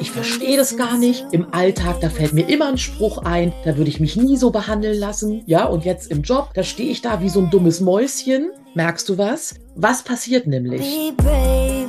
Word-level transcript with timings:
Ich 0.00 0.10
verstehe 0.10 0.56
das 0.56 0.76
gar 0.76 0.98
nicht. 0.98 1.26
Im 1.32 1.52
Alltag, 1.52 2.00
da 2.00 2.10
fällt 2.10 2.32
mir 2.32 2.48
immer 2.48 2.68
ein 2.68 2.78
Spruch 2.78 3.18
ein, 3.18 3.52
da 3.64 3.76
würde 3.76 3.90
ich 3.90 4.00
mich 4.00 4.16
nie 4.16 4.36
so 4.36 4.50
behandeln 4.50 4.98
lassen. 4.98 5.42
Ja, 5.46 5.66
und 5.66 5.84
jetzt 5.84 6.10
im 6.10 6.22
Job, 6.22 6.50
da 6.54 6.62
stehe 6.62 6.90
ich 6.90 7.02
da 7.02 7.20
wie 7.20 7.28
so 7.28 7.40
ein 7.40 7.50
dummes 7.50 7.80
Mäuschen. 7.80 8.50
Merkst 8.74 9.08
du 9.08 9.18
was? 9.18 9.54
Was 9.74 10.02
passiert 10.02 10.46
nämlich? 10.46 10.82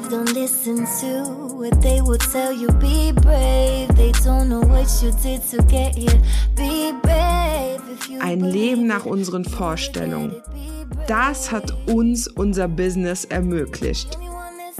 don't 0.10 0.34
listen 0.34 0.86
to 1.02 1.56
what 1.56 1.82
they 1.82 2.02
will 2.02 2.18
tell 2.18 2.54
you. 2.54 2.68
Be 2.80 3.12
brave, 3.22 3.88
they 3.96 4.12
don't 4.24 4.48
know 4.48 4.62
what 4.62 4.88
you 5.02 5.12
did 5.22 5.42
to 5.52 5.62
get 5.64 5.96
here. 5.96 6.22
Be 6.56 6.94
brave. 7.02 7.82
Ein 8.20 8.42
Leben 8.42 8.88
nach 8.88 9.06
unseren 9.06 9.46
Vorstellungen. 9.46 10.36
Das 11.08 11.52
hat 11.52 11.74
uns 11.88 12.28
unser 12.28 12.68
Business 12.68 13.26
ermöglicht. 13.26 14.18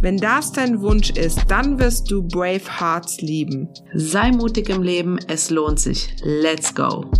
Wenn 0.00 0.16
das 0.16 0.52
dein 0.52 0.80
Wunsch 0.80 1.10
ist, 1.10 1.44
dann 1.48 1.78
wirst 1.78 2.10
du 2.10 2.22
Brave 2.22 2.80
Hearts 2.80 3.20
lieben. 3.20 3.68
Sei 3.94 4.30
mutig 4.30 4.68
im 4.68 4.82
Leben, 4.82 5.18
es 5.28 5.50
lohnt 5.50 5.80
sich. 5.80 6.14
Let's 6.22 6.74
go! 6.74 7.10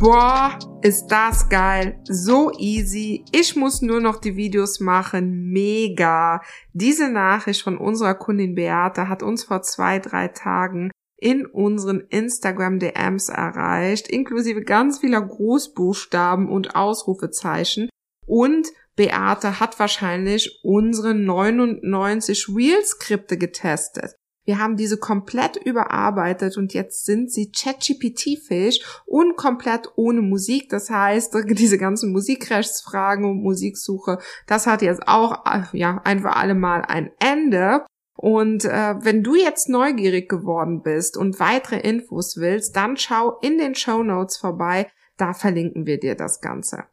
Boah, 0.00 0.58
ist 0.80 1.08
das 1.08 1.48
geil. 1.50 2.00
So 2.08 2.50
easy. 2.58 3.24
Ich 3.32 3.54
muss 3.54 3.82
nur 3.82 4.00
noch 4.00 4.18
die 4.18 4.34
Videos 4.34 4.80
machen. 4.80 5.50
Mega. 5.50 6.40
Diese 6.72 7.10
Nachricht 7.10 7.62
von 7.62 7.76
unserer 7.76 8.14
Kundin 8.14 8.54
Beate 8.54 9.10
hat 9.10 9.22
uns 9.22 9.44
vor 9.44 9.60
zwei, 9.60 9.98
drei 9.98 10.28
Tagen 10.28 10.90
in 11.20 11.46
unseren 11.46 12.00
Instagram 12.08 12.78
DMs 12.78 13.28
erreicht, 13.28 14.08
inklusive 14.08 14.62
ganz 14.62 14.98
vieler 14.98 15.20
Großbuchstaben 15.20 16.48
und 16.48 16.74
Ausrufezeichen. 16.74 17.88
Und 18.26 18.68
Beate 18.96 19.60
hat 19.60 19.78
wahrscheinlich 19.78 20.60
unsere 20.62 21.14
99 21.14 22.48
Real-Skripte 22.54 23.38
getestet. 23.38 24.14
Wir 24.44 24.58
haben 24.58 24.76
diese 24.76 24.96
komplett 24.96 25.56
überarbeitet 25.56 26.56
und 26.56 26.74
jetzt 26.74 27.04
sind 27.04 27.30
sie 27.30 27.52
ChatGPT-fähig 27.52 28.84
und 29.06 29.36
komplett 29.36 29.88
ohne 29.96 30.22
Musik. 30.22 30.70
Das 30.70 30.90
heißt, 30.90 31.36
diese 31.50 31.78
ganzen 31.78 32.12
Musikrechtsfragen 32.12 33.24
und 33.26 33.42
Musiksuche, 33.42 34.18
das 34.46 34.66
hat 34.66 34.82
jetzt 34.82 35.06
auch 35.06 35.44
ja 35.72 36.00
ein 36.04 36.20
für 36.20 36.34
alle 36.34 36.54
Mal 36.54 36.82
ein 36.82 37.10
Ende. 37.20 37.84
Und 38.20 38.66
äh, 38.66 38.94
wenn 39.02 39.22
du 39.22 39.34
jetzt 39.34 39.68
neugierig 39.68 40.28
geworden 40.28 40.82
bist 40.82 41.16
und 41.16 41.40
weitere 41.40 41.80
Infos 41.80 42.36
willst, 42.36 42.76
dann 42.76 42.96
schau 42.96 43.38
in 43.40 43.56
den 43.56 43.74
Show 43.74 44.02
Notes 44.02 44.36
vorbei. 44.36 44.88
Da 45.16 45.32
verlinken 45.32 45.86
wir 45.86 45.98
dir 45.98 46.16
das 46.16 46.40
Ganze. 46.40 46.84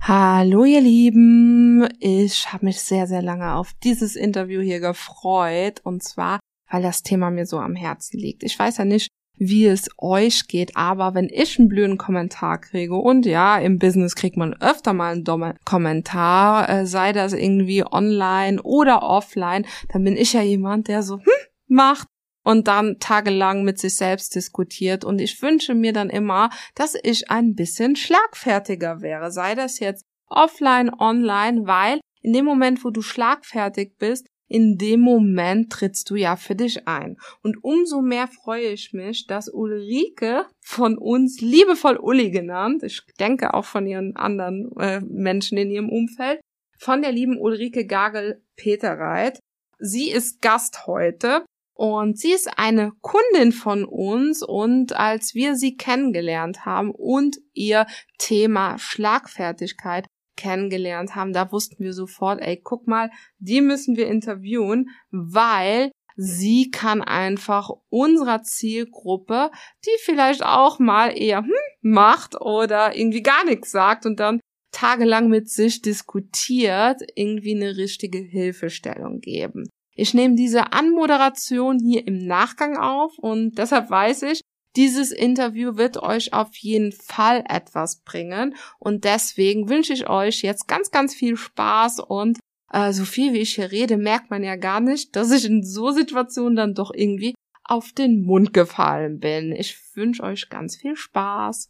Hallo 0.00 0.64
ihr 0.64 0.82
Lieben, 0.82 1.88
ich 1.98 2.52
habe 2.52 2.66
mich 2.66 2.80
sehr, 2.82 3.06
sehr 3.06 3.22
lange 3.22 3.54
auf 3.54 3.72
dieses 3.82 4.16
Interview 4.16 4.60
hier 4.60 4.80
gefreut 4.80 5.80
und 5.82 6.02
zwar 6.02 6.40
weil 6.74 6.82
das 6.82 7.02
Thema 7.02 7.30
mir 7.30 7.46
so 7.46 7.58
am 7.58 7.76
Herzen 7.76 8.18
liegt. 8.18 8.42
Ich 8.42 8.58
weiß 8.58 8.78
ja 8.78 8.84
nicht, 8.84 9.08
wie 9.36 9.66
es 9.66 9.88
euch 9.98 10.46
geht, 10.48 10.76
aber 10.76 11.14
wenn 11.14 11.28
ich 11.28 11.58
einen 11.58 11.68
blöden 11.68 11.98
Kommentar 11.98 12.60
kriege 12.60 12.94
und 12.94 13.26
ja, 13.26 13.58
im 13.58 13.78
Business 13.78 14.14
kriegt 14.14 14.36
man 14.36 14.54
öfter 14.60 14.92
mal 14.92 15.12
einen 15.12 15.24
dummen 15.24 15.54
Kommentar, 15.64 16.68
äh, 16.68 16.86
sei 16.86 17.12
das 17.12 17.32
irgendwie 17.32 17.84
online 17.84 18.62
oder 18.62 19.02
offline, 19.02 19.66
dann 19.92 20.04
bin 20.04 20.16
ich 20.16 20.32
ja 20.32 20.42
jemand, 20.42 20.88
der 20.88 21.02
so 21.02 21.18
hm, 21.18 21.32
macht 21.66 22.08
und 22.44 22.68
dann 22.68 22.98
tagelang 23.00 23.64
mit 23.64 23.78
sich 23.78 23.96
selbst 23.96 24.34
diskutiert. 24.34 25.04
Und 25.04 25.18
ich 25.18 25.40
wünsche 25.42 25.74
mir 25.74 25.92
dann 25.92 26.10
immer, 26.10 26.50
dass 26.74 26.94
ich 27.02 27.30
ein 27.30 27.54
bisschen 27.54 27.96
schlagfertiger 27.96 29.00
wäre, 29.00 29.32
sei 29.32 29.54
das 29.54 29.80
jetzt 29.80 30.04
offline, 30.28 30.92
online, 30.98 31.66
weil 31.66 32.00
in 32.22 32.32
dem 32.32 32.44
Moment, 32.44 32.84
wo 32.84 32.90
du 32.90 33.02
schlagfertig 33.02 33.96
bist, 33.98 34.26
in 34.48 34.76
dem 34.78 35.00
Moment 35.00 35.72
trittst 35.72 36.10
du 36.10 36.16
ja 36.16 36.36
für 36.36 36.54
dich 36.54 36.86
ein. 36.86 37.16
Und 37.42 37.62
umso 37.62 38.02
mehr 38.02 38.28
freue 38.28 38.68
ich 38.68 38.92
mich, 38.92 39.26
dass 39.26 39.48
Ulrike 39.48 40.46
von 40.60 40.98
uns, 40.98 41.40
liebevoll 41.40 41.96
Uli 41.96 42.30
genannt, 42.30 42.82
ich 42.82 43.02
denke 43.18 43.54
auch 43.54 43.64
von 43.64 43.86
ihren 43.86 44.16
anderen 44.16 44.70
äh, 44.78 45.00
Menschen 45.00 45.58
in 45.58 45.70
ihrem 45.70 45.88
Umfeld, 45.88 46.40
von 46.78 47.02
der 47.02 47.12
lieben 47.12 47.38
Ulrike 47.38 47.86
Gagel-Peterreit. 47.86 49.38
Sie 49.78 50.10
ist 50.10 50.40
Gast 50.40 50.86
heute 50.86 51.44
und 51.74 52.18
sie 52.18 52.32
ist 52.32 52.58
eine 52.58 52.92
Kundin 53.00 53.52
von 53.52 53.84
uns 53.84 54.42
und 54.42 54.92
als 54.94 55.34
wir 55.34 55.56
sie 55.56 55.76
kennengelernt 55.76 56.64
haben 56.64 56.92
und 56.92 57.38
ihr 57.52 57.86
Thema 58.18 58.78
Schlagfertigkeit 58.78 60.06
kennengelernt 60.36 61.14
haben, 61.14 61.32
da 61.32 61.50
wussten 61.52 61.82
wir 61.82 61.92
sofort, 61.92 62.40
ey, 62.40 62.60
guck 62.62 62.86
mal, 62.86 63.10
die 63.38 63.60
müssen 63.60 63.96
wir 63.96 64.08
interviewen, 64.08 64.90
weil 65.10 65.90
sie 66.16 66.70
kann 66.70 67.02
einfach 67.02 67.70
unserer 67.88 68.42
Zielgruppe, 68.42 69.50
die 69.84 69.98
vielleicht 70.00 70.44
auch 70.44 70.78
mal 70.78 71.08
eher 71.08 71.42
hm, 71.42 71.50
macht 71.82 72.40
oder 72.40 72.96
irgendwie 72.96 73.22
gar 73.22 73.44
nichts 73.44 73.70
sagt 73.70 74.06
und 74.06 74.20
dann 74.20 74.40
tagelang 74.72 75.28
mit 75.28 75.48
sich 75.48 75.82
diskutiert, 75.82 77.00
irgendwie 77.14 77.54
eine 77.54 77.76
richtige 77.76 78.18
Hilfestellung 78.18 79.20
geben. 79.20 79.68
Ich 79.96 80.12
nehme 80.14 80.34
diese 80.34 80.72
Anmoderation 80.72 81.78
hier 81.78 82.06
im 82.06 82.18
Nachgang 82.18 82.76
auf 82.76 83.16
und 83.18 83.58
deshalb 83.58 83.90
weiß 83.90 84.22
ich, 84.22 84.40
dieses 84.76 85.12
Interview 85.12 85.76
wird 85.76 86.02
euch 86.02 86.32
auf 86.32 86.54
jeden 86.56 86.92
Fall 86.92 87.44
etwas 87.48 88.00
bringen 88.02 88.56
und 88.78 89.04
deswegen 89.04 89.68
wünsche 89.68 89.92
ich 89.92 90.08
euch 90.08 90.42
jetzt 90.42 90.66
ganz, 90.66 90.90
ganz 90.90 91.14
viel 91.14 91.36
Spaß 91.36 92.00
und 92.00 92.38
äh, 92.72 92.92
so 92.92 93.04
viel 93.04 93.32
wie 93.32 93.38
ich 93.38 93.54
hier 93.54 93.70
rede, 93.70 93.96
merkt 93.96 94.30
man 94.30 94.42
ja 94.42 94.56
gar 94.56 94.80
nicht, 94.80 95.14
dass 95.14 95.30
ich 95.30 95.44
in 95.44 95.62
so 95.62 95.90
Situationen 95.90 96.56
dann 96.56 96.74
doch 96.74 96.92
irgendwie 96.92 97.34
auf 97.62 97.92
den 97.92 98.22
Mund 98.22 98.52
gefallen 98.52 99.20
bin. 99.20 99.52
Ich 99.52 99.78
wünsche 99.94 100.22
euch 100.22 100.48
ganz 100.48 100.76
viel 100.76 100.96
Spaß. 100.96 101.68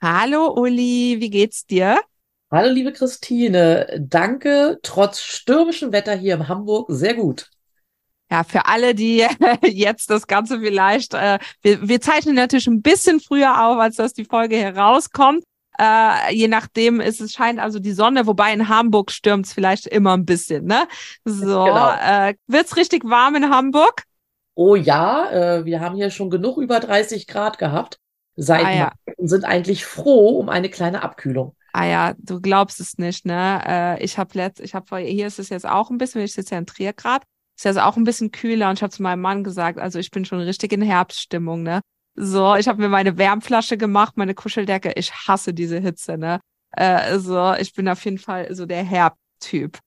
Hallo 0.00 0.54
Uli, 0.54 1.16
wie 1.18 1.30
geht's 1.30 1.66
dir? 1.66 1.98
Hallo 2.50 2.70
liebe 2.70 2.92
Christine, 2.92 4.00
danke 4.00 4.78
trotz 4.82 5.20
stürmischem 5.20 5.92
Wetter 5.92 6.14
hier 6.14 6.34
in 6.34 6.48
Hamburg 6.48 6.86
sehr 6.88 7.14
gut. 7.14 7.50
Ja, 8.30 8.44
für 8.44 8.66
alle, 8.66 8.94
die 8.94 9.26
jetzt 9.64 10.10
das 10.10 10.26
Ganze 10.26 10.60
vielleicht, 10.60 11.14
äh, 11.14 11.38
wir, 11.62 11.88
wir 11.88 12.00
zeichnen 12.00 12.34
natürlich 12.34 12.66
ein 12.66 12.82
bisschen 12.82 13.20
früher 13.20 13.64
auf, 13.64 13.78
als 13.78 13.96
dass 13.96 14.12
die 14.12 14.24
Folge 14.24 14.56
herauskommt. 14.56 15.44
Äh, 15.80 16.34
je 16.34 16.48
nachdem 16.48 17.00
ist 17.00 17.20
es 17.20 17.32
scheint 17.32 17.60
also 17.60 17.78
die 17.78 17.92
Sonne, 17.92 18.26
wobei 18.26 18.52
in 18.52 18.68
Hamburg 18.68 19.12
stürmt 19.12 19.46
es 19.46 19.52
vielleicht 19.52 19.86
immer 19.86 20.16
ein 20.16 20.24
bisschen, 20.24 20.64
ne? 20.64 20.88
So, 21.24 21.64
genau. 21.64 21.92
äh, 21.92 22.34
wird's 22.48 22.76
richtig 22.76 23.04
warm 23.04 23.36
in 23.36 23.50
Hamburg? 23.50 24.02
Oh 24.54 24.74
ja, 24.74 25.30
äh, 25.30 25.64
wir 25.64 25.80
haben 25.80 25.94
hier 25.94 26.10
schon 26.10 26.30
genug 26.30 26.58
über 26.58 26.80
30 26.80 27.28
Grad 27.28 27.58
gehabt. 27.58 27.98
Seit 28.34 28.64
ah, 28.64 28.72
ja. 28.72 28.92
sind 29.18 29.44
eigentlich 29.44 29.84
froh 29.84 30.38
um 30.38 30.48
eine 30.48 30.68
kleine 30.68 31.02
Abkühlung. 31.02 31.54
Ah 31.72 31.84
ja, 31.84 32.14
du 32.18 32.40
glaubst 32.40 32.80
es 32.80 32.98
nicht, 32.98 33.24
ne? 33.24 33.62
Äh, 33.64 34.02
ich 34.02 34.18
habe 34.18 34.30
letzt, 34.34 34.60
ich 34.60 34.74
habe 34.74 34.98
hier 34.98 35.28
ist 35.28 35.38
es 35.38 35.48
jetzt 35.48 35.66
auch 35.66 35.90
ein 35.90 35.98
bisschen, 35.98 36.22
ich 36.22 36.32
sitze 36.32 36.56
ja 36.56 36.58
in 36.58 36.66
Trier 36.66 36.92
grad, 36.92 37.22
ist 37.58 37.64
ja 37.64 37.70
also 37.70 37.80
auch 37.80 37.96
ein 37.96 38.04
bisschen 38.04 38.30
kühler 38.30 38.70
und 38.70 38.78
ich 38.78 38.82
habe 38.82 38.92
zu 38.92 39.02
meinem 39.02 39.20
Mann 39.20 39.42
gesagt, 39.42 39.80
also 39.80 39.98
ich 39.98 40.12
bin 40.12 40.24
schon 40.24 40.38
richtig 40.38 40.72
in 40.72 40.80
Herbststimmung, 40.80 41.64
ne? 41.64 41.80
So, 42.14 42.54
ich 42.54 42.68
habe 42.68 42.80
mir 42.80 42.88
meine 42.88 43.18
Wärmflasche 43.18 43.76
gemacht, 43.76 44.16
meine 44.16 44.34
Kuscheldecke. 44.34 44.92
Ich 44.94 45.12
hasse 45.12 45.52
diese 45.52 45.78
Hitze, 45.78 46.18
ne? 46.18 46.40
Äh, 46.72 47.18
so, 47.18 47.54
ich 47.54 47.74
bin 47.74 47.88
auf 47.88 48.04
jeden 48.04 48.18
Fall 48.18 48.54
so 48.54 48.64
der 48.64 48.84
Herbtyp. 48.84 49.78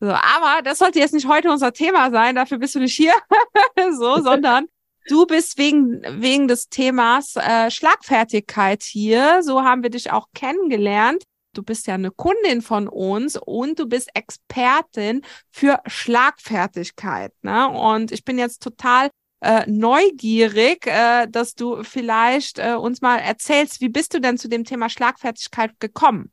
So, 0.00 0.08
aber 0.08 0.62
das 0.64 0.78
sollte 0.78 0.98
jetzt 0.98 1.14
nicht 1.14 1.28
heute 1.28 1.50
unser 1.50 1.72
Thema 1.72 2.10
sein, 2.10 2.34
dafür 2.34 2.58
bist 2.58 2.74
du 2.74 2.80
nicht 2.80 2.96
hier, 2.96 3.14
so, 3.96 4.20
sondern 4.20 4.66
du 5.08 5.26
bist 5.26 5.58
wegen 5.58 6.02
wegen 6.20 6.48
des 6.48 6.68
Themas 6.68 7.36
äh, 7.36 7.70
Schlagfertigkeit 7.70 8.82
hier. 8.82 9.44
So 9.44 9.62
haben 9.62 9.84
wir 9.84 9.90
dich 9.90 10.10
auch 10.10 10.26
kennengelernt 10.34 11.22
du 11.56 11.62
bist 11.62 11.86
ja 11.86 11.94
eine 11.94 12.10
Kundin 12.10 12.62
von 12.62 12.88
uns 12.88 13.36
und 13.36 13.78
du 13.78 13.86
bist 13.86 14.10
Expertin 14.14 15.22
für 15.50 15.80
Schlagfertigkeit. 15.86 17.32
Ne? 17.42 17.68
Und 17.68 18.12
ich 18.12 18.24
bin 18.24 18.38
jetzt 18.38 18.62
total 18.62 19.10
äh, 19.40 19.64
neugierig, 19.66 20.86
äh, 20.86 21.26
dass 21.28 21.54
du 21.54 21.82
vielleicht 21.82 22.58
äh, 22.58 22.74
uns 22.74 23.00
mal 23.00 23.18
erzählst, 23.18 23.80
wie 23.80 23.88
bist 23.88 24.14
du 24.14 24.20
denn 24.20 24.38
zu 24.38 24.48
dem 24.48 24.64
Thema 24.64 24.88
Schlagfertigkeit 24.88 25.78
gekommen? 25.78 26.30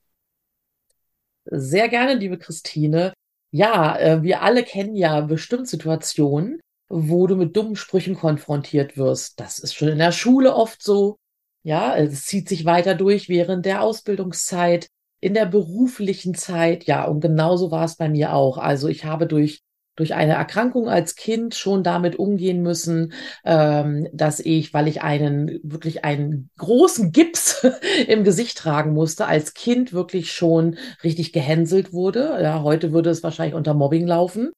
Sehr 1.45 1.89
gerne, 1.89 2.13
liebe 2.13 2.37
Christine. 2.37 3.13
Ja, 3.51 3.97
äh, 3.97 4.23
wir 4.23 4.41
alle 4.41 4.63
kennen 4.63 4.95
ja 4.95 5.21
bestimmt 5.21 5.67
Situationen, 5.67 6.59
wo 6.89 7.27
du 7.27 7.35
mit 7.35 7.55
dummen 7.55 7.75
Sprüchen 7.75 8.15
konfrontiert 8.15 8.97
wirst. 8.97 9.39
Das 9.39 9.59
ist 9.59 9.73
schon 9.73 9.89
in 9.89 9.97
der 9.97 10.11
Schule 10.11 10.55
oft 10.55 10.81
so. 10.81 11.17
Ja, 11.63 11.95
es 11.95 12.25
zieht 12.25 12.49
sich 12.49 12.65
weiter 12.65 12.95
durch 12.95 13.29
während 13.29 13.65
der 13.65 13.81
Ausbildungszeit, 13.81 14.87
in 15.23 15.33
der 15.33 15.45
beruflichen 15.45 16.35
Zeit. 16.35 16.83
Ja, 16.85 17.05
und 17.05 17.21
genauso 17.21 17.71
war 17.71 17.85
es 17.85 17.95
bei 17.95 18.09
mir 18.09 18.33
auch. 18.33 18.57
Also 18.57 18.87
ich 18.89 19.05
habe 19.05 19.25
durch 19.25 19.61
durch 19.95 20.15
eine 20.15 20.33
Erkrankung 20.33 20.89
als 20.89 21.15
Kind 21.15 21.53
schon 21.53 21.83
damit 21.83 22.15
umgehen 22.15 22.63
müssen, 22.63 23.13
ähm, 23.45 24.07
dass 24.11 24.39
ich, 24.39 24.73
weil 24.73 24.87
ich 24.87 25.03
einen 25.03 25.59
wirklich 25.61 26.03
einen 26.03 26.49
großen 26.57 27.11
Gips 27.11 27.63
im 28.07 28.23
Gesicht 28.23 28.57
tragen 28.57 28.93
musste, 28.93 29.27
als 29.27 29.53
Kind 29.53 29.93
wirklich 29.93 30.31
schon 30.31 30.77
richtig 31.03 31.31
gehänselt 31.31 31.93
wurde. 31.93 32.39
Ja, 32.41 32.63
heute 32.63 32.91
würde 32.91 33.11
es 33.11 33.21
wahrscheinlich 33.21 33.53
unter 33.53 33.75
Mobbing 33.75 34.07
laufen. 34.07 34.51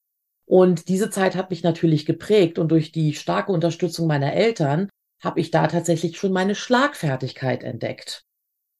Und 0.46 0.88
diese 0.88 1.10
Zeit 1.10 1.36
hat 1.36 1.50
mich 1.50 1.64
natürlich 1.64 2.06
geprägt 2.06 2.58
und 2.58 2.70
durch 2.70 2.94
die 2.94 3.14
starke 3.14 3.52
Unterstützung 3.52 4.08
meiner 4.08 4.32
Eltern 4.32 4.88
habe 5.22 5.42
ich 5.42 5.52
da 5.52 5.68
tatsächlich 5.68 6.18
schon 6.18 6.32
meine 6.32 6.56
Schlagfertigkeit 6.56 7.64
entdeckt. 7.64 8.25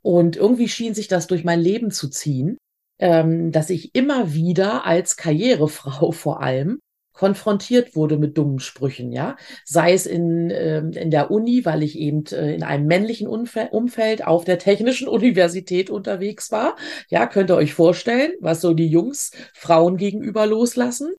Und 0.06 0.36
irgendwie 0.38 0.70
schien 0.70 0.94
sich 0.94 1.08
das 1.08 1.26
durch 1.26 1.44
mein 1.44 1.60
Leben 1.60 1.90
zu 1.90 2.10
ziehen 2.10 2.58
ähm, 3.00 3.52
dass 3.52 3.70
ich 3.70 3.94
immer 3.96 4.34
wieder 4.34 4.86
als 4.86 5.18
Karrierefrau 5.18 6.12
vor 6.12 6.42
allem 6.42 6.80
konfrontiert 7.14 7.96
wurde 7.96 8.18
mit 8.18 8.38
dummen 8.38 8.60
Sprüchen, 8.60 9.14
ja. 9.14 9.38
Sei 9.64 9.94
es 9.94 10.06
in, 10.06 10.50
ähm, 10.50 10.92
in 10.92 11.12
der 11.12 11.32
Uni, 11.32 11.64
weil 11.64 11.82
ich 11.82 11.98
eben 11.98 12.26
äh, 12.26 12.54
in 12.54 12.62
einem 12.62 12.88
männlichen 12.88 13.26
Umfeld, 13.28 13.72
Umfeld 13.72 14.28
auf 14.28 14.44
der 14.44 14.60
Technischen 14.60 15.08
Universität 15.08 15.90
unterwegs 15.90 16.52
war. 16.52 16.76
Ja, 17.10 17.26
könnt 17.26 17.50
ihr 17.50 17.56
euch 17.56 17.74
vorstellen, 17.74 18.34
was 18.42 18.60
so 18.60 18.74
die 18.74 18.88
Jungs 18.88 19.32
Frauen 19.54 19.96
gegenüber 19.96 20.46
loslassen. 20.46 21.14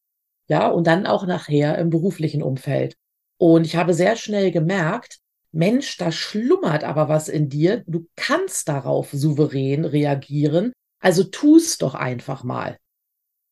Ja, 0.49 0.69
und 0.69 0.87
dann 0.87 1.07
auch 1.07 1.27
nachher 1.27 1.79
im 1.79 1.89
beruflichen 1.89 2.43
Umfeld. 2.43 2.95
Und 3.39 3.65
ich 3.65 3.77
habe 3.77 3.95
sehr 3.95 4.17
schnell 4.17 4.51
gemerkt, 4.51 5.19
Mensch, 5.53 5.97
da 5.97 6.13
schlummert 6.13 6.85
aber 6.85 7.09
was 7.09 7.29
in 7.29 7.49
dir. 7.49 7.85
Du 7.87 8.07
kannst 8.17 8.69
darauf 8.69 9.11
souverän 9.13 9.85
reagieren 9.85 10.73
also 11.01 11.23
tu's 11.23 11.79
doch 11.79 11.95
einfach 11.95 12.43
mal. 12.43 12.79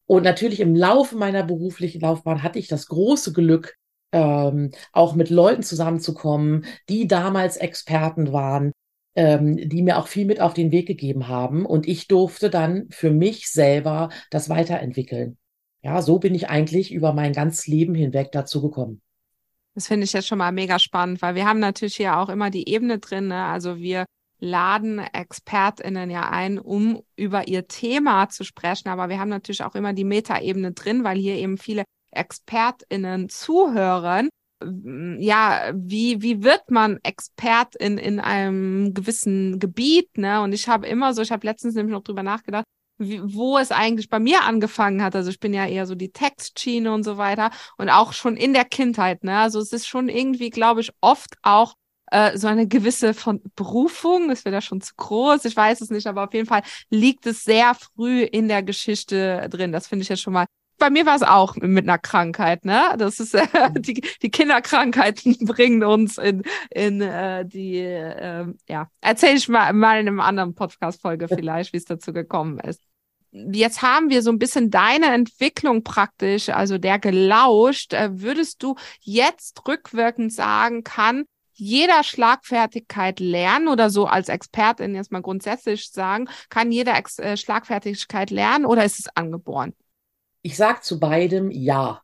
Und 0.07 0.25
natürlich 0.25 0.61
im 0.61 0.75
Laufe 0.75 1.17
meiner 1.17 1.45
beruflichen 1.45 2.01
Laufbahn 2.01 2.43
hatte 2.43 2.59
ich 2.59 2.69
das 2.69 2.89
große 2.89 3.33
Glück, 3.33 3.77
ähm, 4.13 4.73
auch 4.93 5.15
mit 5.15 5.31
Leuten 5.31 5.63
zusammenzukommen, 5.63 6.67
die 6.89 7.07
damals 7.07 7.57
Experten 7.57 8.33
waren, 8.33 8.73
ähm, 9.15 9.57
die 9.57 9.83
mir 9.83 9.99
auch 9.99 10.09
viel 10.09 10.27
mit 10.27 10.41
auf 10.41 10.53
den 10.55 10.73
Weg 10.73 10.87
gegeben 10.87 11.29
haben. 11.29 11.65
Und 11.65 11.87
ich 11.87 12.09
durfte 12.09 12.51
dann 12.51 12.89
für 12.91 13.11
mich 13.11 13.51
selber 13.51 14.11
das 14.31 14.49
weiterentwickeln. 14.49 15.39
Ja, 15.83 16.03
so 16.03 16.19
bin 16.19 16.35
ich 16.35 16.49
eigentlich 16.49 16.93
über 16.93 17.13
mein 17.13 17.33
ganzes 17.33 17.67
Leben 17.67 17.95
hinweg 17.95 18.33
dazu 18.33 18.63
gekommen. 18.63 19.01
Das 19.75 19.89
finde 19.89 20.05
ich 20.05 20.13
jetzt 20.13 20.29
schon 20.29 20.39
mal 20.39 20.53
mega 20.53 20.79
spannend, 20.79 21.21
weil 21.21 21.35
wir 21.35 21.47
haben 21.47 21.59
natürlich 21.59 21.97
hier 21.97 22.17
auch 22.17 22.29
immer 22.29 22.51
die 22.51 22.69
Ebene 22.69 22.99
drin. 22.99 23.29
Ne? 23.29 23.45
Also 23.45 23.79
wir 23.79 24.05
laden 24.39 24.99
ExpertInnen 24.99 26.11
ja 26.11 26.29
ein, 26.31 26.59
um 26.59 27.03
über 27.17 27.49
ihr 27.49 27.67
Thema 27.67 28.29
zu 28.29 28.45
sprechen. 28.45 28.89
Aber 28.89 29.09
wir 29.09 29.19
haben 29.19 29.31
natürlich 29.31 29.65
auch 29.65 29.75
immer 29.75 29.93
die 29.93 30.05
Metaebene 30.05 30.73
drin, 30.73 31.03
weil 31.03 31.19
hier 31.19 31.35
eben 31.35 31.59
viele 31.59 31.85
ExpertInnen 32.13 33.29
zuhören. 33.29 34.29
Ja, 34.63 35.73
wie, 35.75 36.23
wie 36.23 36.43
wird 36.43 36.71
man 36.71 36.99
Expert 37.03 37.75
in, 37.77 37.99
in 37.99 38.21
einem 38.21 38.95
gewissen 38.95 39.59
Gebiet, 39.59 40.17
ne? 40.17 40.41
Und 40.41 40.53
ich 40.53 40.69
habe 40.69 40.87
immer 40.87 41.13
so, 41.13 41.21
ich 41.21 41.33
habe 41.33 41.47
letztens 41.47 41.75
nämlich 41.75 41.93
noch 41.93 42.05
drüber 42.05 42.23
nachgedacht, 42.23 42.65
wie, 42.99 43.21
wo 43.23 43.59
es 43.59 43.71
eigentlich 43.73 44.09
bei 44.09 44.19
mir 44.19 44.43
angefangen 44.45 45.03
hat. 45.03 45.17
Also 45.17 45.31
ich 45.31 45.41
bin 45.41 45.55
ja 45.55 45.67
eher 45.67 45.87
so 45.87 45.95
die 45.95 46.13
Textschiene 46.13 46.93
und 46.93 47.03
so 47.03 47.19
weiter 47.19 47.51
und 47.77 47.91
auch 47.91 48.13
schon 48.13 48.37
in 48.37 48.53
der 48.53 48.65
Kindheit. 48.65 49.25
Ne? 49.25 49.39
Also 49.39 49.61
es 49.61 49.73
ist 49.73 49.87
schon 49.87 50.09
irgendwie, 50.09 50.51
glaube 50.51 50.81
ich, 50.81 50.93
oft 51.01 51.35
auch 51.43 51.75
äh, 52.11 52.37
so 52.39 52.47
eine 52.47 52.69
gewisse 52.69 53.15
von 53.15 53.43
Berufung, 53.57 54.31
ist 54.31 54.45
wieder 54.45 54.61
schon 54.61 54.81
zu 54.81 54.95
groß, 54.97 55.45
ich 55.47 55.57
weiß 55.57 55.81
es 55.81 55.91
nicht, 55.91 56.07
aber 56.07 56.25
auf 56.25 56.35
jeden 56.35 56.47
Fall 56.47 56.63
liegt 56.91 57.27
es 57.27 57.45
sehr 57.45 57.75
früh 57.75 58.23
in 58.23 58.49
der 58.49 58.63
Geschichte 58.63 59.49
drin. 59.51 59.73
Das 59.73 59.89
finde 59.89 60.03
ich 60.03 60.09
jetzt 60.09 60.23
schon 60.23 60.35
mal 60.35 60.47
bei 60.85 60.91
mir 60.91 61.07
war 61.07 61.17
es 61.17 61.23
auch 61.23 61.57
mit 61.57 61.89
einer 61.89 61.97
Krankheit, 61.97 62.67
ne? 62.67 62.95
Das 62.99 63.19
ist 63.19 63.35
äh, 63.35 63.47
die, 63.79 64.03
die 64.21 64.31
Kinderkrankheiten 64.31 65.39
bringen 65.47 65.83
uns 65.83 66.19
in, 66.19 66.43
in 66.71 67.01
äh, 67.01 67.47
die, 67.47 67.79
äh, 67.79 68.53
ja, 68.69 68.91
erzähle 69.01 69.37
ich 69.37 69.49
mal, 69.49 69.73
mal 69.73 69.99
in 69.99 70.09
einem 70.09 70.21
anderen 70.21 70.55
Podcast-Folge 70.55 71.29
vielleicht, 71.29 71.73
wie 71.73 71.79
es 71.79 71.87
dazu 71.87 72.13
gekommen 72.13 72.59
ist. 72.59 72.83
Jetzt 73.33 73.81
haben 73.81 74.11
wir 74.11 74.21
so 74.21 74.31
ein 74.31 74.39
bisschen 74.39 74.71
deine 74.71 75.07
Entwicklung 75.07 75.85
praktisch, 75.85 76.51
also 76.51 76.77
der 76.77 76.99
gelauscht. 76.99 77.95
Äh, 77.95 78.21
würdest 78.21 78.63
du 78.63 78.77
jetzt 79.01 79.67
rückwirkend 79.67 80.35
sagen, 80.35 80.85
kann 80.85 81.25
jeder 81.55 82.05
Schlagfertigkeit 82.05 83.21
lernen 83.21 83.69
oder 83.69 83.89
so 83.89 84.05
als 84.05 84.29
Expertin 84.29 84.95
jetzt 84.95 85.13
mal 85.13 85.23
grundsätzlich 85.23 85.89
sagen, 85.89 86.29
kann 86.51 86.71
jeder 86.71 86.95
Ex 86.95 87.19
äh, 87.19 87.39
Schlagfertigkeit 87.39 88.31
lernen 88.31 88.67
oder 88.67 88.85
ist 88.85 88.99
es 88.99 89.09
angeboren? 89.17 89.73
Ich 90.45 90.59
sag 90.59 90.85
zu 90.85 91.01
beidem 91.01 91.51
ja. 91.51 92.03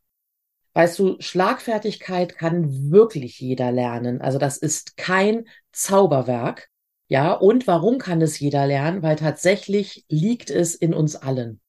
Weißt 0.72 0.98
du, 0.98 1.16
Schlagfertigkeit 1.20 2.38
kann 2.38 2.90
wirklich 2.90 3.38
jeder 3.38 3.70
lernen. 3.70 4.22
Also 4.22 4.38
das 4.38 4.56
ist 4.56 4.96
kein 4.96 5.46
Zauberwerk. 5.72 6.68
Ja, 7.08 7.34
und 7.34 7.66
warum 7.66 7.98
kann 7.98 8.22
es 8.22 8.40
jeder 8.40 8.66
lernen? 8.66 9.02
Weil 9.02 9.16
tatsächlich 9.16 10.06
liegt 10.08 10.48
es 10.48 10.74
in 10.74 10.94
uns 10.94 11.16
allen. 11.16 11.60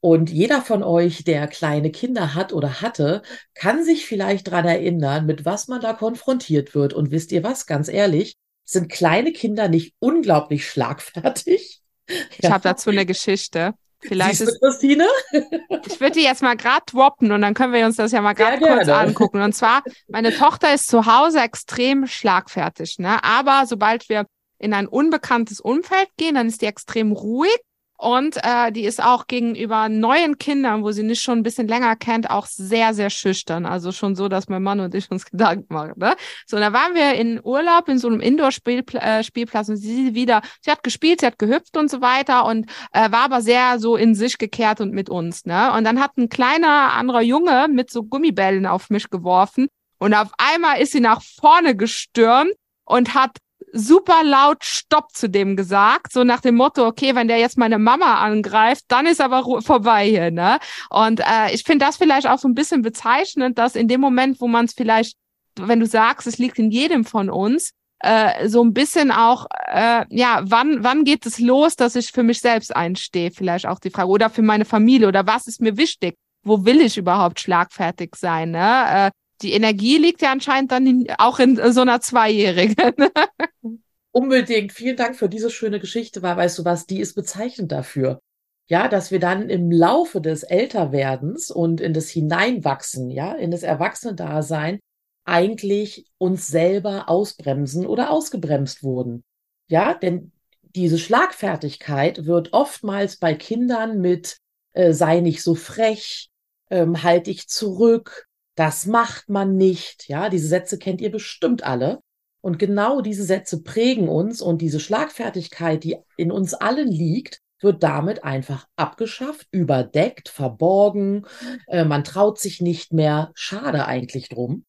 Und 0.00 0.30
jeder 0.30 0.62
von 0.62 0.82
euch, 0.82 1.22
der 1.24 1.48
kleine 1.48 1.90
Kinder 1.90 2.34
hat 2.34 2.54
oder 2.54 2.80
hatte, 2.80 3.20
kann 3.52 3.84
sich 3.84 4.06
vielleicht 4.06 4.50
dran 4.50 4.64
erinnern, 4.64 5.26
mit 5.26 5.44
was 5.44 5.68
man 5.68 5.82
da 5.82 5.92
konfrontiert 5.92 6.74
wird. 6.74 6.94
Und 6.94 7.10
wisst 7.10 7.30
ihr 7.30 7.42
was, 7.42 7.66
ganz 7.66 7.88
ehrlich, 7.88 8.36
sind 8.64 8.90
kleine 8.90 9.32
Kinder 9.32 9.68
nicht 9.68 9.94
unglaublich 9.98 10.66
schlagfertig? 10.66 11.82
Ich 12.06 12.38
ja. 12.44 12.52
habe 12.52 12.62
dazu 12.62 12.88
eine 12.88 13.04
Geschichte. 13.04 13.74
Vielleicht 14.06 14.38
Siehst 14.38 14.52
ist, 14.52 14.60
Christine? 14.60 15.06
ich 15.32 16.00
würde 16.00 16.12
die 16.12 16.22
jetzt 16.22 16.42
mal 16.42 16.56
gerade 16.56 16.84
droppen 16.86 17.32
und 17.32 17.42
dann 17.42 17.54
können 17.54 17.72
wir 17.72 17.84
uns 17.84 17.96
das 17.96 18.12
ja 18.12 18.20
mal 18.20 18.34
gerade 18.34 18.58
kurz 18.58 18.88
angucken. 18.88 19.42
Und 19.42 19.52
zwar, 19.54 19.82
meine 20.08 20.34
Tochter 20.34 20.72
ist 20.74 20.88
zu 20.88 21.06
Hause 21.06 21.40
extrem 21.40 22.06
schlagfertig, 22.06 22.98
ne? 22.98 23.22
Aber 23.22 23.64
sobald 23.66 24.08
wir 24.08 24.26
in 24.58 24.72
ein 24.72 24.86
unbekanntes 24.86 25.60
Umfeld 25.60 26.08
gehen, 26.16 26.34
dann 26.34 26.48
ist 26.48 26.62
die 26.62 26.66
extrem 26.66 27.12
ruhig 27.12 27.58
und 27.98 28.36
äh, 28.42 28.72
die 28.72 28.84
ist 28.84 29.02
auch 29.02 29.26
gegenüber 29.26 29.88
neuen 29.88 30.38
Kindern, 30.38 30.82
wo 30.82 30.92
sie 30.92 31.02
nicht 31.02 31.22
schon 31.22 31.38
ein 31.38 31.42
bisschen 31.42 31.66
länger 31.66 31.96
kennt, 31.96 32.30
auch 32.30 32.46
sehr, 32.46 32.92
sehr 32.92 33.10
schüchtern. 33.10 33.64
Also 33.64 33.92
schon 33.92 34.14
so, 34.14 34.28
dass 34.28 34.48
mein 34.48 34.62
Mann 34.62 34.80
und 34.80 34.94
ich 34.94 35.10
uns 35.10 35.24
Gedanken 35.30 35.72
machen. 35.72 35.94
Ne? 35.96 36.14
So, 36.46 36.58
da 36.58 36.72
waren 36.72 36.94
wir 36.94 37.14
in 37.14 37.40
Urlaub 37.42 37.88
in 37.88 37.98
so 37.98 38.08
einem 38.08 38.20
Indoor-Spielplatz 38.20 39.68
äh, 39.68 39.70
und 39.70 39.76
sie 39.76 40.14
wieder, 40.14 40.42
sie 40.60 40.70
hat 40.70 40.82
gespielt, 40.82 41.20
sie 41.20 41.26
hat 41.26 41.38
gehüpft 41.38 41.76
und 41.76 41.90
so 41.90 42.00
weiter 42.00 42.44
und 42.44 42.70
äh, 42.92 43.10
war 43.10 43.24
aber 43.24 43.40
sehr 43.40 43.78
so 43.78 43.96
in 43.96 44.14
sich 44.14 44.38
gekehrt 44.38 44.80
und 44.80 44.92
mit 44.92 45.08
uns. 45.08 45.46
Ne? 45.46 45.72
Und 45.72 45.84
dann 45.84 46.00
hat 46.00 46.16
ein 46.18 46.28
kleiner 46.28 46.92
anderer 46.92 47.22
Junge 47.22 47.68
mit 47.68 47.90
so 47.90 48.02
Gummibällen 48.02 48.66
auf 48.66 48.90
mich 48.90 49.08
geworfen 49.08 49.68
und 49.98 50.14
auf 50.14 50.28
einmal 50.38 50.80
ist 50.80 50.92
sie 50.92 51.00
nach 51.00 51.22
vorne 51.22 51.74
gestürmt 51.76 52.52
und 52.84 53.14
hat 53.14 53.38
super 53.72 54.22
laut 54.24 54.64
Stopp 54.64 55.12
zu 55.12 55.28
dem 55.28 55.56
gesagt, 55.56 56.12
so 56.12 56.24
nach 56.24 56.40
dem 56.40 56.56
Motto, 56.56 56.86
okay, 56.86 57.14
wenn 57.14 57.28
der 57.28 57.38
jetzt 57.38 57.58
meine 57.58 57.78
Mama 57.78 58.16
angreift, 58.16 58.84
dann 58.88 59.06
ist 59.06 59.20
aber 59.20 59.62
vorbei 59.62 60.06
hier, 60.08 60.30
ne? 60.30 60.58
Und 60.90 61.20
äh, 61.20 61.52
ich 61.52 61.62
finde 61.64 61.84
das 61.84 61.96
vielleicht 61.96 62.26
auch 62.26 62.38
so 62.38 62.48
ein 62.48 62.54
bisschen 62.54 62.82
bezeichnend, 62.82 63.58
dass 63.58 63.76
in 63.76 63.88
dem 63.88 64.00
Moment, 64.00 64.40
wo 64.40 64.48
man 64.48 64.66
es 64.66 64.74
vielleicht, 64.74 65.16
wenn 65.58 65.80
du 65.80 65.86
sagst, 65.86 66.26
es 66.26 66.38
liegt 66.38 66.58
in 66.58 66.70
jedem 66.70 67.04
von 67.04 67.30
uns, 67.30 67.72
äh, 68.00 68.48
so 68.48 68.62
ein 68.62 68.74
bisschen 68.74 69.10
auch, 69.10 69.46
äh, 69.66 70.04
ja, 70.10 70.40
wann, 70.44 70.84
wann 70.84 71.04
geht 71.04 71.24
es 71.26 71.38
los, 71.38 71.76
dass 71.76 71.96
ich 71.96 72.12
für 72.12 72.22
mich 72.22 72.40
selbst 72.40 72.74
einstehe, 72.74 73.30
vielleicht 73.30 73.66
auch 73.66 73.78
die 73.78 73.90
Frage, 73.90 74.08
oder 74.08 74.30
für 74.30 74.42
meine 74.42 74.64
Familie, 74.64 75.08
oder 75.08 75.26
was 75.26 75.46
ist 75.46 75.60
mir 75.60 75.76
wichtig? 75.76 76.16
Wo 76.42 76.64
will 76.64 76.80
ich 76.80 76.98
überhaupt 76.98 77.40
schlagfertig 77.40 78.14
sein? 78.16 78.50
Ne? 78.52 78.84
Äh, 78.88 79.10
die 79.42 79.52
Energie 79.52 79.98
liegt 79.98 80.22
ja 80.22 80.32
anscheinend 80.32 80.72
dann 80.72 80.86
in, 80.86 81.06
auch 81.18 81.38
in 81.38 81.56
so 81.72 81.80
einer 81.80 82.00
Zweijährigen. 82.00 82.76
Unbedingt. 84.12 84.72
Vielen 84.72 84.96
Dank 84.96 85.16
für 85.16 85.28
diese 85.28 85.50
schöne 85.50 85.78
Geschichte, 85.78 86.22
weil 86.22 86.36
weißt 86.36 86.58
du 86.58 86.64
was, 86.64 86.86
die 86.86 87.00
ist 87.00 87.14
bezeichnend 87.14 87.70
dafür. 87.72 88.20
Ja, 88.68 88.88
dass 88.88 89.10
wir 89.10 89.20
dann 89.20 89.48
im 89.48 89.70
Laufe 89.70 90.20
des 90.20 90.42
Älterwerdens 90.42 91.50
und 91.50 91.80
in 91.80 91.92
das 91.92 92.08
Hineinwachsen, 92.08 93.10
ja, 93.10 93.32
in 93.32 93.50
das 93.50 93.62
Erwachsene-Dasein 93.62 94.80
eigentlich 95.24 96.06
uns 96.18 96.48
selber 96.48 97.08
ausbremsen 97.08 97.86
oder 97.86 98.10
ausgebremst 98.10 98.82
wurden. 98.82 99.22
Ja, 99.68 99.94
denn 99.94 100.32
diese 100.62 100.98
Schlagfertigkeit 100.98 102.26
wird 102.26 102.52
oftmals 102.52 103.18
bei 103.18 103.34
Kindern 103.34 104.00
mit 104.00 104.38
äh, 104.72 104.92
sei 104.92 105.20
nicht 105.20 105.42
so 105.42 105.54
frech, 105.54 106.28
ähm, 106.70 107.02
halt 107.02 107.26
dich 107.26 107.48
zurück, 107.48 108.26
das 108.56 108.86
macht 108.86 109.28
man 109.28 109.56
nicht. 109.56 110.08
Ja, 110.08 110.28
diese 110.28 110.48
Sätze 110.48 110.78
kennt 110.78 111.00
ihr 111.00 111.12
bestimmt 111.12 111.62
alle. 111.62 112.00
Und 112.40 112.58
genau 112.58 113.00
diese 113.00 113.24
Sätze 113.24 113.62
prägen 113.62 114.08
uns 114.08 114.40
und 114.40 114.62
diese 114.62 114.80
Schlagfertigkeit, 114.80 115.84
die 115.84 115.96
in 116.16 116.32
uns 116.32 116.54
allen 116.54 116.88
liegt, 116.88 117.40
wird 117.60 117.82
damit 117.82 118.24
einfach 118.24 118.66
abgeschafft, 118.76 119.46
überdeckt, 119.50 120.28
verborgen. 120.28 121.26
Äh, 121.66 121.84
man 121.84 122.04
traut 122.04 122.38
sich 122.38 122.60
nicht 122.60 122.92
mehr. 122.92 123.30
Schade 123.34 123.86
eigentlich 123.86 124.28
drum. 124.28 124.64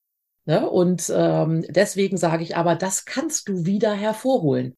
Ne? 0.45 0.69
Und 0.69 1.11
ähm, 1.13 1.65
deswegen 1.69 2.17
sage 2.17 2.43
ich 2.43 2.55
aber, 2.55 2.75
das 2.75 3.05
kannst 3.05 3.49
du 3.49 3.65
wieder 3.65 3.93
hervorholen. 3.93 4.75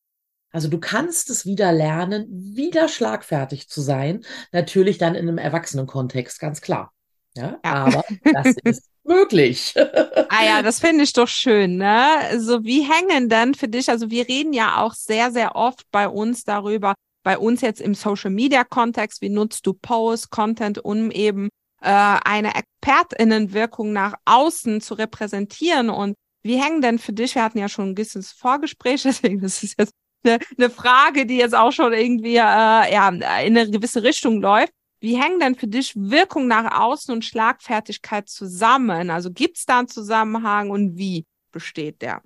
Also 0.52 0.68
du 0.68 0.80
kannst 0.80 1.30
es 1.30 1.46
wieder 1.46 1.72
lernen, 1.72 2.26
wieder 2.30 2.88
schlagfertig 2.88 3.70
zu 3.70 3.82
sein. 3.82 4.26
Natürlich 4.52 4.98
dann 4.98 5.16
in 5.16 5.28
einem 5.28 5.38
Erwachsenenkontext, 5.38 6.40
ganz 6.40 6.62
klar. 6.62 6.92
Ja, 7.36 7.60
ja. 7.64 7.74
aber 7.74 8.04
das 8.24 8.56
ist 8.64 8.90
möglich. 9.04 9.74
ah 9.78 10.46
ja, 10.46 10.62
das 10.62 10.80
finde 10.80 11.04
ich 11.04 11.14
doch 11.14 11.28
schön, 11.28 11.78
ne? 11.78 12.40
So, 12.40 12.64
wie 12.64 12.82
hängen 12.82 13.30
denn 13.30 13.54
für 13.54 13.68
dich, 13.68 13.90
also 13.90 14.10
wir 14.10 14.28
reden 14.28 14.54
ja 14.54 14.78
auch 14.78 14.94
sehr, 14.94 15.32
sehr 15.32 15.56
oft 15.56 15.84
bei 15.92 16.08
uns 16.08 16.44
darüber, 16.44 16.96
bei 17.24 17.38
uns 17.38 17.62
jetzt 17.62 17.82
im 17.82 17.96
Social 17.96 18.32
Media 18.32 18.64
Kontext, 18.64 19.22
wie 19.22 19.30
nutzt 19.30 19.66
du 19.66 19.74
Post, 19.74 20.32
Content, 20.32 20.84
um 20.84 21.12
eben 21.12 21.50
äh, 21.82 21.90
eine 21.90 22.54
Expertinnenwirkung 22.56 23.94
nach 23.94 24.16
außen 24.26 24.82
zu 24.82 24.96
repräsentieren 24.96 25.90
und 25.90 26.16
wie 26.42 26.62
hängen 26.62 26.82
denn 26.82 27.00
für 27.00 27.14
dich, 27.14 27.36
wir 27.36 27.44
hatten 27.44 27.58
ja 27.58 27.70
schon 27.70 27.90
ein 27.90 27.96
gewisses 27.96 28.32
Vorgespräch, 28.32 29.04
deswegen 29.04 29.42
das 29.42 29.64
ist 29.64 29.76
jetzt 29.78 29.94
eine, 30.24 30.40
eine 30.58 30.70
Frage, 30.70 31.26
die 31.26 31.38
jetzt 31.38 31.56
auch 31.56 31.72
schon 31.72 31.94
irgendwie 31.94 32.36
äh, 32.36 32.94
ja, 32.94 33.10
in 33.10 33.24
eine 33.24 33.70
gewisse 33.70 34.04
Richtung 34.04 34.42
läuft. 34.42 34.74
Wie 35.00 35.18
hängen 35.18 35.40
denn 35.40 35.56
für 35.56 35.68
dich 35.68 35.94
Wirkung 35.96 36.48
nach 36.48 36.80
außen 36.80 37.14
und 37.14 37.24
Schlagfertigkeit 37.24 38.28
zusammen? 38.28 39.10
Also 39.10 39.32
gibt 39.32 39.58
es 39.58 39.66
da 39.66 39.80
einen 39.80 39.88
Zusammenhang 39.88 40.70
und 40.70 40.98
wie 40.98 41.26
besteht 41.52 42.02
der? 42.02 42.22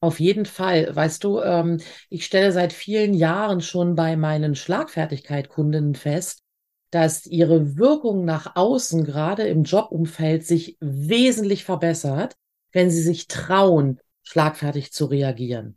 Auf 0.00 0.18
jeden 0.18 0.46
Fall. 0.46 0.94
Weißt 0.94 1.22
du, 1.24 1.40
ähm, 1.40 1.80
ich 2.08 2.24
stelle 2.24 2.52
seit 2.52 2.72
vielen 2.72 3.14
Jahren 3.14 3.60
schon 3.60 3.94
bei 3.94 4.16
meinen 4.16 4.54
Schlagfertigkeit-Kundinnen 4.54 5.94
fest, 5.94 6.42
dass 6.90 7.26
ihre 7.26 7.76
Wirkung 7.76 8.24
nach 8.24 8.56
außen, 8.56 9.04
gerade 9.04 9.46
im 9.46 9.62
Jobumfeld, 9.62 10.44
sich 10.44 10.76
wesentlich 10.80 11.64
verbessert, 11.64 12.34
wenn 12.72 12.90
sie 12.90 13.02
sich 13.02 13.28
trauen, 13.28 14.00
schlagfertig 14.22 14.92
zu 14.92 15.04
reagieren. 15.06 15.76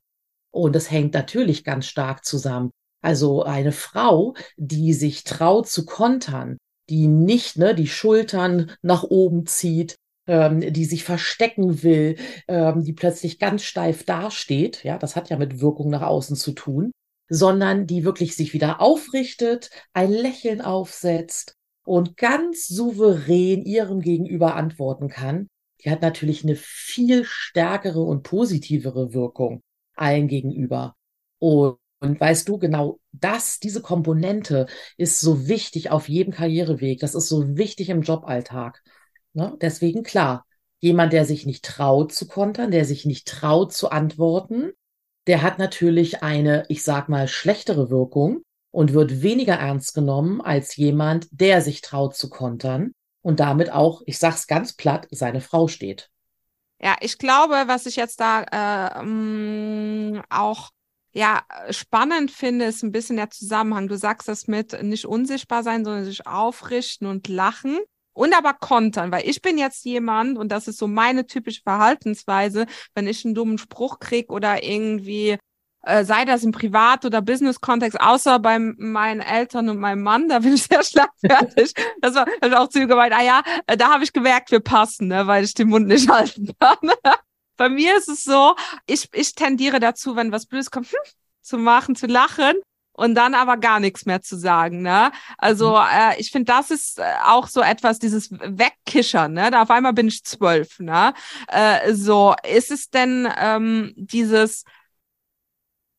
Und 0.52 0.74
das 0.76 0.90
hängt 0.90 1.14
natürlich 1.14 1.64
ganz 1.64 1.86
stark 1.86 2.24
zusammen. 2.26 2.72
Also 3.04 3.44
eine 3.44 3.74
Frau, 3.74 4.34
die 4.56 4.94
sich 4.94 5.26
traut 5.26 5.68
zu 5.68 5.86
kontern, 5.86 6.58
die 6.90 7.08
nicht 7.08 7.58
ne, 7.58 7.76
die 7.76 7.88
Schultern 7.88 8.72
nach 8.82 9.04
oben 9.04 9.46
zieht, 9.46 9.96
ähm, 10.26 10.62
die 10.74 10.86
sich 10.86 11.04
verstecken 11.04 11.84
will, 11.84 12.16
ähm, 12.48 12.84
die 12.84 12.94
plötzlich 12.94 13.40
ganz 13.40 13.64
steif 13.64 14.06
dasteht, 14.06 14.84
ja, 14.86 14.98
das 14.98 15.18
hat 15.18 15.30
ja 15.30 15.38
mit 15.38 15.60
Wirkung 15.60 15.90
nach 15.90 16.02
außen 16.02 16.38
zu 16.38 16.54
tun, 16.54 16.92
sondern 17.30 17.88
die 17.88 18.06
wirklich 18.06 18.36
sich 18.38 18.54
wieder 18.54 18.80
aufrichtet, 18.80 19.70
ein 19.92 20.12
Lächeln 20.12 20.62
aufsetzt 20.62 21.56
und 21.86 22.16
ganz 22.16 22.68
souverän 22.68 23.64
ihrem 23.64 24.00
Gegenüber 24.00 24.56
antworten 24.56 25.10
kann, 25.10 25.48
die 25.84 25.92
hat 25.92 26.02
natürlich 26.02 26.46
eine 26.46 26.56
viel 26.56 27.26
stärkere 27.26 28.02
und 28.02 28.24
positivere 28.24 29.14
Wirkung 29.14 29.62
allen 29.96 30.30
gegenüber. 30.30 30.96
Und, 31.40 31.78
und 32.04 32.20
weißt 32.20 32.50
du, 32.50 32.58
genau 32.58 33.00
das, 33.14 33.60
diese 33.60 33.82
Komponente 33.82 34.68
ist 34.98 35.22
so 35.22 35.48
wichtig 35.48 35.90
auf 35.90 36.10
jedem 36.10 36.34
Karriereweg. 36.34 37.00
Das 37.00 37.16
ist 37.16 37.30
so 37.30 37.56
wichtig 37.56 37.90
im 37.90 38.02
Joballtag. 38.02 38.84
Ne? 39.32 39.58
Deswegen 39.62 40.04
klar, 40.04 40.46
jemand, 40.80 41.14
der 41.14 41.24
sich 41.24 41.46
nicht 41.46 41.64
traut 41.64 42.12
zu 42.12 42.28
kontern, 42.28 42.72
der 42.72 42.84
sich 42.84 43.06
nicht 43.06 43.26
traut 43.26 43.72
zu 43.72 43.90
antworten, 43.90 44.72
der 45.28 45.42
hat 45.42 45.60
natürlich 45.60 46.22
eine, 46.22 46.66
ich 46.68 46.84
sag 46.84 47.08
mal, 47.08 47.30
schlechtere 47.30 47.90
Wirkung 47.90 48.44
und 48.72 48.94
wird 48.94 49.22
weniger 49.22 49.56
ernst 49.56 49.94
genommen 49.94 50.42
als 50.42 50.76
jemand, 50.76 51.28
der 51.32 51.62
sich 51.62 51.80
traut 51.80 52.18
zu 52.18 52.30
kontern 52.30 52.92
und 53.22 53.40
damit 53.40 53.72
auch, 53.72 54.02
ich 54.06 54.20
sag's 54.20 54.46
ganz 54.48 54.74
platt, 54.74 55.08
seine 55.10 55.40
Frau 55.40 55.70
steht. 55.70 56.10
Ja, 56.82 56.98
ich 57.00 57.18
glaube, 57.18 57.64
was 57.68 57.86
ich 57.86 57.96
jetzt 57.96 58.20
da 58.20 58.44
äh, 58.52 59.00
ähm, 59.00 60.22
auch 60.30 60.72
ja 61.14 61.44
spannend 61.70 62.32
finde, 62.32 62.66
ist 62.66 62.84
ein 62.84 62.92
bisschen 62.92 63.18
der 63.18 63.30
Zusammenhang. 63.30 63.88
Du 63.88 63.98
sagst 63.98 64.28
das 64.28 64.48
mit 64.48 64.82
nicht 64.84 65.06
unsichtbar 65.06 65.64
sein, 65.64 65.86
sondern 65.86 66.06
sich 66.06 66.28
aufrichten 66.28 67.08
und 67.08 67.28
lachen 67.28 67.80
und 68.14 68.36
aber 68.36 68.54
kontern, 68.54 69.12
weil 69.12 69.28
ich 69.28 69.42
bin 69.42 69.58
jetzt 69.58 69.86
jemand 69.86 70.38
und 70.38 70.52
das 70.52 70.68
ist 70.68 70.78
so 70.78 70.88
meine 70.88 71.26
typische 71.26 71.62
Verhaltensweise, 71.62 72.66
wenn 72.96 73.08
ich 73.08 73.26
einen 73.26 73.36
dummen 73.36 73.58
Spruch 73.58 74.00
krieg 74.00 74.32
oder 74.32 74.64
irgendwie 74.64 75.38
äh, 75.84 76.06
sei 76.06 76.26
das 76.26 76.44
im 76.44 76.52
Privat- 76.52 77.06
oder 77.06 77.22
Business-Kontext, 77.22 78.00
außer 78.00 78.40
bei 78.40 78.58
meinen 78.58 79.20
Eltern 79.20 79.70
und 79.70 79.80
meinem 79.80 80.02
Mann, 80.02 80.30
da 80.30 80.40
bin 80.40 80.54
ich 80.54 80.64
sehr 80.64 80.84
schlagfertig. 80.84 81.74
das 82.02 82.16
war 82.16 82.26
hab 82.26 82.48
ich 82.48 82.56
auch 82.56 82.70
zu 82.70 82.82
ihm 82.82 82.88
gemeint, 82.88 83.14
ah 83.14 83.24
ja, 83.24 83.42
äh, 83.68 83.78
da 83.78 83.92
habe 83.92 84.04
ich 84.04 84.14
gemerkt, 84.14 84.52
wir 84.52 84.62
passen, 84.62 85.08
ne, 85.08 85.28
weil 85.28 85.44
ich 85.44 85.54
den 85.54 85.70
Mund 85.70 85.88
nicht 85.88 86.10
halten 86.12 86.52
kann. 86.60 86.92
Bei 87.58 87.70
mir 87.70 87.98
ist 87.98 88.10
es 88.10 88.24
so, 88.24 88.56
ich, 88.86 89.10
ich 89.14 89.36
tendiere 89.36 89.80
dazu, 89.80 90.16
wenn 90.16 90.32
was 90.32 90.46
Blödes 90.46 90.72
kommt, 90.72 90.88
hm, 90.88 90.98
zu 91.42 91.58
machen, 91.58 91.96
zu 91.96 92.08
lachen 92.08 92.56
und 92.94 93.16
dann 93.16 93.34
aber 93.34 93.58
gar 93.58 93.80
nichts 93.80 94.06
mehr 94.06 94.22
zu 94.22 94.38
sagen. 94.38 94.82
Ne? 94.82 95.12
Also 95.38 95.72
mhm. 95.72 95.86
äh, 95.92 96.20
ich 96.20 96.32
finde, 96.32 96.52
das 96.54 96.72
ist 96.72 97.00
äh, 97.00 97.04
auch 97.26 97.48
so 97.48 97.62
etwas, 97.62 98.00
dieses 98.00 98.32
Wegkischern. 98.32 99.34
Ne? 99.34 99.52
Da 99.52 99.64
auf 99.64 99.72
einmal 99.72 99.94
bin 99.94 100.08
ich 100.08 100.24
zwölf. 100.24 100.80
Ne? 100.80 101.14
Äh, 101.48 101.94
so 101.94 102.36
ist 102.48 102.72
es 102.72 102.90
denn 102.90 103.28
ähm, 103.38 103.94
dieses 103.96 104.64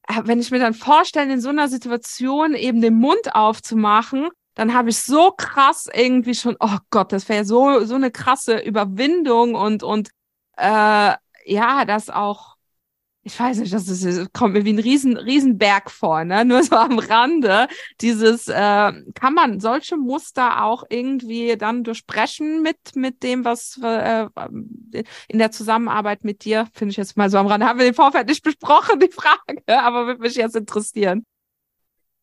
äh, 0.08 0.22
wenn 0.24 0.40
ich 0.40 0.50
mir 0.50 0.58
dann 0.58 0.74
vorstelle, 0.74 1.32
in 1.32 1.40
so 1.40 1.48
einer 1.48 1.68
Situation 1.68 2.54
eben 2.54 2.80
den 2.80 2.94
Mund 2.94 3.34
aufzumachen, 3.34 4.28
dann 4.54 4.74
habe 4.74 4.90
ich 4.90 4.98
so 4.98 5.32
krass 5.32 5.88
irgendwie 5.92 6.34
schon, 6.34 6.56
oh 6.60 6.78
Gott, 6.90 7.12
das 7.12 7.28
wäre 7.28 7.44
so 7.44 7.84
so 7.84 7.96
eine 7.96 8.10
krasse 8.10 8.58
Überwindung 8.58 9.54
und 9.54 9.82
und 9.82 10.10
äh, 10.56 11.14
ja, 11.44 11.84
das 11.84 12.10
auch 12.10 12.54
ich 13.26 13.40
weiß 13.40 13.58
nicht, 13.58 13.72
das, 13.72 13.88
ist, 13.88 14.04
das 14.04 14.32
kommt 14.34 14.52
mir 14.52 14.66
wie 14.66 14.74
ein 14.74 14.78
riesen, 14.78 15.16
Riesenberg 15.16 15.90
vor, 15.90 16.24
ne? 16.24 16.44
Nur 16.44 16.62
so 16.62 16.76
am 16.76 16.98
Rande. 16.98 17.68
Dieses, 18.02 18.48
äh, 18.48 18.52
kann 19.14 19.34
man 19.34 19.60
solche 19.60 19.96
Muster 19.96 20.62
auch 20.62 20.84
irgendwie 20.90 21.56
dann 21.56 21.84
durchbrechen 21.84 22.60
mit, 22.60 22.76
mit 22.96 23.22
dem, 23.22 23.46
was 23.46 23.80
äh, 23.82 24.26
in 25.28 25.38
der 25.38 25.50
Zusammenarbeit 25.50 26.22
mit 26.22 26.44
dir, 26.44 26.68
finde 26.74 26.90
ich 26.90 26.98
jetzt 26.98 27.16
mal 27.16 27.30
so 27.30 27.38
am 27.38 27.46
Rande. 27.46 27.66
Haben 27.66 27.78
wir 27.78 27.86
den 27.86 27.94
Vorfeld 27.94 28.28
nicht 28.28 28.44
besprochen, 28.44 29.00
die 29.00 29.10
Frage, 29.10 29.62
aber 29.66 30.06
würde 30.06 30.20
mich 30.20 30.34
jetzt 30.34 30.54
interessieren. 30.54 31.24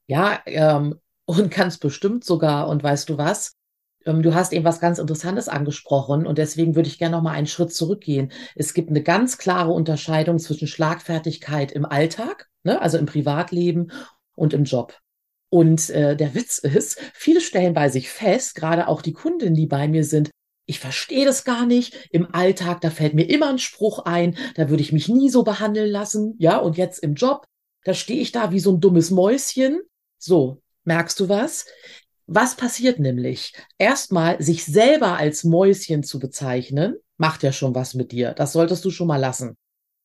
Ja, 0.05 0.39
ähm, 0.45 0.99
und 1.25 1.51
ganz 1.51 1.79
bestimmt 1.79 2.25
sogar. 2.25 2.67
Und 2.67 2.83
weißt 2.83 3.09
du 3.09 3.17
was? 3.17 3.55
Ähm, 4.05 4.21
du 4.21 4.33
hast 4.33 4.53
eben 4.53 4.65
was 4.65 4.79
ganz 4.79 4.99
Interessantes 4.99 5.47
angesprochen 5.47 6.25
und 6.25 6.37
deswegen 6.37 6.75
würde 6.75 6.89
ich 6.89 6.99
gerne 6.99 7.15
noch 7.15 7.23
mal 7.23 7.33
einen 7.33 7.47
Schritt 7.47 7.73
zurückgehen. 7.73 8.31
Es 8.55 8.73
gibt 8.73 8.89
eine 8.89 9.03
ganz 9.03 9.37
klare 9.37 9.71
Unterscheidung 9.71 10.39
zwischen 10.39 10.67
Schlagfertigkeit 10.67 11.71
im 11.71 11.85
Alltag, 11.85 12.49
ne, 12.63 12.81
also 12.81 12.97
im 12.97 13.05
Privatleben 13.05 13.91
und 14.35 14.53
im 14.53 14.63
Job. 14.63 14.97
Und 15.49 15.89
äh, 15.89 16.15
der 16.15 16.33
Witz 16.33 16.57
ist, 16.59 16.99
viele 17.13 17.41
stellen 17.41 17.73
bei 17.73 17.89
sich 17.89 18.09
fest, 18.09 18.55
gerade 18.55 18.87
auch 18.87 19.01
die 19.01 19.13
Kundinnen, 19.13 19.55
die 19.55 19.67
bei 19.67 19.87
mir 19.87 20.03
sind, 20.03 20.31
ich 20.65 20.79
verstehe 20.79 21.25
das 21.25 21.43
gar 21.43 21.65
nicht. 21.65 22.07
Im 22.11 22.33
Alltag, 22.33 22.79
da 22.81 22.89
fällt 22.89 23.13
mir 23.13 23.29
immer 23.29 23.49
ein 23.49 23.59
Spruch 23.59 24.05
ein, 24.05 24.37
da 24.55 24.69
würde 24.69 24.81
ich 24.81 24.93
mich 24.93 25.09
nie 25.09 25.29
so 25.29 25.43
behandeln 25.43 25.89
lassen. 25.89 26.35
Ja, 26.39 26.57
und 26.57 26.77
jetzt 26.77 26.99
im 26.99 27.15
Job, 27.15 27.45
da 27.83 27.93
stehe 27.93 28.21
ich 28.21 28.31
da 28.31 28.51
wie 28.51 28.59
so 28.59 28.71
ein 28.71 28.79
dummes 28.79 29.11
Mäuschen. 29.11 29.81
So, 30.17 30.61
merkst 30.85 31.19
du 31.19 31.27
was? 31.27 31.65
Was 32.27 32.55
passiert 32.55 32.99
nämlich? 32.99 33.53
Erstmal 33.77 34.41
sich 34.41 34.65
selber 34.65 35.17
als 35.17 35.43
Mäuschen 35.43 36.03
zu 36.03 36.19
bezeichnen, 36.19 36.95
macht 37.17 37.43
ja 37.43 37.51
schon 37.51 37.75
was 37.75 37.93
mit 37.93 38.11
dir. 38.11 38.33
Das 38.33 38.53
solltest 38.53 38.85
du 38.85 38.91
schon 38.91 39.07
mal 39.07 39.17
lassen. 39.17 39.55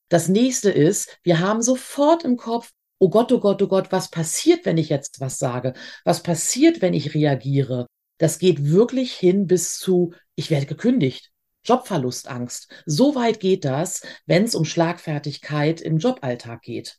Das 0.09 0.29
nächste 0.29 0.71
ist, 0.71 1.19
wir 1.23 1.41
haben 1.41 1.63
sofort 1.63 2.25
im 2.25 2.37
Kopf, 2.37 2.71
oh 2.99 3.11
Gott, 3.11 3.33
oh 3.33 3.41
Gott, 3.41 3.61
oh 3.63 3.69
Gott, 3.69 3.93
was 3.93 4.11
passiert, 4.11 4.65
wenn 4.65 4.79
ich 4.79 4.89
jetzt 4.89 5.21
was 5.21 5.39
sage? 5.39 5.75
Was 6.05 6.23
passiert, 6.23 6.83
wenn 6.83 6.95
ich 6.95 7.15
reagiere? 7.15 7.87
Das 8.19 8.39
geht 8.39 8.65
wirklich 8.65 9.13
hin 9.13 9.47
bis 9.47 9.79
zu, 9.79 10.13
ich 10.35 10.51
werde 10.51 10.67
gekündigt. 10.67 11.31
Jobverlustangst. 11.65 12.71
So 12.87 13.15
weit 13.15 13.41
geht 13.41 13.65
das, 13.65 14.03
wenn 14.27 14.45
es 14.45 14.55
um 14.55 14.65
Schlagfertigkeit 14.65 15.81
im 15.81 15.99
Joballtag 15.99 16.63
geht. 16.63 16.99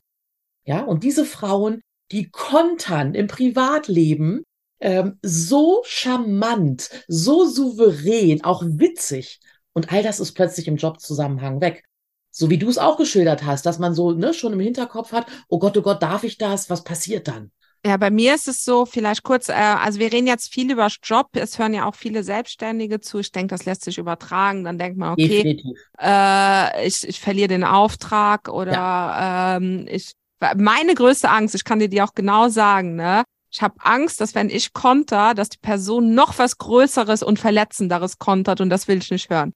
Ja, 0.64 0.82
und 0.82 1.02
diese 1.02 1.24
Frauen, 1.24 1.80
die 2.12 2.30
kontern 2.30 3.14
im 3.14 3.26
Privatleben 3.26 4.44
ähm, 4.80 5.18
so 5.22 5.82
charmant, 5.84 6.90
so 7.08 7.46
souverän, 7.46 8.44
auch 8.44 8.62
witzig. 8.64 9.40
Und 9.72 9.92
all 9.92 10.02
das 10.02 10.20
ist 10.20 10.32
plötzlich 10.32 10.68
im 10.68 10.76
Jobzusammenhang 10.76 11.60
weg. 11.60 11.84
So 12.30 12.50
wie 12.50 12.58
du 12.58 12.68
es 12.68 12.78
auch 12.78 12.96
geschildert 12.96 13.44
hast, 13.44 13.66
dass 13.66 13.78
man 13.78 13.94
so 13.94 14.12
ne, 14.12 14.34
schon 14.34 14.52
im 14.52 14.60
Hinterkopf 14.60 15.12
hat, 15.12 15.26
oh 15.48 15.58
Gott, 15.58 15.76
oh 15.76 15.82
Gott, 15.82 16.02
darf 16.02 16.24
ich 16.24 16.38
das? 16.38 16.70
Was 16.70 16.84
passiert 16.84 17.28
dann? 17.28 17.50
Ja, 17.86 17.96
bei 17.96 18.10
mir 18.10 18.34
ist 18.34 18.48
es 18.48 18.64
so, 18.64 18.86
vielleicht 18.86 19.22
kurz, 19.22 19.48
äh, 19.48 19.52
also 19.52 20.00
wir 20.00 20.12
reden 20.12 20.26
jetzt 20.26 20.52
viel 20.52 20.70
über 20.70 20.88
Job, 21.02 21.28
es 21.34 21.58
hören 21.58 21.74
ja 21.74 21.86
auch 21.86 21.94
viele 21.94 22.24
Selbstständige 22.24 23.00
zu. 23.00 23.18
Ich 23.18 23.30
denke, 23.30 23.54
das 23.54 23.66
lässt 23.66 23.84
sich 23.84 23.98
übertragen. 23.98 24.64
Dann 24.64 24.78
denkt 24.78 24.98
man, 24.98 25.12
okay, 25.12 25.62
äh, 26.00 26.86
ich, 26.86 27.06
ich 27.06 27.20
verliere 27.20 27.48
den 27.48 27.64
Auftrag 27.64 28.48
oder 28.48 28.72
ja. 28.72 29.56
ähm, 29.56 29.86
ich 29.88 30.12
meine 30.56 30.94
größte 30.94 31.30
Angst, 31.30 31.54
ich 31.54 31.64
kann 31.64 31.78
dir 31.78 31.88
die 31.88 32.02
auch 32.02 32.14
genau 32.14 32.48
sagen, 32.48 32.96
ne? 32.96 33.24
Ich 33.58 33.62
habe 33.62 33.74
Angst, 33.80 34.20
dass 34.20 34.36
wenn 34.36 34.50
ich 34.50 34.72
konter, 34.72 35.34
dass 35.34 35.48
die 35.48 35.58
Person 35.58 36.14
noch 36.14 36.38
was 36.38 36.58
Größeres 36.58 37.24
und 37.24 37.40
Verletzenderes 37.40 38.20
kontert 38.20 38.60
und 38.60 38.70
das 38.70 38.86
will 38.86 38.98
ich 38.98 39.10
nicht 39.10 39.30
hören. 39.30 39.52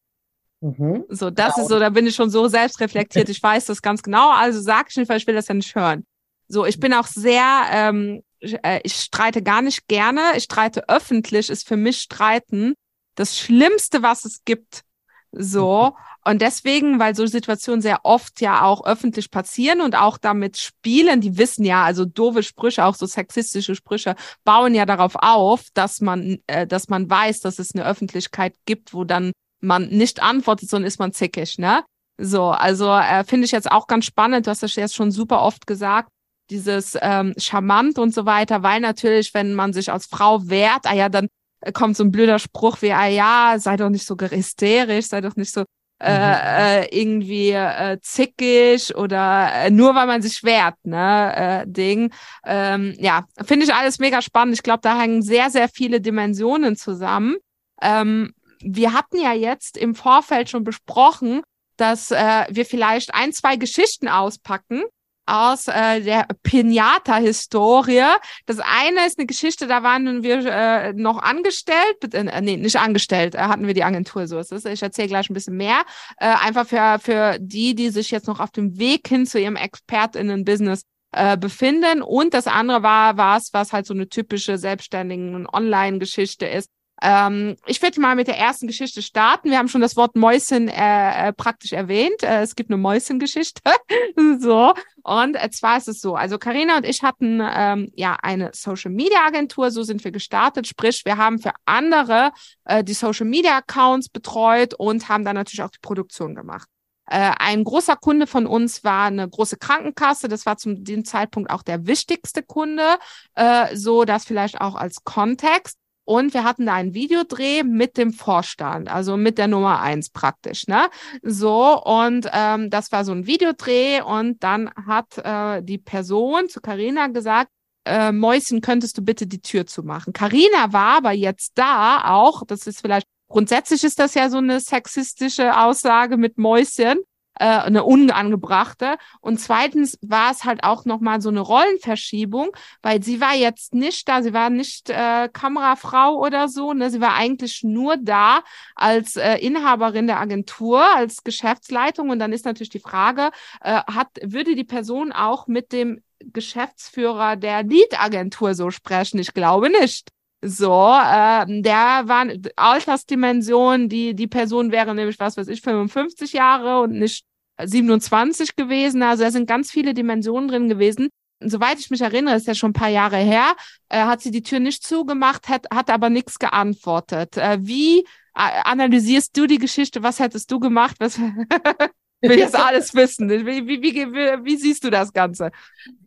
Mhm. 0.60 1.04
So, 1.08 1.30
das 1.30 1.54
genau. 1.54 1.64
ist 1.64 1.70
so, 1.70 1.78
da 1.78 1.88
bin 1.90 2.08
ich 2.08 2.16
schon 2.16 2.28
so 2.28 2.48
selbstreflektiert. 2.48 3.28
Ich 3.28 3.40
weiß 3.40 3.66
das 3.66 3.80
ganz 3.80 4.02
genau, 4.02 4.32
also 4.32 4.60
sag 4.60 4.90
ich 4.90 4.96
nicht, 4.96 5.08
weil 5.08 5.18
ich 5.18 5.26
will 5.28 5.36
das 5.36 5.46
ja 5.46 5.54
nicht 5.54 5.76
hören. 5.76 6.04
So, 6.48 6.66
ich 6.66 6.80
bin 6.80 6.92
auch 6.94 7.06
sehr, 7.06 7.62
ähm, 7.70 8.24
ich, 8.40 8.58
äh, 8.64 8.80
ich 8.82 8.96
streite 8.96 9.40
gar 9.40 9.62
nicht 9.62 9.86
gerne. 9.86 10.32
Ich 10.36 10.42
streite 10.42 10.88
öffentlich, 10.88 11.48
ist 11.48 11.68
für 11.68 11.76
mich 11.76 12.00
Streiten 12.00 12.74
das 13.14 13.38
Schlimmste, 13.38 14.02
was 14.02 14.24
es 14.24 14.42
gibt. 14.44 14.82
So. 15.30 15.94
Und 16.24 16.40
deswegen, 16.40 17.00
weil 17.00 17.16
so 17.16 17.26
Situationen 17.26 17.82
sehr 17.82 18.04
oft 18.04 18.40
ja 18.40 18.62
auch 18.62 18.84
öffentlich 18.84 19.30
passieren 19.30 19.80
und 19.80 19.96
auch 19.96 20.18
damit 20.18 20.56
spielen, 20.56 21.20
die 21.20 21.36
wissen 21.36 21.64
ja, 21.64 21.84
also 21.84 22.04
doofe 22.04 22.44
Sprüche, 22.44 22.84
auch 22.84 22.94
so 22.94 23.06
sexistische 23.06 23.74
Sprüche, 23.74 24.14
bauen 24.44 24.74
ja 24.74 24.86
darauf 24.86 25.16
auf, 25.16 25.64
dass 25.74 26.00
man, 26.00 26.38
äh, 26.46 26.66
dass 26.66 26.88
man 26.88 27.10
weiß, 27.10 27.40
dass 27.40 27.58
es 27.58 27.74
eine 27.74 27.84
Öffentlichkeit 27.84 28.54
gibt, 28.66 28.94
wo 28.94 29.04
dann 29.04 29.32
man 29.60 29.88
nicht 29.88 30.22
antwortet, 30.22 30.68
sondern 30.68 30.86
ist 30.86 30.98
man 30.98 31.12
zickig, 31.12 31.58
ne? 31.58 31.84
So, 32.18 32.50
also 32.50 32.92
äh, 32.92 33.24
finde 33.24 33.46
ich 33.46 33.52
jetzt 33.52 33.70
auch 33.70 33.86
ganz 33.86 34.04
spannend, 34.04 34.46
du 34.46 34.50
hast 34.50 34.62
das 34.62 34.76
jetzt 34.76 34.94
schon 34.94 35.10
super 35.10 35.42
oft 35.42 35.66
gesagt, 35.66 36.08
dieses 36.50 36.96
ähm, 37.00 37.34
charmant 37.36 37.98
und 37.98 38.14
so 38.14 38.26
weiter, 38.26 38.62
weil 38.62 38.80
natürlich, 38.80 39.34
wenn 39.34 39.54
man 39.54 39.72
sich 39.72 39.90
als 39.90 40.06
Frau 40.06 40.48
wehrt, 40.48 40.86
ah 40.86 40.94
ja, 40.94 41.08
dann 41.08 41.28
kommt 41.72 41.96
so 41.96 42.04
ein 42.04 42.12
blöder 42.12 42.38
Spruch 42.38 42.82
wie, 42.82 42.92
ah 42.92 43.06
ja, 43.06 43.54
sei 43.58 43.76
doch 43.76 43.88
nicht 43.88 44.06
so 44.06 44.16
hysterisch, 44.16 45.06
sei 45.06 45.20
doch 45.20 45.36
nicht 45.36 45.52
so 45.52 45.64
äh, 46.02 46.10
mhm. 46.10 46.82
äh, 46.82 47.00
irgendwie 47.00 47.50
äh, 47.50 47.98
zickig 48.00 48.94
oder 48.96 49.50
äh, 49.52 49.70
nur 49.70 49.94
weil 49.94 50.06
man 50.06 50.22
sich 50.22 50.42
wehrt, 50.42 50.76
ne, 50.84 51.62
äh, 51.62 51.64
Ding. 51.66 52.12
Ähm, 52.44 52.94
ja, 52.98 53.24
finde 53.44 53.64
ich 53.64 53.74
alles 53.74 53.98
mega 53.98 54.20
spannend. 54.22 54.54
Ich 54.54 54.62
glaube, 54.62 54.80
da 54.82 54.98
hängen 54.98 55.22
sehr, 55.22 55.50
sehr 55.50 55.68
viele 55.68 56.00
Dimensionen 56.00 56.76
zusammen. 56.76 57.36
Ähm, 57.80 58.32
wir 58.60 58.92
hatten 58.92 59.20
ja 59.20 59.32
jetzt 59.32 59.76
im 59.76 59.94
Vorfeld 59.94 60.50
schon 60.50 60.64
besprochen, 60.64 61.42
dass 61.76 62.10
äh, 62.10 62.46
wir 62.48 62.64
vielleicht 62.66 63.14
ein, 63.14 63.32
zwei 63.32 63.56
Geschichten 63.56 64.08
auspacken 64.08 64.82
aus 65.26 65.68
äh, 65.68 66.00
der 66.00 66.26
Pinata-Historie. 66.42 68.04
Das 68.46 68.58
eine 68.58 69.06
ist 69.06 69.18
eine 69.18 69.26
Geschichte, 69.26 69.66
da 69.66 69.82
waren 69.82 70.22
wir 70.22 70.44
äh, 70.46 70.92
noch 70.92 71.18
angestellt, 71.18 72.12
äh, 72.12 72.40
nee, 72.40 72.56
nicht 72.56 72.76
angestellt, 72.76 73.34
äh, 73.34 73.38
hatten 73.38 73.66
wir 73.66 73.74
die 73.74 73.84
Agentur, 73.84 74.26
so 74.26 74.38
ist 74.38 74.52
es. 74.52 74.64
Ich 74.64 74.82
erzähle 74.82 75.08
gleich 75.08 75.30
ein 75.30 75.34
bisschen 75.34 75.56
mehr. 75.56 75.82
Äh, 76.18 76.26
einfach 76.26 76.66
für, 76.66 76.98
für 77.00 77.38
die, 77.40 77.74
die 77.74 77.90
sich 77.90 78.10
jetzt 78.10 78.26
noch 78.26 78.40
auf 78.40 78.50
dem 78.50 78.78
Weg 78.78 79.08
hin 79.08 79.26
zu 79.26 79.38
ihrem 79.38 79.56
ExpertInnen-Business 79.56 80.82
äh, 81.12 81.36
befinden. 81.36 82.02
Und 82.02 82.34
das 82.34 82.46
andere 82.46 82.82
war 82.82 83.16
was, 83.16 83.52
was 83.52 83.72
halt 83.72 83.86
so 83.86 83.94
eine 83.94 84.08
typische 84.08 84.58
selbstständigen 84.58 85.46
Online-Geschichte 85.46 86.46
ist, 86.46 86.70
ähm, 87.02 87.56
ich 87.66 87.82
würde 87.82 88.00
mal 88.00 88.14
mit 88.14 88.28
der 88.28 88.38
ersten 88.38 88.68
Geschichte 88.68 89.02
starten. 89.02 89.50
Wir 89.50 89.58
haben 89.58 89.68
schon 89.68 89.80
das 89.80 89.96
Wort 89.96 90.14
Mäuschen 90.14 90.68
äh, 90.68 91.28
äh, 91.28 91.32
praktisch 91.32 91.72
erwähnt. 91.72 92.22
Äh, 92.22 92.42
es 92.42 92.54
gibt 92.54 92.70
eine 92.70 92.76
Mäuschen-Geschichte. 92.76 93.60
so. 94.38 94.72
Und 95.02 95.36
zwar 95.52 95.78
ist 95.78 95.88
es 95.88 96.00
so. 96.00 96.14
Also 96.14 96.38
Karina 96.38 96.76
und 96.76 96.86
ich 96.86 97.02
hatten 97.02 97.42
ähm, 97.42 97.90
ja 97.96 98.16
eine 98.22 98.50
Social 98.54 98.92
Media 98.92 99.26
Agentur, 99.26 99.72
so 99.72 99.82
sind 99.82 100.04
wir 100.04 100.12
gestartet. 100.12 100.68
Sprich, 100.68 101.04
wir 101.04 101.16
haben 101.16 101.40
für 101.40 101.52
andere 101.64 102.30
äh, 102.66 102.84
die 102.84 102.94
Social 102.94 103.26
Media 103.26 103.56
Accounts 103.56 104.08
betreut 104.08 104.74
und 104.74 105.08
haben 105.08 105.24
dann 105.24 105.34
natürlich 105.34 105.62
auch 105.64 105.70
die 105.70 105.80
Produktion 105.82 106.36
gemacht. 106.36 106.68
Äh, 107.06 107.32
ein 107.40 107.64
großer 107.64 107.96
Kunde 107.96 108.28
von 108.28 108.46
uns 108.46 108.84
war 108.84 109.06
eine 109.06 109.28
große 109.28 109.56
Krankenkasse. 109.56 110.28
Das 110.28 110.46
war 110.46 110.56
zum 110.56 110.84
dem 110.84 111.04
Zeitpunkt 111.04 111.50
auch 111.50 111.62
der 111.62 111.86
wichtigste 111.86 112.44
Kunde. 112.44 112.96
Äh, 113.34 113.74
so 113.74 114.04
dass 114.04 114.24
vielleicht 114.24 114.60
auch 114.60 114.76
als 114.76 115.02
Kontext. 115.02 115.81
Und 116.04 116.34
wir 116.34 116.44
hatten 116.44 116.66
da 116.66 116.74
einen 116.74 116.94
Videodreh 116.94 117.62
mit 117.62 117.96
dem 117.96 118.12
Vorstand, 118.12 118.90
also 118.90 119.16
mit 119.16 119.38
der 119.38 119.48
Nummer 119.48 119.80
eins 119.80 120.10
praktisch, 120.10 120.66
ne? 120.66 120.88
So, 121.22 121.80
und 121.82 122.28
ähm, 122.32 122.70
das 122.70 122.90
war 122.90 123.04
so 123.04 123.12
ein 123.12 123.26
Videodreh 123.26 124.02
und 124.02 124.42
dann 124.42 124.70
hat 124.86 125.18
äh, 125.18 125.62
die 125.62 125.78
Person 125.78 126.48
zu 126.48 126.60
Carina 126.60 127.06
gesagt, 127.06 127.50
äh, 127.84 128.12
Mäuschen, 128.12 128.60
könntest 128.60 128.98
du 128.98 129.02
bitte 129.02 129.26
die 129.26 129.42
Tür 129.42 129.66
zumachen? 129.66 130.12
Carina 130.12 130.72
war 130.72 130.98
aber 130.98 131.12
jetzt 131.12 131.52
da 131.56 132.12
auch, 132.12 132.44
das 132.46 132.66
ist 132.66 132.80
vielleicht, 132.80 133.06
grundsätzlich 133.28 133.84
ist 133.84 133.98
das 133.98 134.14
ja 134.14 134.28
so 134.28 134.38
eine 134.38 134.60
sexistische 134.60 135.58
Aussage 135.58 136.16
mit 136.16 136.38
Mäuschen, 136.38 136.98
äh, 137.34 137.44
eine 137.44 137.84
unangebrachte. 137.84 138.96
Und 139.20 139.40
zweitens 139.40 139.98
war 140.02 140.30
es 140.30 140.44
halt 140.44 140.64
auch 140.64 140.84
nochmal 140.84 141.20
so 141.20 141.28
eine 141.28 141.40
Rollenverschiebung, 141.40 142.50
weil 142.82 143.02
sie 143.02 143.20
war 143.20 143.34
jetzt 143.34 143.74
nicht 143.74 144.08
da, 144.08 144.22
sie 144.22 144.32
war 144.32 144.50
nicht 144.50 144.90
äh, 144.90 145.28
Kamerafrau 145.32 146.18
oder 146.18 146.48
so, 146.48 146.72
ne? 146.72 146.90
sie 146.90 147.00
war 147.00 147.14
eigentlich 147.14 147.62
nur 147.62 147.96
da 147.96 148.42
als 148.74 149.16
äh, 149.16 149.36
Inhaberin 149.36 150.06
der 150.06 150.20
Agentur, 150.20 150.82
als 150.94 151.24
Geschäftsleitung. 151.24 152.10
Und 152.10 152.18
dann 152.18 152.32
ist 152.32 152.44
natürlich 152.44 152.70
die 152.70 152.80
Frage, 152.80 153.30
äh, 153.60 153.80
hat, 153.86 154.08
würde 154.22 154.54
die 154.54 154.64
Person 154.64 155.12
auch 155.12 155.46
mit 155.46 155.72
dem 155.72 156.02
Geschäftsführer 156.20 157.36
der 157.36 157.62
Lead-Agentur 157.62 158.54
so 158.54 158.70
sprechen? 158.70 159.18
Ich 159.18 159.34
glaube 159.34 159.70
nicht. 159.70 160.08
So, 160.44 160.72
äh, 160.72 161.62
der 161.62 162.02
war 162.06 162.26
Altersdimension, 162.56 163.88
die, 163.88 164.14
die 164.14 164.26
Person 164.26 164.72
wäre 164.72 164.92
nämlich, 164.92 165.20
was 165.20 165.36
weiß 165.36 165.46
ich, 165.46 165.60
55 165.60 166.32
Jahre 166.32 166.80
und 166.80 166.98
nicht 166.98 167.24
27 167.62 168.56
gewesen. 168.56 169.02
Also 169.04 169.22
da 169.22 169.30
sind 169.30 169.46
ganz 169.46 169.70
viele 169.70 169.94
Dimensionen 169.94 170.48
drin 170.48 170.68
gewesen. 170.68 171.10
Und 171.40 171.50
soweit 171.50 171.78
ich 171.78 171.90
mich 171.90 172.00
erinnere, 172.00 172.36
ist 172.36 172.48
ja 172.48 172.54
schon 172.54 172.70
ein 172.70 172.74
paar 172.74 172.88
Jahre 172.88 173.18
her, 173.18 173.54
äh, 173.88 174.02
hat 174.02 174.20
sie 174.20 174.32
die 174.32 174.42
Tür 174.42 174.58
nicht 174.58 174.84
zugemacht, 174.84 175.48
hat, 175.48 175.66
hat 175.72 175.90
aber 175.90 176.10
nichts 176.10 176.38
geantwortet. 176.40 177.36
Äh, 177.36 177.58
wie 177.60 178.00
äh, 178.00 178.62
analysierst 178.64 179.36
du 179.36 179.46
die 179.46 179.58
Geschichte? 179.58 180.02
Was 180.02 180.18
hättest 180.18 180.50
du 180.50 180.58
gemacht? 180.58 180.96
Was 180.98 181.20
will 182.22 182.38
jetzt 182.38 182.56
alles 182.56 182.94
wissen. 182.94 183.28
Wie, 183.28 183.66
wie, 183.66 183.82
wie, 183.82 183.94
wie, 183.94 184.44
wie 184.44 184.56
siehst 184.56 184.84
du 184.84 184.90
das 184.90 185.12
Ganze? 185.12 185.50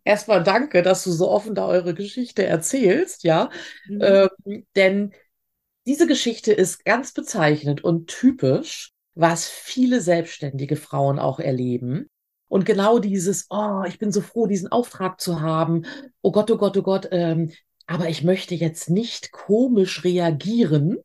Erstmal 0.03 0.43
danke, 0.43 0.81
dass 0.81 1.03
du 1.03 1.11
so 1.11 1.29
offen 1.29 1.55
da 1.55 1.67
eure 1.67 1.93
Geschichte 1.93 2.45
erzählst, 2.45 3.23
ja. 3.23 3.49
Mhm. 3.87 4.01
Ähm, 4.01 4.65
denn 4.75 5.13
diese 5.85 6.07
Geschichte 6.07 6.51
ist 6.51 6.83
ganz 6.83 7.13
bezeichnend 7.13 7.83
und 7.83 8.07
typisch, 8.07 8.91
was 9.13 9.47
viele 9.47 10.01
selbstständige 10.01 10.75
Frauen 10.75 11.19
auch 11.19 11.39
erleben. 11.39 12.09
Und 12.47 12.65
genau 12.65 12.99
dieses, 12.99 13.47
oh, 13.49 13.83
ich 13.87 13.99
bin 13.99 14.11
so 14.11 14.21
froh, 14.21 14.47
diesen 14.47 14.71
Auftrag 14.71 15.19
zu 15.19 15.41
haben. 15.41 15.85
Oh 16.21 16.31
Gott, 16.31 16.49
oh 16.51 16.57
Gott, 16.57 16.77
oh 16.77 16.81
Gott, 16.81 17.07
ähm, 17.11 17.51
aber 17.87 18.09
ich 18.09 18.23
möchte 18.23 18.55
jetzt 18.55 18.89
nicht 18.89 19.31
komisch 19.31 20.03
reagieren. 20.03 20.97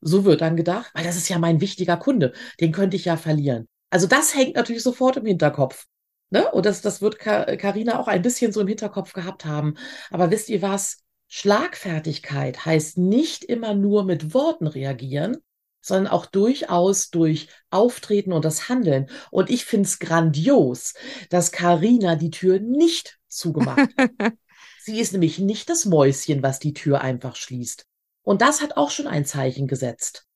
So 0.00 0.24
wird 0.24 0.40
dann 0.40 0.56
gedacht, 0.56 0.90
weil 0.94 1.04
das 1.04 1.16
ist 1.16 1.28
ja 1.28 1.38
mein 1.38 1.60
wichtiger 1.60 1.96
Kunde. 1.96 2.32
Den 2.60 2.72
könnte 2.72 2.96
ich 2.96 3.04
ja 3.04 3.16
verlieren. 3.16 3.68
Also 3.90 4.06
das 4.06 4.34
hängt 4.34 4.56
natürlich 4.56 4.82
sofort 4.82 5.16
im 5.16 5.26
Hinterkopf. 5.26 5.86
Ne? 6.30 6.50
Und 6.50 6.64
das, 6.64 6.80
das 6.80 7.02
wird 7.02 7.18
Karina 7.18 7.98
auch 7.98 8.08
ein 8.08 8.22
bisschen 8.22 8.52
so 8.52 8.60
im 8.60 8.68
Hinterkopf 8.68 9.12
gehabt 9.12 9.44
haben. 9.44 9.74
Aber 10.10 10.30
wisst 10.30 10.48
ihr 10.48 10.62
was? 10.62 10.98
Schlagfertigkeit 11.26 12.64
heißt 12.64 12.98
nicht 12.98 13.44
immer 13.44 13.74
nur 13.74 14.04
mit 14.04 14.32
Worten 14.34 14.66
reagieren, 14.66 15.36
sondern 15.80 16.12
auch 16.12 16.26
durchaus 16.26 17.10
durch 17.10 17.48
Auftreten 17.70 18.32
und 18.32 18.44
das 18.44 18.68
Handeln. 18.68 19.08
Und 19.30 19.50
ich 19.50 19.64
finde 19.64 19.86
es 19.86 19.98
grandios, 19.98 20.94
dass 21.28 21.52
Karina 21.52 22.16
die 22.16 22.30
Tür 22.30 22.60
nicht 22.60 23.18
zugemacht 23.28 23.90
hat. 23.96 24.10
Sie 24.82 24.98
ist 24.98 25.12
nämlich 25.12 25.38
nicht 25.38 25.68
das 25.68 25.84
Mäuschen, 25.84 26.42
was 26.42 26.58
die 26.58 26.74
Tür 26.74 27.00
einfach 27.00 27.36
schließt. 27.36 27.86
Und 28.22 28.42
das 28.42 28.60
hat 28.60 28.76
auch 28.76 28.90
schon 28.90 29.06
ein 29.06 29.24
Zeichen 29.24 29.66
gesetzt 29.66 30.26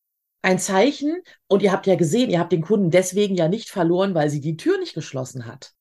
ein 0.45 0.59
Zeichen. 0.59 1.23
Und 1.47 1.63
ihr 1.63 1.73
habt 1.73 1.87
ja 1.87 1.97
gesehen, 1.97 2.31
ihr 2.31 2.39
habt 2.39 2.53
den 2.53 2.63
Kunden 2.63 2.91
deswegen 2.91 3.35
ja 3.35 3.49
nicht 3.49 3.71
verloren, 3.71 4.15
weil 4.15 4.31
sie 4.31 4.41
die 4.41 4.57
Tür 4.57 4.79
nicht 4.79 4.95
geschlossen 4.95 5.47
hat. 5.47 5.73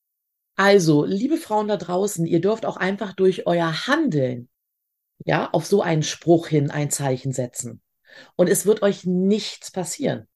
Also, 0.56 1.04
liebe 1.04 1.38
Frauen 1.38 1.68
da 1.68 1.78
draußen, 1.78 2.26
ihr 2.26 2.40
dürft 2.40 2.66
auch 2.66 2.78
einfach 2.78 3.14
durch 3.14 3.48
euer 3.48 3.88
Handeln, 3.88 4.50
ja, 5.26 5.50
auf 5.52 5.66
so 5.66 5.82
einen 5.82 6.04
Spruch 6.04 6.48
hin 6.48 6.70
ein 6.70 6.92
Zeichen 6.92 7.34
setzen. 7.34 7.82
Und 8.36 8.50
es 8.50 8.66
wird 8.66 8.84
euch 8.84 9.06
nichts 9.06 9.72
passieren. 9.72 10.28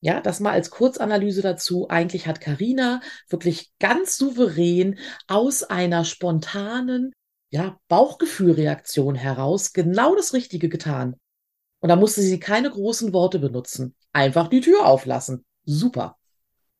Ja, 0.00 0.20
das 0.20 0.40
mal 0.40 0.52
als 0.52 0.68
Kurzanalyse 0.68 1.40
dazu. 1.40 1.88
Eigentlich 1.88 2.26
hat 2.26 2.42
Karina 2.42 3.00
wirklich 3.30 3.72
ganz 3.78 4.18
souverän 4.18 4.98
aus 5.28 5.62
einer 5.62 6.04
spontanen, 6.04 7.12
ja, 7.48 7.78
Bauchgefühlreaktion 7.88 9.14
heraus 9.14 9.72
genau 9.72 10.14
das 10.14 10.34
Richtige 10.34 10.68
getan. 10.68 11.16
Und 11.84 11.90
da 11.90 11.96
musste 11.96 12.22
sie 12.22 12.40
keine 12.40 12.70
großen 12.70 13.12
Worte 13.12 13.38
benutzen. 13.38 13.94
Einfach 14.14 14.48
die 14.48 14.62
Tür 14.62 14.86
auflassen. 14.86 15.44
Super. 15.66 16.16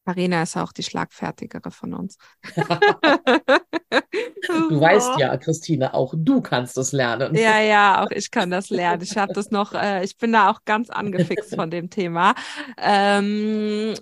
Marina 0.07 0.43
ist 0.43 0.57
auch 0.57 0.73
die 0.73 0.83
schlagfertigere 0.83 1.71
von 1.71 1.93
uns. 1.93 2.17
du 2.57 2.63
weißt 4.81 5.19
ja, 5.19 5.37
Christine, 5.37 5.93
auch 5.93 6.15
du 6.17 6.41
kannst 6.41 6.79
es 6.79 6.93
lernen. 6.93 7.35
Ja, 7.35 7.61
ja, 7.61 8.03
auch 8.03 8.11
ich 8.13 8.31
kann 8.31 8.51
das 8.51 8.71
lernen. 8.71 9.03
Ich 9.03 9.19
habe 9.19 9.35
das 9.35 9.51
noch, 9.51 9.75
äh, 9.75 10.03
ich 10.03 10.17
bin 10.17 10.33
da 10.33 10.51
auch 10.51 10.61
ganz 10.65 10.89
angefixt 10.89 11.55
von 11.55 11.71
dem 11.71 11.91
Thema. 11.91 12.35
Ähm, 12.79 13.93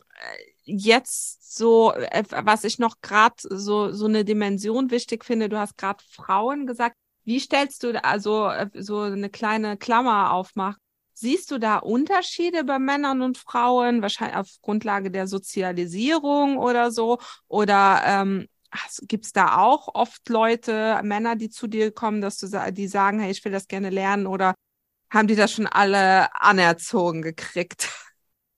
jetzt 0.63 1.57
so, 1.57 1.93
äh, 1.95 2.23
was 2.31 2.63
ich 2.63 2.79
noch 2.79 3.01
gerade 3.03 3.35
so 3.41 3.91
so 3.91 4.07
eine 4.07 4.25
Dimension 4.25 4.93
wichtig 4.93 5.25
finde. 5.25 5.49
Du 5.49 5.59
hast 5.59 5.77
gerade 5.77 6.05
Frauen 6.09 6.69
gesagt 6.69 6.95
Wie 7.25 7.41
stellst 7.41 7.83
du 7.83 8.05
also 8.05 8.47
äh, 8.47 8.71
so 8.75 9.01
eine 9.01 9.31
kleine 9.31 9.77
Klammer 9.77 10.31
aufmachen? 10.31 10.77
Siehst 11.23 11.53
du 11.53 11.59
da 11.59 11.79
Unterschiede 11.79 12.65
bei 12.65 12.81
Männern 12.81 13.23
und 13.23 13.39
Frauen, 13.39 14.03
wahrscheinlich 14.03 14.37
auf 14.37 14.49
Grundlage 14.61 15.09
der 15.09 15.29
Sozialisierung 15.29 16.59
oder 16.59 16.91
so? 16.91 17.19
Oder 17.47 18.03
ähm, 18.05 18.49
gibt 19.03 19.27
es 19.27 19.33
da 19.33 19.59
auch 19.59 19.95
oft 19.95 20.29
Leute, 20.29 20.99
Männer, 21.05 21.37
die 21.37 21.49
zu 21.49 21.69
dir 21.69 21.93
kommen, 21.93 22.21
dass 22.21 22.39
du 22.39 22.49
die 22.73 22.89
sagen, 22.89 23.21
hey, 23.21 23.31
ich 23.31 23.45
will 23.45 23.53
das 23.53 23.69
gerne 23.69 23.91
lernen 23.91 24.27
oder 24.27 24.57
haben 25.13 25.29
die 25.29 25.37
das 25.37 25.53
schon 25.53 25.69
alle 25.69 26.27
anerzogen 26.35 27.23
gekriegt? 27.23 27.89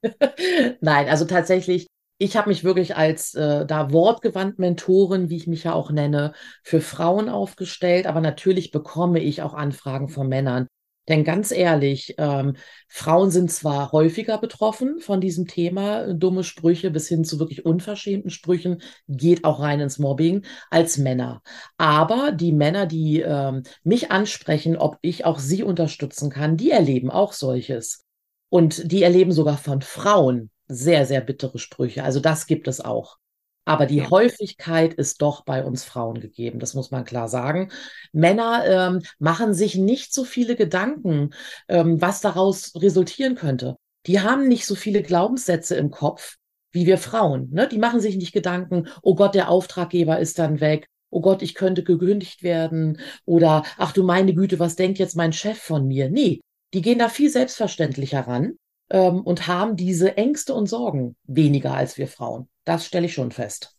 Nein, 0.81 1.11
also 1.11 1.27
tatsächlich, 1.27 1.87
ich 2.16 2.35
habe 2.38 2.48
mich 2.48 2.64
wirklich 2.64 2.96
als 2.96 3.35
äh, 3.35 3.66
da 3.66 3.92
wortgewandt 3.92 4.59
Mentorin, 4.59 5.29
wie 5.29 5.37
ich 5.37 5.46
mich 5.46 5.64
ja 5.64 5.74
auch 5.74 5.90
nenne, 5.90 6.33
für 6.62 6.81
Frauen 6.81 7.29
aufgestellt, 7.29 8.07
aber 8.07 8.22
natürlich 8.22 8.70
bekomme 8.70 9.20
ich 9.20 9.42
auch 9.42 9.53
Anfragen 9.53 10.09
von 10.09 10.29
Männern. 10.29 10.66
Denn 11.08 11.24
ganz 11.24 11.50
ehrlich, 11.50 12.14
ähm, 12.18 12.56
Frauen 12.88 13.30
sind 13.30 13.50
zwar 13.50 13.92
häufiger 13.92 14.38
betroffen 14.38 15.00
von 15.00 15.20
diesem 15.20 15.46
Thema, 15.46 16.14
dumme 16.14 16.44
Sprüche 16.44 16.90
bis 16.90 17.08
hin 17.08 17.24
zu 17.24 17.38
wirklich 17.38 17.66
unverschämten 17.66 18.30
Sprüchen, 18.30 18.82
geht 19.08 19.44
auch 19.44 19.60
rein 19.60 19.80
ins 19.80 19.98
Mobbing, 19.98 20.44
als 20.70 20.96
Männer. 20.98 21.42
Aber 21.76 22.32
die 22.32 22.52
Männer, 22.52 22.86
die 22.86 23.20
ähm, 23.20 23.64
mich 23.82 24.10
ansprechen, 24.10 24.76
ob 24.76 24.98
ich 25.02 25.24
auch 25.24 25.38
sie 25.38 25.62
unterstützen 25.62 26.30
kann, 26.30 26.56
die 26.56 26.70
erleben 26.70 27.10
auch 27.10 27.32
solches. 27.32 28.04
Und 28.48 28.90
die 28.92 29.02
erleben 29.02 29.32
sogar 29.32 29.58
von 29.58 29.82
Frauen 29.82 30.50
sehr, 30.68 31.06
sehr 31.06 31.20
bittere 31.20 31.58
Sprüche. 31.58 32.04
Also 32.04 32.20
das 32.20 32.46
gibt 32.46 32.68
es 32.68 32.80
auch. 32.80 33.18
Aber 33.64 33.87
die 33.87 34.03
Häufigkeit 34.03 34.94
ist 34.94 35.22
doch 35.22 35.44
bei 35.44 35.64
uns 35.64 35.85
Frauen 35.85 36.20
gegeben, 36.20 36.59
das 36.59 36.74
muss 36.74 36.90
man 36.90 37.05
klar 37.05 37.29
sagen. 37.29 37.70
Männer 38.12 38.64
ähm, 38.66 39.03
machen 39.18 39.55
sich 39.55 39.77
nicht 39.77 40.12
so 40.12 40.24
viele 40.24 40.55
Gedanken, 40.55 41.31
ähm, 41.68 42.00
was 42.00 42.20
daraus 42.20 42.72
resultieren 42.77 43.35
könnte. 43.37 43.77
Die 44.07 44.20
haben 44.20 44.48
nicht 44.48 44.66
so 44.66 44.74
viele 44.74 45.03
Glaubenssätze 45.03 45.77
im 45.77 45.90
Kopf 45.90 46.37
wie 46.72 46.87
wir 46.87 46.98
Frauen. 46.98 47.48
Ne? 47.53 47.68
Die 47.68 47.79
machen 47.79 48.00
sich 48.00 48.16
nicht 48.16 48.33
Gedanken, 48.33 48.88
oh 49.00 49.14
Gott, 49.14 49.35
der 49.35 49.48
Auftraggeber 49.48 50.18
ist 50.18 50.38
dann 50.38 50.61
weg. 50.61 50.88
Oh 51.09 51.20
Gott, 51.20 51.40
ich 51.40 51.55
könnte 51.55 51.85
gekündigt 51.85 52.42
werden. 52.42 53.00
Oder, 53.24 53.62
ach 53.79 53.92
du 53.92 54.03
meine 54.03 54.35
Güte, 54.35 54.59
was 54.59 54.74
denkt 54.74 54.98
jetzt 54.98 55.14
mein 55.14 55.33
Chef 55.33 55.57
von 55.57 55.87
mir? 55.87 56.11
Nee, 56.11 56.40
die 56.74 56.83
gehen 56.83 56.98
da 56.98 57.09
viel 57.09 57.31
selbstverständlicher 57.31 58.27
ran 58.27 58.57
ähm, 58.94 59.22
und 59.22 59.48
haben 59.48 59.76
diese 59.76 60.16
Ängste 60.16 60.54
und 60.54 60.68
Sorgen 60.68 61.16
weniger 61.24 61.74
als 61.74 61.98
wir 61.98 62.07
Frauen. 62.07 62.48
Das 62.64 62.87
stelle 62.87 63.07
ich 63.07 63.14
schon 63.14 63.33
fest. 63.33 63.76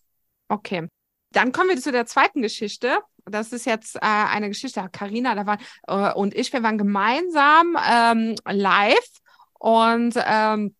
Okay. 0.49 0.89
Dann 1.31 1.53
kommen 1.53 1.69
wir 1.69 1.79
zu 1.79 1.93
der 1.93 2.05
zweiten 2.05 2.41
Geschichte. 2.41 2.99
Das 3.23 3.53
ist 3.53 3.65
jetzt 3.65 3.95
äh, 3.95 3.99
eine 4.01 4.49
Geschichte, 4.49 4.87
Karina, 4.91 5.33
da 5.33 5.45
waren 5.45 5.59
äh, 5.87 6.13
und 6.13 6.35
ich, 6.35 6.51
wir 6.51 6.61
waren 6.63 6.77
gemeinsam 6.77 7.77
ähm, 7.89 8.35
live 8.45 9.09
und 9.57 10.15
ähm, 10.17 10.75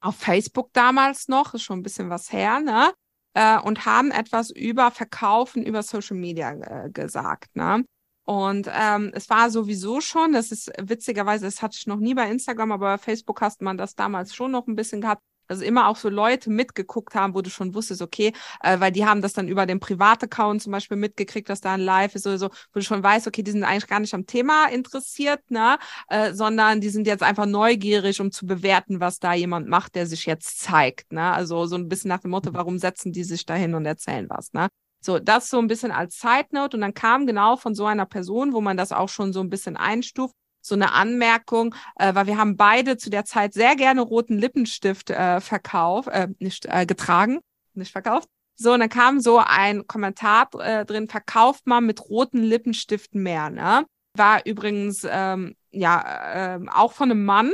auf 0.00 0.16
Facebook 0.16 0.70
damals 0.74 1.28
noch, 1.28 1.54
ist 1.54 1.62
schon 1.62 1.80
ein 1.80 1.82
bisschen 1.82 2.10
was 2.10 2.30
her, 2.30 2.60
ne? 2.60 2.92
Äh, 3.34 3.58
und 3.58 3.86
haben 3.86 4.10
etwas 4.10 4.50
über 4.50 4.90
Verkaufen 4.90 5.64
über 5.64 5.82
Social 5.82 6.16
Media 6.16 6.52
äh, 6.52 6.90
gesagt, 6.90 7.56
ne? 7.56 7.84
Und 8.28 8.68
ähm, 8.70 9.10
es 9.14 9.30
war 9.30 9.48
sowieso 9.48 10.02
schon, 10.02 10.34
das 10.34 10.52
ist 10.52 10.70
witzigerweise, 10.78 11.46
das 11.46 11.62
hatte 11.62 11.78
ich 11.78 11.86
noch 11.86 11.96
nie 11.96 12.12
bei 12.12 12.30
Instagram, 12.30 12.72
aber 12.72 12.86
bei 12.88 12.98
Facebook 12.98 13.40
hast 13.40 13.62
man 13.62 13.78
das 13.78 13.94
damals 13.94 14.34
schon 14.34 14.50
noch 14.50 14.66
ein 14.66 14.76
bisschen 14.76 15.00
gehabt. 15.00 15.22
Also 15.46 15.64
immer 15.64 15.88
auch 15.88 15.96
so 15.96 16.10
Leute 16.10 16.50
mitgeguckt 16.50 17.14
haben, 17.14 17.32
wo 17.32 17.40
du 17.40 17.48
schon 17.48 17.74
wusstest, 17.74 18.02
okay, 18.02 18.34
äh, 18.62 18.78
weil 18.80 18.92
die 18.92 19.06
haben 19.06 19.22
das 19.22 19.32
dann 19.32 19.48
über 19.48 19.64
den 19.64 19.80
Privataccount 19.80 20.60
zum 20.60 20.72
Beispiel 20.72 20.98
mitgekriegt, 20.98 21.48
dass 21.48 21.62
da 21.62 21.72
ein 21.72 21.80
Live 21.80 22.16
ist 22.16 22.26
oder 22.26 22.36
so, 22.36 22.48
wo 22.48 22.80
du 22.80 22.82
schon 22.82 23.02
weißt, 23.02 23.26
okay, 23.26 23.42
die 23.42 23.50
sind 23.50 23.64
eigentlich 23.64 23.86
gar 23.86 24.00
nicht 24.00 24.12
am 24.12 24.26
Thema 24.26 24.66
interessiert, 24.66 25.40
ne, 25.50 25.78
äh, 26.08 26.34
sondern 26.34 26.82
die 26.82 26.90
sind 26.90 27.06
jetzt 27.06 27.22
einfach 27.22 27.46
neugierig, 27.46 28.20
um 28.20 28.30
zu 28.30 28.44
bewerten, 28.44 29.00
was 29.00 29.20
da 29.20 29.32
jemand 29.32 29.68
macht, 29.68 29.94
der 29.94 30.06
sich 30.06 30.26
jetzt 30.26 30.60
zeigt, 30.60 31.12
ne. 31.14 31.32
Also 31.32 31.64
so 31.64 31.76
ein 31.76 31.88
bisschen 31.88 32.10
nach 32.10 32.20
dem 32.20 32.32
Motto, 32.32 32.52
warum 32.52 32.78
setzen 32.78 33.12
die 33.12 33.24
sich 33.24 33.46
da 33.46 33.54
hin 33.54 33.74
und 33.74 33.86
erzählen 33.86 34.26
was, 34.28 34.52
ne. 34.52 34.68
So, 35.00 35.18
das 35.18 35.48
so 35.48 35.58
ein 35.58 35.68
bisschen 35.68 35.92
als 35.92 36.18
Side 36.18 36.48
Note 36.50 36.76
und 36.76 36.80
dann 36.80 36.94
kam 36.94 37.26
genau 37.26 37.56
von 37.56 37.74
so 37.74 37.86
einer 37.86 38.06
Person, 38.06 38.52
wo 38.52 38.60
man 38.60 38.76
das 38.76 38.92
auch 38.92 39.08
schon 39.08 39.32
so 39.32 39.40
ein 39.40 39.50
bisschen 39.50 39.76
einstuft, 39.76 40.34
so 40.60 40.74
eine 40.74 40.92
Anmerkung, 40.92 41.74
äh, 41.96 42.14
weil 42.14 42.26
wir 42.26 42.38
haben 42.38 42.56
beide 42.56 42.96
zu 42.96 43.10
der 43.10 43.24
Zeit 43.24 43.54
sehr 43.54 43.76
gerne 43.76 44.00
roten 44.00 44.38
Lippenstift 44.38 45.10
äh, 45.10 45.40
verkauft, 45.40 46.08
äh, 46.08 46.28
nicht 46.38 46.66
äh, 46.66 46.84
getragen, 46.84 47.40
nicht 47.74 47.92
verkauft. 47.92 48.28
So, 48.56 48.72
und 48.72 48.80
dann 48.80 48.88
kam 48.88 49.20
so 49.20 49.38
ein 49.38 49.86
Kommentar 49.86 50.48
äh, 50.58 50.84
drin, 50.84 51.08
verkauft 51.08 51.66
man 51.66 51.86
mit 51.86 52.08
roten 52.10 52.42
Lippenstiften 52.42 53.22
mehr, 53.22 53.50
ne? 53.50 53.86
War 54.14 54.44
übrigens, 54.46 55.06
ähm, 55.08 55.54
ja, 55.70 56.56
äh, 56.56 56.60
auch 56.72 56.92
von 56.92 57.10
einem 57.10 57.24
Mann, 57.24 57.52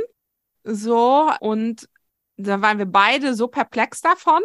so, 0.63 1.31
und 1.41 1.87
da 2.37 2.61
waren 2.61 2.79
wir 2.79 2.87
beide 2.87 3.35
so 3.35 3.47
perplex 3.47 4.01
davon, 4.01 4.41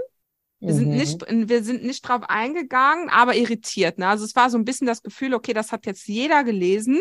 wir 0.61 0.75
sind 0.75 0.91
nicht, 0.91 1.31
mhm. 1.31 1.49
wir 1.49 1.65
sind 1.65 1.85
nicht 1.85 2.03
drauf 2.03 2.23
eingegangen, 2.29 3.09
aber 3.09 3.35
irritiert. 3.35 3.99
Ne? 3.99 4.07
Also 4.07 4.25
es 4.25 4.37
war 4.37 4.51
so 4.51 4.59
ein 4.59 4.65
bisschen 4.65 4.87
das 4.87 5.03
Gefühl, 5.03 5.35
okay, 5.35 5.55
das 5.55 5.73
hat 5.73 5.87
jetzt 5.87 6.07
jeder 6.07 6.45
gelesen. 6.45 7.01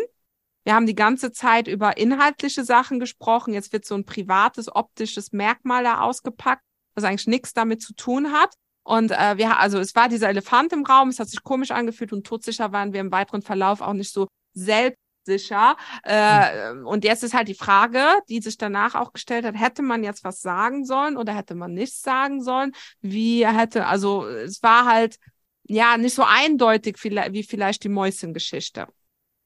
Wir 0.64 0.74
haben 0.74 0.86
die 0.86 0.94
ganze 0.94 1.32
Zeit 1.32 1.68
über 1.68 1.96
inhaltliche 1.98 2.64
Sachen 2.64 3.00
gesprochen. 3.00 3.52
Jetzt 3.52 3.72
wird 3.72 3.84
so 3.84 3.94
ein 3.94 4.04
privates, 4.04 4.74
optisches 4.74 5.32
Merkmal 5.32 5.84
da 5.84 6.00
ausgepackt, 6.00 6.62
was 6.94 7.04
eigentlich 7.04 7.26
nichts 7.26 7.52
damit 7.52 7.82
zu 7.82 7.94
tun 7.94 8.32
hat. 8.32 8.54
Und 8.82 9.10
äh, 9.10 9.36
wir, 9.36 9.58
also 9.58 9.78
es 9.78 9.94
war 9.94 10.08
dieser 10.08 10.30
Elefant 10.30 10.72
im 10.72 10.84
Raum, 10.84 11.10
es 11.10 11.18
hat 11.18 11.28
sich 11.28 11.42
komisch 11.42 11.70
angefühlt 11.70 12.12
und 12.12 12.26
todsicher 12.26 12.72
waren 12.72 12.92
wir 12.92 13.00
im 13.00 13.12
weiteren 13.12 13.42
Verlauf 13.42 13.82
auch 13.82 13.92
nicht 13.92 14.12
so 14.12 14.26
selbst 14.54 14.99
sicher. 15.24 15.76
Äh, 16.04 16.74
mhm. 16.74 16.86
Und 16.86 17.04
jetzt 17.04 17.22
ist 17.22 17.34
halt 17.34 17.48
die 17.48 17.54
Frage, 17.54 18.04
die 18.28 18.40
sich 18.40 18.56
danach 18.56 18.94
auch 18.94 19.12
gestellt 19.12 19.44
hat, 19.44 19.54
hätte 19.58 19.82
man 19.82 20.04
jetzt 20.04 20.24
was 20.24 20.40
sagen 20.40 20.84
sollen 20.84 21.16
oder 21.16 21.34
hätte 21.34 21.54
man 21.54 21.72
nichts 21.72 22.02
sagen 22.02 22.42
sollen? 22.42 22.72
Wie 23.00 23.46
hätte, 23.46 23.86
also 23.86 24.26
es 24.26 24.62
war 24.62 24.86
halt 24.86 25.16
ja 25.64 25.96
nicht 25.96 26.14
so 26.14 26.24
eindeutig 26.26 26.96
wie 27.02 27.42
vielleicht 27.42 27.84
die 27.84 27.88
Mäuschen-Geschichte. 27.88 28.86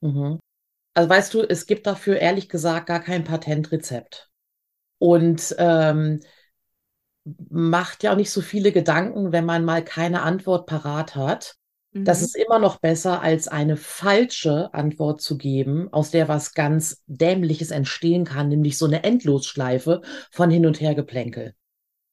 Mhm. 0.01 0.41
Also 0.95 1.11
weißt 1.11 1.35
du, 1.35 1.43
es 1.43 1.67
gibt 1.67 1.87
dafür 1.87 2.19
ehrlich 2.19 2.49
gesagt 2.49 2.87
gar 2.87 3.01
kein 3.01 3.25
Patentrezept. 3.25 4.31
Und 4.99 5.55
ähm, 5.59 6.21
macht 7.51 8.03
ja 8.03 8.13
auch 8.13 8.17
nicht 8.17 8.31
so 8.31 8.41
viele 8.41 8.71
Gedanken, 8.73 9.33
wenn 9.33 9.45
man 9.45 9.65
mal 9.65 9.85
keine 9.85 10.23
Antwort 10.23 10.67
parat 10.67 11.17
hat. 11.17 11.57
Das 11.95 12.21
mhm. 12.21 12.25
ist 12.25 12.37
immer 12.37 12.59
noch 12.59 12.81
besser, 12.81 13.23
als 13.23 13.47
eine 13.47 13.77
falsche 13.77 14.75
Antwort 14.75 15.21
zu 15.21 15.39
geben, 15.39 15.93
aus 15.93 16.11
der 16.11 16.27
was 16.27 16.53
ganz 16.53 17.03
Dämliches 17.07 17.71
entstehen 17.71 18.25
kann, 18.25 18.49
nämlich 18.49 18.77
so 18.77 18.87
eine 18.87 19.05
Endlosschleife 19.05 20.03
von 20.33 20.51
hin 20.51 20.67
und 20.67 20.81
her 20.81 20.97
Geplänkel. 20.97 21.55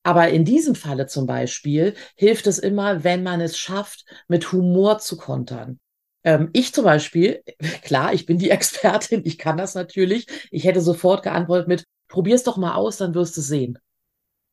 Aber 0.04 0.30
in 0.30 0.46
diesem 0.46 0.76
Falle 0.76 1.08
zum 1.08 1.26
Beispiel 1.26 1.96
hilft 2.16 2.46
es 2.48 2.60
immer, 2.60 3.04
wenn 3.04 3.24
man 3.24 3.42
es 3.42 3.58
schafft, 3.58 4.06
mit 4.28 4.52
Humor 4.52 5.00
zu 5.00 5.18
kontern. 5.18 5.80
Ähm, 6.24 6.50
ich 6.54 6.74
zum 6.74 6.86
Beispiel, 6.86 7.42
klar, 7.84 8.14
ich 8.14 8.28
bin 8.28 8.38
die 8.38 8.52
Expertin, 8.52 9.22
ich 9.26 9.40
kann 9.40 9.58
das 9.58 9.74
natürlich. 9.74 10.28
Ich 10.52 10.64
hätte 10.66 10.82
sofort 10.82 11.24
geantwortet 11.24 11.68
mit, 11.68 11.86
probier's 12.08 12.44
doch 12.44 12.58
mal 12.58 12.76
aus, 12.76 12.98
dann 12.98 13.16
wirst 13.16 13.36
du 13.38 13.42
sehen. 13.42 13.80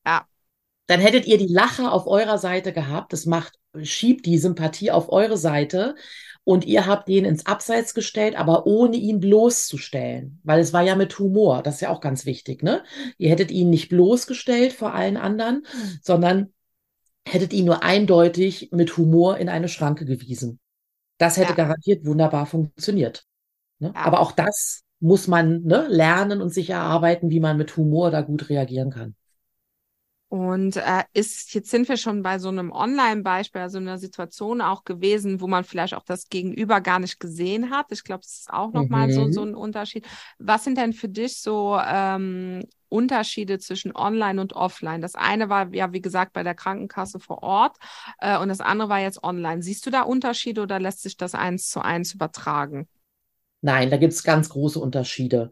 Ja. 0.06 0.26
Dann 0.88 1.00
hättet 1.00 1.26
ihr 1.26 1.38
die 1.38 1.46
Lache 1.46 1.92
auf 1.92 2.06
eurer 2.06 2.38
Seite 2.38 2.72
gehabt. 2.72 3.12
Das 3.12 3.24
macht 3.24 3.58
schiebt 3.82 4.26
die 4.26 4.38
Sympathie 4.38 4.90
auf 4.90 5.12
eure 5.12 5.36
Seite 5.36 5.94
und 6.44 6.64
ihr 6.64 6.86
habt 6.86 7.08
ihn 7.08 7.24
ins 7.24 7.46
Abseits 7.46 7.94
gestellt, 7.94 8.36
aber 8.36 8.66
ohne 8.66 8.96
ihn 8.96 9.20
bloßzustellen, 9.20 10.40
weil 10.44 10.60
es 10.60 10.72
war 10.72 10.82
ja 10.82 10.96
mit 10.96 11.18
Humor, 11.18 11.62
das 11.62 11.76
ist 11.76 11.80
ja 11.82 11.90
auch 11.90 12.00
ganz 12.00 12.24
wichtig, 12.24 12.62
ne? 12.62 12.82
Ihr 13.18 13.30
hättet 13.30 13.50
ihn 13.50 13.70
nicht 13.70 13.88
bloßgestellt 13.90 14.72
vor 14.72 14.94
allen 14.94 15.16
anderen, 15.16 15.66
sondern 16.02 16.52
hättet 17.26 17.52
ihn 17.52 17.66
nur 17.66 17.82
eindeutig 17.82 18.70
mit 18.72 18.96
Humor 18.96 19.36
in 19.36 19.48
eine 19.48 19.68
Schranke 19.68 20.06
gewiesen. 20.06 20.58
Das 21.18 21.36
hätte 21.36 21.50
ja. 21.50 21.56
garantiert 21.56 22.06
wunderbar 22.06 22.46
funktioniert. 22.46 23.24
Ne? 23.78 23.92
Ja. 23.94 24.06
Aber 24.06 24.20
auch 24.20 24.32
das 24.32 24.84
muss 25.00 25.28
man 25.28 25.62
ne, 25.64 25.86
lernen 25.88 26.40
und 26.40 26.52
sich 26.52 26.70
erarbeiten, 26.70 27.30
wie 27.30 27.40
man 27.40 27.56
mit 27.56 27.76
Humor 27.76 28.10
da 28.10 28.22
gut 28.22 28.48
reagieren 28.48 28.90
kann. 28.90 29.14
Und 30.38 30.76
äh, 30.76 31.02
ist, 31.14 31.52
jetzt 31.52 31.68
sind 31.68 31.88
wir 31.88 31.96
schon 31.96 32.22
bei 32.22 32.38
so 32.38 32.48
einem 32.48 32.70
Online-Beispiel, 32.70 33.60
also 33.60 33.78
einer 33.78 33.98
Situation 33.98 34.60
auch 34.60 34.84
gewesen, 34.84 35.40
wo 35.40 35.48
man 35.48 35.64
vielleicht 35.64 35.94
auch 35.94 36.04
das 36.04 36.28
Gegenüber 36.28 36.80
gar 36.80 37.00
nicht 37.00 37.18
gesehen 37.18 37.70
hat. 37.70 37.86
Ich 37.90 38.04
glaube, 38.04 38.20
das 38.22 38.38
ist 38.38 38.50
auch 38.52 38.72
nochmal 38.72 39.08
mhm. 39.08 39.12
so, 39.12 39.32
so 39.32 39.42
ein 39.42 39.56
Unterschied. 39.56 40.06
Was 40.38 40.62
sind 40.62 40.78
denn 40.78 40.92
für 40.92 41.08
dich 41.08 41.40
so 41.40 41.76
ähm, 41.84 42.62
Unterschiede 42.88 43.58
zwischen 43.58 43.96
Online 43.96 44.40
und 44.40 44.52
Offline? 44.52 45.02
Das 45.02 45.16
eine 45.16 45.48
war 45.48 45.74
ja, 45.74 45.92
wie 45.92 46.00
gesagt, 46.00 46.34
bei 46.34 46.44
der 46.44 46.54
Krankenkasse 46.54 47.18
vor 47.18 47.42
Ort 47.42 47.76
äh, 48.20 48.38
und 48.38 48.48
das 48.48 48.60
andere 48.60 48.88
war 48.88 49.00
jetzt 49.00 49.24
online. 49.24 49.60
Siehst 49.60 49.84
du 49.86 49.90
da 49.90 50.02
Unterschiede 50.02 50.62
oder 50.62 50.78
lässt 50.78 51.02
sich 51.02 51.16
das 51.16 51.34
eins 51.34 51.68
zu 51.68 51.80
eins 51.80 52.14
übertragen? 52.14 52.86
Nein, 53.60 53.90
da 53.90 53.96
gibt 53.96 54.12
es 54.12 54.22
ganz 54.22 54.50
große 54.50 54.78
Unterschiede. 54.78 55.50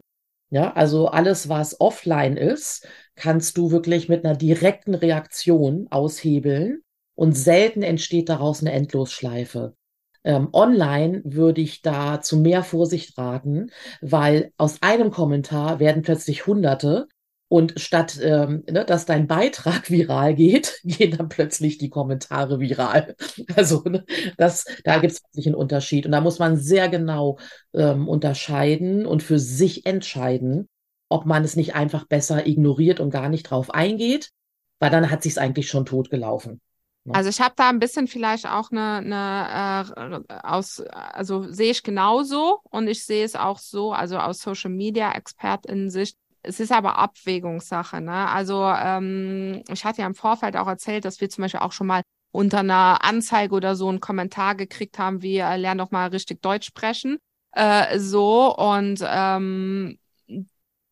Ja, 0.49 0.71
also 0.73 1.07
alles, 1.07 1.49
was 1.49 1.79
offline 1.81 2.37
ist, 2.37 2.87
kannst 3.15 3.57
du 3.57 3.71
wirklich 3.71 4.07
mit 4.07 4.23
einer 4.23 4.35
direkten 4.35 4.95
Reaktion 4.95 5.87
aushebeln 5.89 6.81
und 7.15 7.33
selten 7.33 7.83
entsteht 7.83 8.29
daraus 8.29 8.61
eine 8.61 8.71
Endlosschleife. 8.71 9.75
Ähm, 10.23 10.49
online 10.53 11.21
würde 11.25 11.61
ich 11.61 11.81
da 11.81 12.21
zu 12.21 12.37
mehr 12.37 12.63
Vorsicht 12.63 13.17
raten, 13.17 13.71
weil 14.01 14.51
aus 14.57 14.81
einem 14.81 15.11
Kommentar 15.11 15.79
werden 15.79 16.01
plötzlich 16.01 16.47
Hunderte 16.47 17.07
und 17.49 17.79
statt 17.79 18.19
ähm, 18.21 18.63
ne, 18.69 18.83
dass 18.83 19.05
dein 19.05 19.27
Beitrag 19.27 19.89
viral 19.89 20.35
geht, 20.35 20.79
gehen 20.83 21.17
dann 21.17 21.29
plötzlich 21.29 21.77
die 21.77 21.89
Kommentare 21.89 22.59
viral. 22.59 23.15
Also 23.55 23.83
ne, 23.83 24.05
das, 24.37 24.65
da 24.83 24.99
gibt 24.99 25.13
es 25.13 25.23
wirklich 25.23 25.47
einen 25.47 25.55
Unterschied. 25.55 26.05
Und 26.05 26.11
da 26.11 26.21
muss 26.21 26.39
man 26.39 26.57
sehr 26.57 26.89
genau 26.89 27.37
ähm, 27.73 28.07
unterscheiden 28.07 29.05
und 29.05 29.23
für 29.23 29.39
sich 29.39 29.85
entscheiden, 29.85 30.67
ob 31.09 31.25
man 31.25 31.43
es 31.43 31.55
nicht 31.55 31.75
einfach 31.75 32.05
besser 32.05 32.45
ignoriert 32.45 32.99
und 32.99 33.09
gar 33.09 33.29
nicht 33.29 33.43
drauf 33.43 33.73
eingeht, 33.73 34.31
weil 34.79 34.89
dann 34.89 35.09
hat 35.09 35.23
sich 35.23 35.39
eigentlich 35.39 35.69
schon 35.69 35.85
totgelaufen. 35.85 36.59
Ne? 37.05 37.15
Also 37.15 37.29
ich 37.29 37.39
habe 37.39 37.53
da 37.55 37.69
ein 37.69 37.79
bisschen 37.79 38.07
vielleicht 38.07 38.47
auch 38.47 38.69
eine, 38.71 38.97
eine 38.97 40.21
äh, 40.29 40.35
aus, 40.43 40.81
also 40.81 41.49
sehe 41.51 41.71
ich 41.71 41.83
genauso 41.83 42.59
und 42.69 42.87
ich 42.87 43.05
sehe 43.05 43.23
es 43.23 43.35
auch 43.35 43.59
so, 43.59 43.93
also 43.93 44.17
aus 44.17 44.41
Social 44.41 44.71
Media 44.71 45.13
Expertinnen-Sicht, 45.13 46.17
es 46.47 46.59
ist 46.59 46.71
aber 46.71 46.97
Abwägungssache. 46.97 48.01
Ne? 48.01 48.27
Also 48.29 48.63
ähm, 48.65 49.63
ich 49.69 49.85
hatte 49.85 50.01
ja 50.01 50.07
im 50.07 50.15
Vorfeld 50.15 50.55
auch 50.57 50.67
erzählt, 50.67 51.05
dass 51.05 51.21
wir 51.21 51.29
zum 51.29 51.43
Beispiel 51.43 51.59
auch 51.59 51.71
schon 51.71 51.87
mal 51.87 52.01
unter 52.31 52.59
einer 52.59 53.03
Anzeige 53.03 53.55
oder 53.55 53.75
so 53.75 53.89
einen 53.89 53.99
Kommentar 53.99 54.55
gekriegt 54.55 54.99
haben, 54.99 55.21
wie 55.21 55.37
äh, 55.37 55.57
lern 55.57 55.77
doch 55.77 55.91
mal 55.91 56.07
richtig 56.09 56.41
Deutsch 56.41 56.67
sprechen. 56.67 57.17
Äh, 57.51 57.99
so 57.99 58.55
und 58.55 59.03
ähm, 59.05 59.97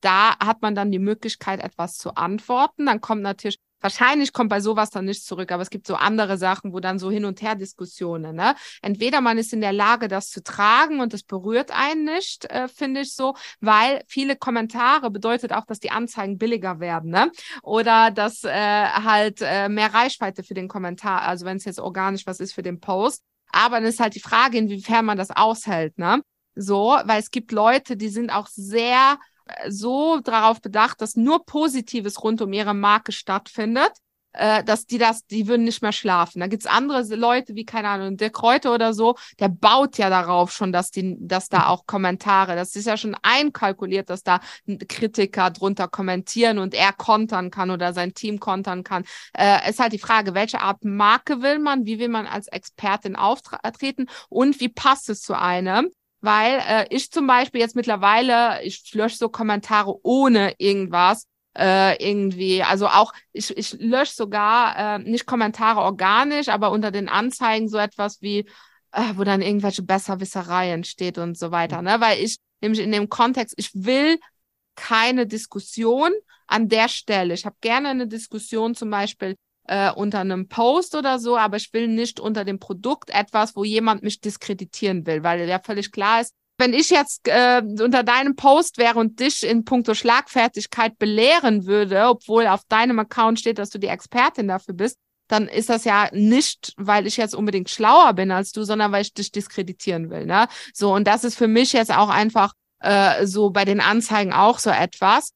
da 0.01 0.37
hat 0.39 0.61
man 0.61 0.75
dann 0.75 0.91
die 0.91 0.99
Möglichkeit, 0.99 1.63
etwas 1.63 1.97
zu 1.97 2.15
antworten. 2.15 2.85
Dann 2.85 3.01
kommt 3.01 3.21
natürlich 3.21 3.57
Wahrscheinlich 3.81 4.33
kommt 4.33 4.49
bei 4.49 4.61
sowas 4.61 4.89
dann 4.89 5.05
nicht 5.05 5.25
zurück, 5.25 5.51
aber 5.51 5.61
es 5.61 5.69
gibt 5.69 5.85
so 5.85 5.95
andere 5.95 6.37
Sachen, 6.37 6.73
wo 6.73 6.79
dann 6.79 6.97
so 6.97 7.11
hin 7.11 7.25
und 7.25 7.41
her 7.41 7.55
Diskussionen. 7.55 8.35
Ne? 8.35 8.55
Entweder 8.81 9.21
man 9.21 9.37
ist 9.37 9.53
in 9.53 9.61
der 9.61 9.73
Lage, 9.73 10.07
das 10.07 10.29
zu 10.29 10.41
tragen 10.41 11.01
und 11.01 11.13
es 11.13 11.23
berührt 11.23 11.71
einen 11.71 12.05
nicht, 12.05 12.49
äh, 12.49 12.67
finde 12.67 13.01
ich 13.01 13.13
so, 13.13 13.35
weil 13.59 14.01
viele 14.07 14.35
Kommentare 14.35 15.11
bedeutet 15.11 15.53
auch, 15.53 15.65
dass 15.65 15.79
die 15.79 15.91
Anzeigen 15.91 16.37
billiger 16.37 16.79
werden, 16.79 17.11
ne? 17.11 17.31
Oder 17.61 18.11
dass 18.11 18.43
äh, 18.43 18.49
halt 18.51 19.39
äh, 19.41 19.69
mehr 19.69 19.93
Reichweite 19.93 20.43
für 20.43 20.53
den 20.53 20.67
Kommentar, 20.67 21.21
also 21.21 21.45
wenn 21.45 21.57
es 21.57 21.65
jetzt 21.65 21.79
organisch 21.79 22.25
was 22.25 22.39
ist 22.39 22.53
für 22.53 22.63
den 22.63 22.79
Post. 22.79 23.23
Aber 23.51 23.77
dann 23.77 23.85
ist 23.85 23.99
halt 23.99 24.15
die 24.15 24.19
Frage, 24.19 24.57
inwiefern 24.57 25.05
man 25.05 25.17
das 25.17 25.31
aushält, 25.31 25.97
ne? 25.97 26.21
So, 26.55 26.97
weil 27.03 27.19
es 27.19 27.31
gibt 27.31 27.51
Leute, 27.51 27.97
die 27.97 28.09
sind 28.09 28.29
auch 28.31 28.47
sehr 28.47 29.17
so 29.69 30.19
darauf 30.19 30.61
bedacht, 30.61 31.01
dass 31.01 31.15
nur 31.15 31.45
Positives 31.45 32.23
rund 32.23 32.41
um 32.41 32.53
ihre 32.53 32.73
Marke 32.73 33.11
stattfindet, 33.11 33.91
äh, 34.37 34.63
dass 34.63 34.85
die 34.85 34.97
das, 34.97 35.25
die 35.27 35.47
würden 35.47 35.63
nicht 35.63 35.81
mehr 35.81 35.91
schlafen. 35.91 36.39
Da 36.39 36.47
gibt's 36.47 36.65
andere 36.65 37.03
Leute 37.15 37.55
wie, 37.55 37.65
keine 37.65 37.89
Ahnung, 37.89 38.17
der 38.17 38.29
Kräuter 38.29 38.73
oder 38.73 38.93
so, 38.93 39.15
der 39.39 39.49
baut 39.49 39.97
ja 39.97 40.09
darauf 40.09 40.51
schon, 40.51 40.71
dass 40.71 40.91
die, 40.91 41.15
dass 41.19 41.49
da 41.49 41.67
auch 41.67 41.85
Kommentare, 41.85 42.55
das 42.55 42.75
ist 42.75 42.85
ja 42.85 42.97
schon 42.97 43.15
einkalkuliert, 43.21 44.09
dass 44.09 44.23
da 44.23 44.39
Kritiker 44.87 45.51
drunter 45.51 45.87
kommentieren 45.87 46.57
und 46.57 46.73
er 46.73 46.91
kontern 46.93 47.51
kann 47.51 47.71
oder 47.71 47.93
sein 47.93 48.13
Team 48.13 48.39
kontern 48.39 48.83
kann. 48.83 49.05
Äh, 49.37 49.69
ist 49.69 49.79
halt 49.79 49.93
die 49.93 49.99
Frage, 49.99 50.33
welche 50.33 50.61
Art 50.61 50.83
Marke 50.83 51.41
will 51.41 51.59
man, 51.59 51.85
wie 51.85 51.99
will 51.99 52.09
man 52.09 52.27
als 52.27 52.47
Expertin 52.47 53.15
auftreten 53.15 54.07
und 54.29 54.59
wie 54.59 54.69
passt 54.69 55.09
es 55.09 55.21
zu 55.21 55.39
einem? 55.39 55.91
Weil 56.25 56.61
äh, 56.67 56.85
ich 56.89 57.11
zum 57.11 57.27
Beispiel 57.27 57.61
jetzt 57.61 57.75
mittlerweile, 57.75 58.63
ich 58.63 58.93
lösche 58.93 59.17
so 59.17 59.29
Kommentare 59.29 59.95
ohne 60.03 60.53
irgendwas. 60.57 61.27
Äh, 61.57 62.05
irgendwie, 62.05 62.63
also 62.63 62.87
auch, 62.87 63.13
ich, 63.31 63.55
ich 63.55 63.73
lösche 63.79 64.13
sogar 64.13 64.97
äh, 64.97 64.99
nicht 64.99 65.25
Kommentare 65.25 65.79
organisch, 65.79 66.49
aber 66.49 66.71
unter 66.71 66.91
den 66.91 67.07
Anzeigen 67.07 67.69
so 67.69 67.77
etwas 67.77 68.21
wie, 68.21 68.39
äh, 68.91 69.13
wo 69.15 69.23
dann 69.23 69.41
irgendwelche 69.41 69.81
Besserwissereien 69.81 70.83
steht 70.83 71.17
und 71.17 71.37
so 71.37 71.51
weiter, 71.51 71.81
ne? 71.81 72.01
Weil 72.01 72.19
ich 72.19 72.39
nämlich 72.59 72.81
in 72.81 72.91
dem 72.91 73.07
Kontext, 73.07 73.55
ich 73.57 73.71
will 73.73 74.19
keine 74.75 75.27
Diskussion 75.27 76.11
an 76.47 76.67
der 76.67 76.89
Stelle. 76.89 77.33
Ich 77.33 77.45
habe 77.45 77.55
gerne 77.61 77.89
eine 77.89 78.07
Diskussion 78.07 78.75
zum 78.75 78.89
Beispiel 78.89 79.35
äh, 79.67 79.91
unter 79.91 80.19
einem 80.19 80.47
Post 80.47 80.95
oder 80.95 81.19
so, 81.19 81.37
aber 81.37 81.57
ich 81.57 81.73
will 81.73 81.87
nicht 81.87 82.19
unter 82.19 82.45
dem 82.45 82.59
Produkt 82.59 83.09
etwas, 83.09 83.55
wo 83.55 83.63
jemand 83.63 84.03
mich 84.03 84.21
diskreditieren 84.21 85.05
will, 85.05 85.23
weil 85.23 85.47
ja 85.47 85.59
völlig 85.59 85.91
klar 85.91 86.21
ist, 86.21 86.33
wenn 86.57 86.73
ich 86.73 86.89
jetzt 86.89 87.27
äh, 87.27 87.61
unter 87.81 88.03
deinem 88.03 88.35
Post 88.35 88.77
wäre 88.77 88.99
und 88.99 89.19
dich 89.19 89.45
in 89.45 89.65
puncto 89.65 89.93
Schlagfertigkeit 89.93 90.97
belehren 90.97 91.65
würde, 91.65 92.07
obwohl 92.07 92.47
auf 92.47 92.61
deinem 92.69 92.99
Account 92.99 93.39
steht, 93.39 93.57
dass 93.57 93.69
du 93.69 93.79
die 93.79 93.87
Expertin 93.87 94.47
dafür 94.47 94.73
bist, 94.73 94.97
dann 95.27 95.47
ist 95.47 95.69
das 95.69 95.83
ja 95.85 96.07
nicht, 96.13 96.73
weil 96.77 97.07
ich 97.07 97.17
jetzt 97.17 97.35
unbedingt 97.35 97.69
schlauer 97.69 98.13
bin 98.13 98.31
als 98.31 98.51
du, 98.51 98.63
sondern 98.63 98.91
weil 98.91 99.01
ich 99.01 99.13
dich 99.13 99.31
diskreditieren 99.31 100.09
will. 100.09 100.25
Ne? 100.25 100.47
So, 100.73 100.93
und 100.93 101.07
das 101.07 101.23
ist 101.23 101.35
für 101.35 101.47
mich 101.47 101.73
jetzt 101.73 101.91
auch 101.93 102.09
einfach 102.09 102.53
äh, 102.79 103.25
so 103.25 103.49
bei 103.49 103.65
den 103.65 103.81
Anzeigen 103.81 104.31
auch 104.31 104.59
so 104.59 104.69
etwas 104.69 105.31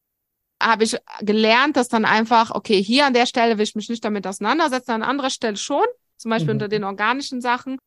habe 0.62 0.84
ich 0.84 0.98
gelernt, 1.22 1.78
dass 1.78 1.88
dann 1.88 2.06
einfach, 2.06 2.52
okay, 2.52 2.82
hier 2.82 3.06
an 3.06 3.14
der 3.14 3.26
Stelle 3.26 3.58
will 3.58 3.64
ich 3.64 3.76
mich 3.76 3.90
nicht 3.90 4.04
damit 4.04 4.28
auseinandersetzen, 4.28 4.92
an 4.92 5.04
anderer 5.04 5.30
Stelle 5.30 5.58
schon, 5.58 5.86
zum 6.18 6.30
Beispiel 6.30 6.50
mhm. 6.50 6.56
unter 6.56 6.68
den 6.68 6.84
organischen 6.84 7.42
Sachen. 7.42 7.78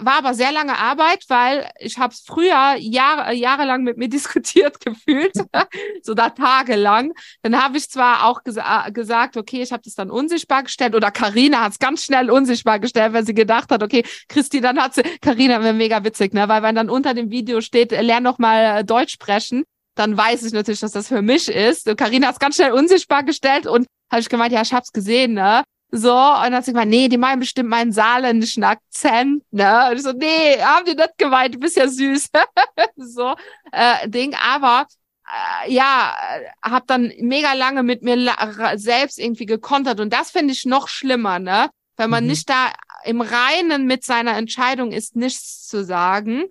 War 0.00 0.18
aber 0.18 0.32
sehr 0.32 0.52
lange 0.52 0.78
Arbeit, 0.78 1.24
weil 1.26 1.68
ich 1.80 1.98
habe 1.98 2.14
es 2.14 2.20
früher 2.20 2.76
Jahre, 2.76 3.34
jahrelang 3.34 3.82
mit 3.82 3.96
mir 3.96 4.08
diskutiert 4.08 4.78
gefühlt, 4.80 5.32
so 6.02 6.14
da 6.14 6.30
tagelang. 6.30 7.12
Dann 7.42 7.60
habe 7.60 7.78
ich 7.78 7.90
zwar 7.90 8.24
auch 8.26 8.44
gesa 8.44 8.90
gesagt, 8.90 9.36
okay, 9.36 9.62
ich 9.62 9.72
habe 9.72 9.82
das 9.82 9.94
dann 9.94 10.10
unsichtbar 10.10 10.62
gestellt 10.62 10.94
oder 10.94 11.10
Karina 11.10 11.62
hat 11.62 11.72
es 11.72 11.78
ganz 11.80 12.04
schnell 12.04 12.30
unsichtbar 12.30 12.78
gestellt, 12.78 13.12
weil 13.12 13.26
sie 13.26 13.34
gedacht 13.34 13.72
hat, 13.72 13.82
okay, 13.82 14.04
Christi, 14.28 14.60
dann 14.60 14.80
hat 14.80 14.94
sie, 14.94 15.02
Karina 15.20 15.60
wäre 15.62 15.74
mega 15.74 16.04
witzig, 16.04 16.32
ne, 16.32 16.48
weil 16.48 16.62
wenn 16.62 16.76
dann 16.76 16.90
unter 16.90 17.14
dem 17.14 17.30
Video 17.30 17.60
steht, 17.60 17.90
lern 17.90 18.22
noch 18.22 18.38
mal 18.38 18.84
Deutsch 18.84 19.14
sprechen, 19.14 19.64
dann 19.98 20.16
weiß 20.16 20.44
ich 20.44 20.52
natürlich, 20.52 20.80
dass 20.80 20.92
das 20.92 21.08
für 21.08 21.22
mich 21.22 21.48
ist. 21.48 21.96
Karina 21.96 22.28
hat 22.28 22.34
es 22.34 22.38
ganz 22.38 22.54
schnell 22.54 22.72
unsichtbar 22.72 23.24
gestellt 23.24 23.66
und 23.66 23.86
habe 24.10 24.20
ich 24.20 24.28
gemeint, 24.28 24.52
ja, 24.52 24.62
ich 24.62 24.72
hab's 24.72 24.92
gesehen, 24.92 25.34
ne? 25.34 25.64
So, 25.90 26.12
und 26.12 26.42
dann 26.42 26.54
hat 26.54 26.64
sie 26.66 26.72
gemeint, 26.72 26.90
nee, 26.90 27.08
die 27.08 27.16
meinen 27.16 27.40
bestimmt 27.40 27.70
meinen 27.70 27.92
saarländischen 27.92 28.62
Akzent, 28.62 29.42
ne? 29.50 29.88
Und 29.90 29.96
ich 29.96 30.02
so, 30.02 30.12
nee, 30.12 30.60
haben 30.60 30.84
die 30.84 30.94
nicht 30.94 31.18
gemeint, 31.18 31.56
du 31.56 31.58
bist 31.58 31.76
ja 31.76 31.88
süß. 31.88 32.28
so, 32.96 33.34
äh, 33.72 34.08
Ding, 34.08 34.36
aber 34.36 34.86
äh, 35.26 35.72
ja, 35.72 36.14
hab 36.62 36.86
dann 36.86 37.12
mega 37.18 37.54
lange 37.54 37.82
mit 37.82 38.02
mir 38.02 38.36
selbst 38.76 39.18
irgendwie 39.18 39.46
gekontert 39.46 39.98
und 39.98 40.12
das 40.12 40.30
finde 40.30 40.52
ich 40.52 40.64
noch 40.64 40.88
schlimmer, 40.88 41.40
ne? 41.40 41.70
Wenn 41.96 42.10
man 42.10 42.22
mhm. 42.22 42.30
nicht 42.30 42.48
da 42.48 42.72
im 43.04 43.20
Reinen 43.20 43.86
mit 43.86 44.04
seiner 44.04 44.36
Entscheidung 44.36 44.92
ist, 44.92 45.16
nichts 45.16 45.66
zu 45.66 45.84
sagen 45.84 46.44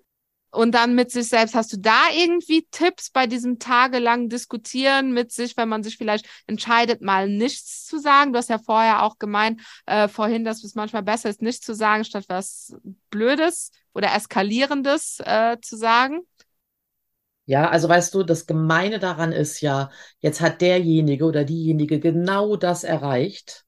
und 0.50 0.74
dann 0.74 0.94
mit 0.94 1.10
sich 1.10 1.28
selbst. 1.28 1.54
Hast 1.54 1.72
du 1.72 1.78
da 1.78 2.04
irgendwie 2.14 2.66
Tipps 2.70 3.10
bei 3.10 3.26
diesem 3.26 3.58
tagelangen 3.58 4.28
Diskutieren 4.28 5.12
mit 5.12 5.32
sich, 5.32 5.56
wenn 5.56 5.68
man 5.68 5.82
sich 5.82 5.96
vielleicht 5.96 6.26
entscheidet, 6.46 7.02
mal 7.02 7.28
nichts 7.28 7.86
zu 7.86 7.98
sagen? 7.98 8.32
Du 8.32 8.38
hast 8.38 8.48
ja 8.50 8.58
vorher 8.58 9.02
auch 9.02 9.18
gemeint, 9.18 9.60
äh, 9.86 10.08
vorhin, 10.08 10.44
dass 10.44 10.64
es 10.64 10.74
manchmal 10.74 11.02
besser 11.02 11.28
ist, 11.28 11.42
nichts 11.42 11.64
zu 11.64 11.74
sagen, 11.74 12.04
statt 12.04 12.24
was 12.28 12.74
Blödes 13.10 13.70
oder 13.94 14.14
Eskalierendes 14.14 15.20
äh, 15.24 15.56
zu 15.60 15.76
sagen. 15.76 16.20
Ja, 17.46 17.70
also 17.70 17.88
weißt 17.88 18.12
du, 18.14 18.24
das 18.24 18.46
Gemeine 18.46 18.98
daran 18.98 19.32
ist 19.32 19.62
ja, 19.62 19.90
jetzt 20.20 20.42
hat 20.42 20.60
derjenige 20.60 21.24
oder 21.24 21.44
diejenige 21.44 21.98
genau 21.98 22.56
das 22.56 22.84
erreicht, 22.84 23.64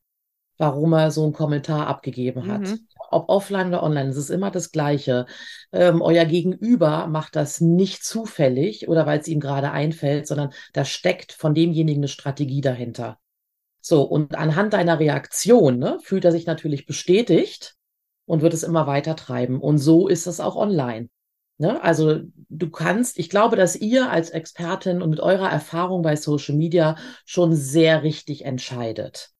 warum 0.58 0.92
er 0.92 1.10
so 1.10 1.24
einen 1.24 1.32
Kommentar 1.32 1.86
abgegeben 1.86 2.46
hat. 2.46 2.60
Mhm 2.60 2.86
ob 3.10 3.28
offline 3.28 3.68
oder 3.68 3.82
online, 3.82 4.10
es 4.10 4.16
ist 4.16 4.30
immer 4.30 4.50
das 4.50 4.72
Gleiche. 4.72 5.26
Ähm, 5.72 6.02
euer 6.02 6.24
Gegenüber 6.24 7.06
macht 7.06 7.36
das 7.36 7.60
nicht 7.60 8.04
zufällig 8.04 8.88
oder 8.88 9.06
weil 9.06 9.20
es 9.20 9.28
ihm 9.28 9.40
gerade 9.40 9.70
einfällt, 9.70 10.26
sondern 10.26 10.52
da 10.72 10.84
steckt 10.84 11.32
von 11.32 11.54
demjenigen 11.54 12.00
eine 12.00 12.08
Strategie 12.08 12.60
dahinter. 12.60 13.18
So, 13.80 14.02
und 14.02 14.34
anhand 14.36 14.74
deiner 14.74 14.98
Reaktion 14.98 15.78
ne, 15.78 15.98
fühlt 16.02 16.24
er 16.24 16.32
sich 16.32 16.46
natürlich 16.46 16.86
bestätigt 16.86 17.76
und 18.26 18.42
wird 18.42 18.54
es 18.54 18.62
immer 18.62 18.86
weiter 18.86 19.16
treiben. 19.16 19.60
Und 19.60 19.78
so 19.78 20.06
ist 20.08 20.26
es 20.26 20.40
auch 20.40 20.56
online. 20.56 21.08
Ne? 21.58 21.82
Also 21.82 22.20
du 22.48 22.70
kannst, 22.70 23.18
ich 23.18 23.28
glaube, 23.28 23.56
dass 23.56 23.76
ihr 23.76 24.10
als 24.10 24.30
Expertin 24.30 25.02
und 25.02 25.10
mit 25.10 25.20
eurer 25.20 25.50
Erfahrung 25.50 26.02
bei 26.02 26.16
Social 26.16 26.56
Media 26.56 26.96
schon 27.26 27.54
sehr 27.54 28.02
richtig 28.02 28.44
entscheidet. 28.44 29.30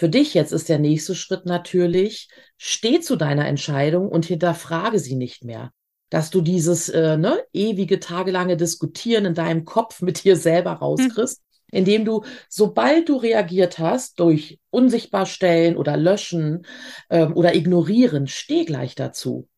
Für 0.00 0.08
dich 0.08 0.32
jetzt 0.32 0.52
ist 0.52 0.70
der 0.70 0.78
nächste 0.78 1.14
Schritt 1.14 1.44
natürlich, 1.44 2.30
steh 2.56 3.00
zu 3.00 3.16
deiner 3.16 3.46
Entscheidung 3.46 4.08
und 4.08 4.24
hinterfrage 4.24 4.98
sie 4.98 5.14
nicht 5.14 5.44
mehr. 5.44 5.72
Dass 6.08 6.30
du 6.30 6.40
dieses 6.40 6.88
äh, 6.88 7.18
ne, 7.18 7.44
ewige, 7.52 8.00
tagelange 8.00 8.56
Diskutieren 8.56 9.26
in 9.26 9.34
deinem 9.34 9.66
Kopf 9.66 10.00
mit 10.00 10.24
dir 10.24 10.36
selber 10.36 10.72
rauskriegst, 10.72 11.42
hm. 11.42 11.78
indem 11.80 12.06
du, 12.06 12.24
sobald 12.48 13.10
du 13.10 13.16
reagiert 13.16 13.78
hast, 13.78 14.18
durch 14.20 14.58
unsichtbar 14.70 15.26
stellen 15.26 15.76
oder 15.76 15.98
löschen 15.98 16.64
ähm, 17.10 17.36
oder 17.36 17.54
ignorieren, 17.54 18.26
steh 18.26 18.64
gleich 18.64 18.94
dazu. 18.94 19.48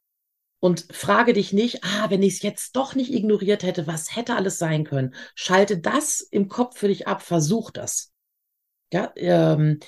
Und 0.59 0.89
frage 0.91 1.35
dich 1.35 1.53
nicht, 1.53 1.85
ah, 1.85 2.11
wenn 2.11 2.25
ich 2.25 2.35
es 2.35 2.43
jetzt 2.43 2.75
doch 2.75 2.97
nicht 2.97 3.15
ignoriert 3.15 3.63
hätte, 3.63 3.87
was 3.87 4.17
hätte 4.17 4.35
alles 4.35 4.59
sein 4.59 4.83
können? 4.83 5.15
Schalte 5.37 5.79
das 5.79 6.21
im 6.21 6.49
Kopf 6.49 6.79
für 6.79 6.89
dich 6.89 7.07
ab, 7.07 7.23
versuch 7.23 7.71
das. 7.71 8.11
Ja, 8.93 9.13
ähm, 9.15 9.79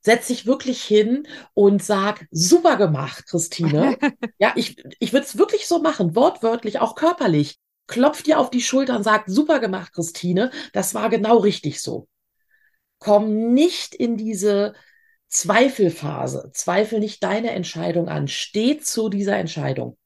setz 0.00 0.28
dich 0.28 0.46
wirklich 0.46 0.82
hin 0.82 1.26
und 1.54 1.82
sag, 1.82 2.26
super 2.30 2.76
gemacht, 2.76 3.26
Christine. 3.26 3.98
ja, 4.38 4.52
ich, 4.56 4.82
ich 4.98 5.12
würde 5.12 5.26
es 5.26 5.38
wirklich 5.38 5.66
so 5.66 5.80
machen, 5.80 6.14
wortwörtlich, 6.14 6.78
auch 6.80 6.94
körperlich. 6.94 7.58
Klopf 7.86 8.22
dir 8.22 8.38
auf 8.38 8.50
die 8.50 8.60
Schulter 8.60 8.96
und 8.96 9.02
sag, 9.02 9.24
super 9.26 9.58
gemacht, 9.58 9.92
Christine. 9.92 10.50
Das 10.72 10.94
war 10.94 11.10
genau 11.10 11.38
richtig 11.38 11.82
so. 11.82 12.08
Komm 12.98 13.52
nicht 13.52 13.94
in 13.94 14.16
diese 14.16 14.74
Zweifelphase. 15.28 16.50
Zweifel 16.52 17.00
nicht 17.00 17.22
deine 17.22 17.50
Entscheidung 17.50 18.08
an. 18.08 18.28
Steh 18.28 18.78
zu 18.78 19.08
dieser 19.08 19.36
Entscheidung. 19.38 19.96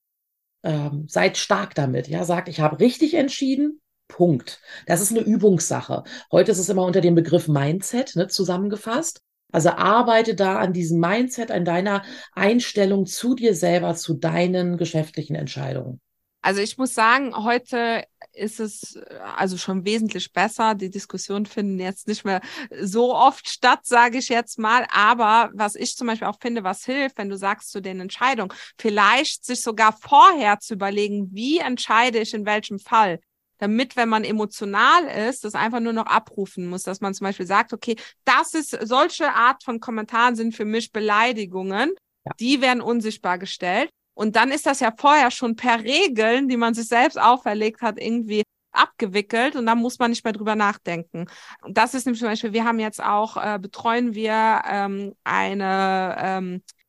Ähm, 0.63 1.07
seid 1.09 1.37
stark 1.37 1.75
damit. 1.75 2.09
Ja, 2.09 2.25
sagt, 2.25 2.49
ich 2.49 2.61
habe 2.61 2.81
richtig 2.81 3.15
entschieden. 3.15 3.81
Punkt. 4.09 4.61
Das 4.87 5.01
ist 5.01 5.11
eine 5.11 5.21
Übungssache. 5.21 6.05
Heute 6.31 6.53
ist 6.53 6.59
es 6.59 6.69
immer 6.69 6.85
unter 6.85 7.01
dem 7.01 7.15
Begriff 7.15 7.49
Mindset 7.49 8.17
ne, 8.17 8.29
zusammengefasst. 8.29 9.23
Also 9.55 9.71
arbeite 9.71 10.35
da 10.35 10.59
an 10.59 10.73
diesem 10.73 10.99
Mindset, 10.99 11.53
an 11.53 11.65
deiner 11.65 12.03
Einstellung 12.33 13.07
zu 13.07 13.37
dir 13.37 13.55
selber, 13.55 13.95
zu 13.95 14.15
deinen 14.15 14.79
geschäftlichen 14.79 15.37
Entscheidungen. 15.37 16.01
Also 16.43 16.61
ich 16.61 16.77
muss 16.77 16.93
sagen, 16.93 17.37
heute 17.37 18.03
ist 18.33 18.59
es 18.59 18.97
äh, 18.97 19.19
also 19.37 19.57
schon 19.57 19.85
wesentlich 19.85 20.33
besser. 20.33 20.75
Die 20.75 20.91
Diskussionen 20.91 21.47
finden 21.47 21.79
jetzt 21.79 22.09
nicht 22.09 22.25
mehr 22.25 22.41
so 22.83 23.15
oft 23.15 23.49
statt, 23.49 23.81
sage 23.85 24.19
ich 24.19 24.29
jetzt 24.29 24.59
mal. 24.59 24.89
Aber 24.91 25.51
was 25.55 25.77
ich 25.77 25.97
zum 25.97 26.09
Beispiel 26.09 26.27
auch 26.27 26.41
finde, 26.41 26.65
was 26.65 26.85
hilft, 26.85 27.17
wenn 27.17 27.29
du 27.29 27.37
sagst 27.37 27.71
zu 27.71 27.81
den 27.81 28.01
Entscheidungen, 28.01 28.53
vielleicht 28.77 29.45
sich 29.45 29.63
sogar 29.63 29.97
vorher 29.97 30.59
zu 30.59 30.75
überlegen, 30.75 31.29
wie 31.31 31.59
entscheide 31.59 32.19
ich 32.19 32.35
in 32.35 32.45
welchem 32.45 32.81
Fall 32.81 33.21
damit, 33.59 33.97
wenn 33.97 34.09
man 34.09 34.25
emotional 34.25 35.05
ist, 35.29 35.45
das 35.45 35.55
einfach 35.55 35.81
nur 35.81 35.93
noch 35.93 36.07
abrufen 36.07 36.67
muss, 36.67 36.83
dass 36.83 37.01
man 37.01 37.15
zum 37.15 37.27
Beispiel 37.27 37.47
sagt, 37.47 37.73
okay, 37.73 37.97
das 38.25 38.55
ist, 38.55 38.77
solche 38.83 39.33
Art 39.33 39.63
von 39.63 39.81
Kommentaren 39.81 40.37
sind 40.37 40.55
für 40.55 40.65
mich 40.65 40.93
Beleidigungen, 40.93 41.93
ja. 42.25 42.33
die 42.41 42.61
werden 42.61 42.81
unsichtbar 42.81 43.39
gestellt. 43.39 43.91
Und 44.15 44.37
dann 44.37 44.53
ist 44.53 44.67
das 44.67 44.81
ja 44.81 44.93
vorher 44.97 45.31
schon 45.31 45.57
per 45.57 45.83
Regeln, 45.83 46.49
die 46.49 46.57
man 46.57 46.75
sich 46.75 46.87
selbst 46.87 47.21
auferlegt 47.21 47.83
hat, 47.83 48.01
irgendwie 48.01 48.43
abgewickelt 48.75 49.57
und 49.57 49.67
dann 49.67 49.79
muss 49.79 49.99
man 49.99 50.11
nicht 50.11 50.25
mehr 50.25 50.33
drüber 50.33 50.57
nachdenken. 50.57 51.27
Und 51.63 51.79
das 51.79 51.95
ist 51.95 52.07
nämlich 52.07 52.21
zum 52.21 52.29
Beispiel, 52.29 52.53
wir 52.53 52.65
haben 52.65 52.79
jetzt 52.79 53.03
auch, 53.03 53.37
äh, 53.37 53.59
betreuen 53.59 54.15
wir 54.15 54.63
ähm, 54.69 55.15
eine 55.25 56.17
ähm, 56.19 56.55
äh, 56.57 56.84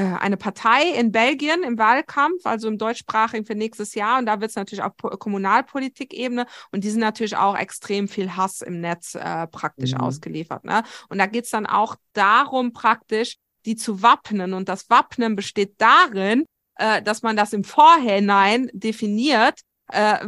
eine 0.00 0.36
Partei 0.36 0.90
in 0.90 1.12
Belgien 1.12 1.62
im 1.62 1.78
Wahlkampf, 1.78 2.44
also 2.44 2.68
im 2.68 2.78
deutschsprachigen 2.78 3.46
für 3.46 3.54
nächstes 3.54 3.94
Jahr. 3.94 4.18
Und 4.18 4.26
da 4.26 4.40
wird 4.40 4.50
es 4.50 4.56
natürlich 4.56 4.82
auf 4.82 4.92
Kommunalpolitik-Ebene 4.96 6.46
und 6.70 6.84
die 6.84 6.90
sind 6.90 7.00
natürlich 7.00 7.36
auch 7.36 7.56
extrem 7.56 8.08
viel 8.08 8.36
Hass 8.36 8.60
im 8.60 8.80
Netz 8.80 9.14
äh, 9.14 9.46
praktisch 9.46 9.92
mhm. 9.92 10.00
ausgeliefert. 10.00 10.64
Ne? 10.64 10.82
Und 11.08 11.18
da 11.18 11.26
geht 11.26 11.44
es 11.44 11.50
dann 11.50 11.66
auch 11.66 11.96
darum, 12.12 12.72
praktisch 12.72 13.36
die 13.64 13.76
zu 13.76 14.02
wappnen. 14.02 14.54
Und 14.54 14.68
das 14.68 14.88
Wappnen 14.90 15.36
besteht 15.36 15.80
darin, 15.80 16.44
äh, 16.76 17.02
dass 17.02 17.22
man 17.22 17.36
das 17.36 17.52
im 17.52 17.64
Vorhinein 17.64 18.70
definiert, 18.72 19.60
äh, 19.88 20.18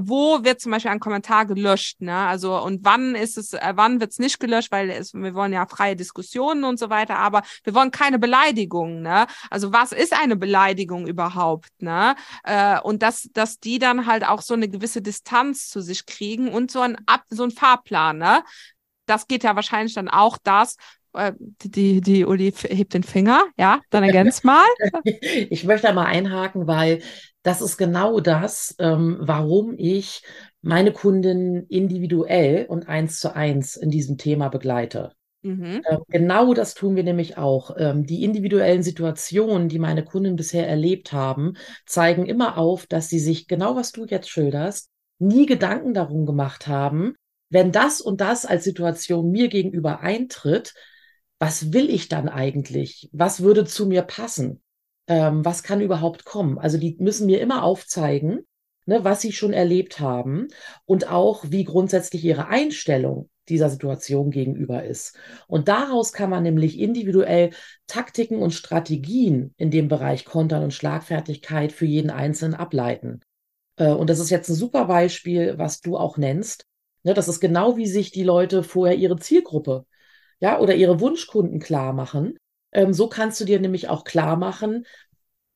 wo 0.00 0.42
wird 0.42 0.60
zum 0.60 0.72
Beispiel 0.72 0.90
ein 0.90 1.00
Kommentar 1.00 1.46
gelöscht, 1.46 2.00
ne? 2.00 2.16
Also 2.16 2.60
und 2.60 2.84
wann 2.84 3.14
ist 3.14 3.38
es, 3.38 3.52
äh, 3.52 3.72
wann 3.74 4.00
wird 4.00 4.10
es 4.10 4.18
nicht 4.18 4.40
gelöscht, 4.40 4.72
weil 4.72 4.90
es, 4.90 5.14
wir 5.14 5.34
wollen 5.34 5.52
ja 5.52 5.66
freie 5.66 5.94
Diskussionen 5.94 6.64
und 6.64 6.78
so 6.78 6.90
weiter, 6.90 7.16
aber 7.18 7.42
wir 7.62 7.74
wollen 7.74 7.90
keine 7.90 8.18
Beleidigung, 8.18 9.02
ne? 9.02 9.26
Also 9.50 9.72
was 9.72 9.92
ist 9.92 10.12
eine 10.12 10.36
Beleidigung 10.36 11.06
überhaupt, 11.06 11.70
ne? 11.78 12.16
Äh, 12.42 12.80
und 12.80 13.02
dass, 13.02 13.28
dass 13.32 13.60
die 13.60 13.78
dann 13.78 14.06
halt 14.06 14.26
auch 14.26 14.42
so 14.42 14.54
eine 14.54 14.68
gewisse 14.68 15.02
Distanz 15.02 15.68
zu 15.68 15.80
sich 15.80 16.06
kriegen 16.06 16.48
und 16.48 16.70
so 16.70 16.80
ein 16.80 16.96
Ab, 17.06 17.22
so 17.30 17.44
ein 17.44 17.52
Fahrplan, 17.52 18.18
ne? 18.18 18.42
Das 19.06 19.28
geht 19.28 19.44
ja 19.44 19.54
wahrscheinlich 19.54 19.94
dann 19.94 20.08
auch 20.08 20.36
das, 20.42 20.76
äh, 21.12 21.32
die, 21.38 22.00
die 22.00 22.24
Uli 22.24 22.52
hebt 22.52 22.94
den 22.94 23.02
Finger, 23.02 23.44
ja, 23.56 23.80
dann 23.90 24.02
ergänzt 24.04 24.44
mal. 24.44 24.66
ich 25.04 25.64
möchte 25.64 25.86
da 25.86 25.92
mal 25.92 26.06
einhaken, 26.06 26.66
weil 26.66 27.02
das 27.46 27.60
ist 27.60 27.76
genau 27.76 28.18
das, 28.18 28.74
ähm, 28.80 29.18
warum 29.20 29.76
ich 29.78 30.22
meine 30.62 30.92
Kunden 30.92 31.64
individuell 31.68 32.66
und 32.66 32.88
eins 32.88 33.20
zu 33.20 33.36
eins 33.36 33.76
in 33.76 33.88
diesem 33.88 34.18
Thema 34.18 34.48
begleite. 34.48 35.12
Mhm. 35.42 35.80
Ähm, 35.88 36.02
genau 36.08 36.54
das 36.54 36.74
tun 36.74 36.96
wir 36.96 37.04
nämlich 37.04 37.38
auch. 37.38 37.76
Ähm, 37.78 38.04
die 38.04 38.24
individuellen 38.24 38.82
Situationen, 38.82 39.68
die 39.68 39.78
meine 39.78 40.04
Kunden 40.04 40.34
bisher 40.34 40.66
erlebt 40.66 41.12
haben, 41.12 41.54
zeigen 41.86 42.26
immer 42.26 42.58
auf, 42.58 42.88
dass 42.88 43.08
sie 43.08 43.20
sich 43.20 43.46
genau, 43.46 43.76
was 43.76 43.92
du 43.92 44.06
jetzt 44.06 44.28
schilderst, 44.28 44.90
nie 45.20 45.46
Gedanken 45.46 45.94
darum 45.94 46.26
gemacht 46.26 46.66
haben, 46.66 47.14
wenn 47.48 47.70
das 47.70 48.00
und 48.00 48.20
das 48.20 48.44
als 48.44 48.64
Situation 48.64 49.30
mir 49.30 49.46
gegenüber 49.46 50.00
eintritt, 50.00 50.74
was 51.38 51.72
will 51.72 51.90
ich 51.90 52.08
dann 52.08 52.28
eigentlich? 52.28 53.08
Was 53.12 53.40
würde 53.40 53.66
zu 53.66 53.86
mir 53.86 54.02
passen? 54.02 54.62
Ähm, 55.08 55.44
was 55.44 55.62
kann 55.62 55.80
überhaupt 55.80 56.24
kommen? 56.24 56.58
Also 56.58 56.78
die 56.78 56.96
müssen 56.98 57.26
mir 57.26 57.40
immer 57.40 57.62
aufzeigen, 57.62 58.40
ne, 58.86 59.04
was 59.04 59.20
sie 59.20 59.32
schon 59.32 59.52
erlebt 59.52 60.00
haben 60.00 60.48
und 60.84 61.10
auch, 61.10 61.44
wie 61.48 61.64
grundsätzlich 61.64 62.24
ihre 62.24 62.48
Einstellung 62.48 63.30
dieser 63.48 63.70
Situation 63.70 64.30
gegenüber 64.30 64.84
ist. 64.84 65.16
Und 65.46 65.68
daraus 65.68 66.12
kann 66.12 66.30
man 66.30 66.42
nämlich 66.42 66.78
individuell 66.78 67.50
Taktiken 67.86 68.42
und 68.42 68.52
Strategien 68.52 69.54
in 69.56 69.70
dem 69.70 69.88
Bereich 69.88 70.24
Kontern 70.24 70.64
und 70.64 70.74
Schlagfertigkeit 70.74 71.72
für 71.72 71.86
jeden 71.86 72.10
Einzelnen 72.10 72.54
ableiten. 72.54 73.20
Äh, 73.76 73.90
und 73.90 74.10
das 74.10 74.18
ist 74.18 74.30
jetzt 74.30 74.48
ein 74.48 74.54
super 74.54 74.86
Beispiel, 74.86 75.58
was 75.58 75.80
du 75.80 75.96
auch 75.96 76.16
nennst. 76.16 76.66
Ne, 77.04 77.14
das 77.14 77.28
ist 77.28 77.40
genau 77.40 77.76
wie 77.76 77.86
sich 77.86 78.10
die 78.10 78.24
Leute 78.24 78.62
vorher 78.62 78.96
ihre 78.96 79.16
Zielgruppe 79.16 79.86
ja, 80.40 80.58
oder 80.60 80.74
ihre 80.74 81.00
Wunschkunden 81.00 81.60
klar 81.60 81.92
machen. 81.92 82.36
Ähm, 82.76 82.92
so 82.92 83.08
kannst 83.08 83.40
du 83.40 83.46
dir 83.46 83.58
nämlich 83.58 83.88
auch 83.88 84.04
klar 84.04 84.36
machen, 84.36 84.86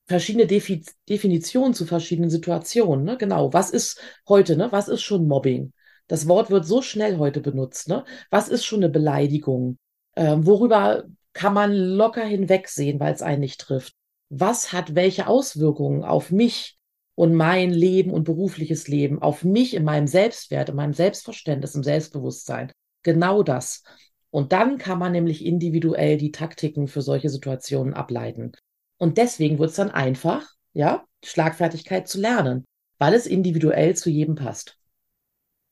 verschiedene 0.09 0.47
Defi 0.47 0.83
Definitionen 1.09 1.75
zu 1.75 1.85
verschiedenen 1.85 2.31
Situationen. 2.31 3.05
Ne? 3.05 3.19
Genau, 3.19 3.53
was 3.53 3.71
ist 3.71 4.01
heute, 4.27 4.57
ne? 4.57 4.73
Was 4.73 4.89
ist 4.89 5.03
schon 5.03 5.29
Mobbing? 5.29 5.73
Das 6.09 6.27
Wort 6.27 6.51
wird 6.51 6.65
so 6.65 6.81
schnell 6.81 7.19
heute 7.19 7.41
benutzt. 7.41 7.89
Ne? 7.89 8.05
Was 8.31 8.49
ist 8.49 8.65
schon 8.65 8.81
eine 8.81 8.89
Beleidigung? 8.89 9.79
Ähm, 10.17 10.47
worüber 10.47 11.05
kann 11.35 11.53
man 11.53 11.73
locker 11.75 12.25
hinwegsehen, 12.25 12.99
weil 12.99 13.13
es 13.13 13.23
einen 13.23 13.41
nicht 13.41 13.61
trifft? 13.61 13.93
Was 14.31 14.73
hat 14.73 14.95
welche 14.95 15.27
Auswirkungen 15.27 16.05
auf 16.05 16.31
mich 16.31 16.79
und 17.17 17.35
mein 17.35 17.71
Leben 17.71 18.13
und 18.13 18.25
berufliches 18.25 18.89
Leben, 18.89 19.21
auf 19.21 19.45
mich 19.45 19.75
in 19.75 19.85
meinem 19.85 20.07
Selbstwert, 20.07 20.71
in 20.71 20.77
meinem 20.77 20.95
Selbstverständnis, 20.95 21.75
im 21.75 21.85
Selbstbewusstsein? 21.85 22.73
Genau 23.03 23.43
das. 23.43 23.83
Und 24.31 24.53
dann 24.53 24.79
kann 24.79 24.99
man 24.99 25.12
nämlich 25.12 25.45
individuell 25.45 26.16
die 26.16 26.31
Taktiken 26.31 26.87
für 26.87 27.03
solche 27.03 27.29
Situationen 27.29 27.95
ableiten. 27.95 28.53
Und 28.99 29.19
deswegen 29.19 29.59
wird 29.59 29.71
es 29.71 29.77
dann 29.77 29.90
einfach, 29.90 30.49
ja, 30.73 31.05
Schlagfertigkeit 31.25 32.09
zu 32.09 32.21
lernen, 32.21 32.64
weil 32.99 33.14
es 33.14 33.27
individuell 33.27 33.97
zu 33.97 34.11
jedem 34.11 34.37
passt. 34.37 34.79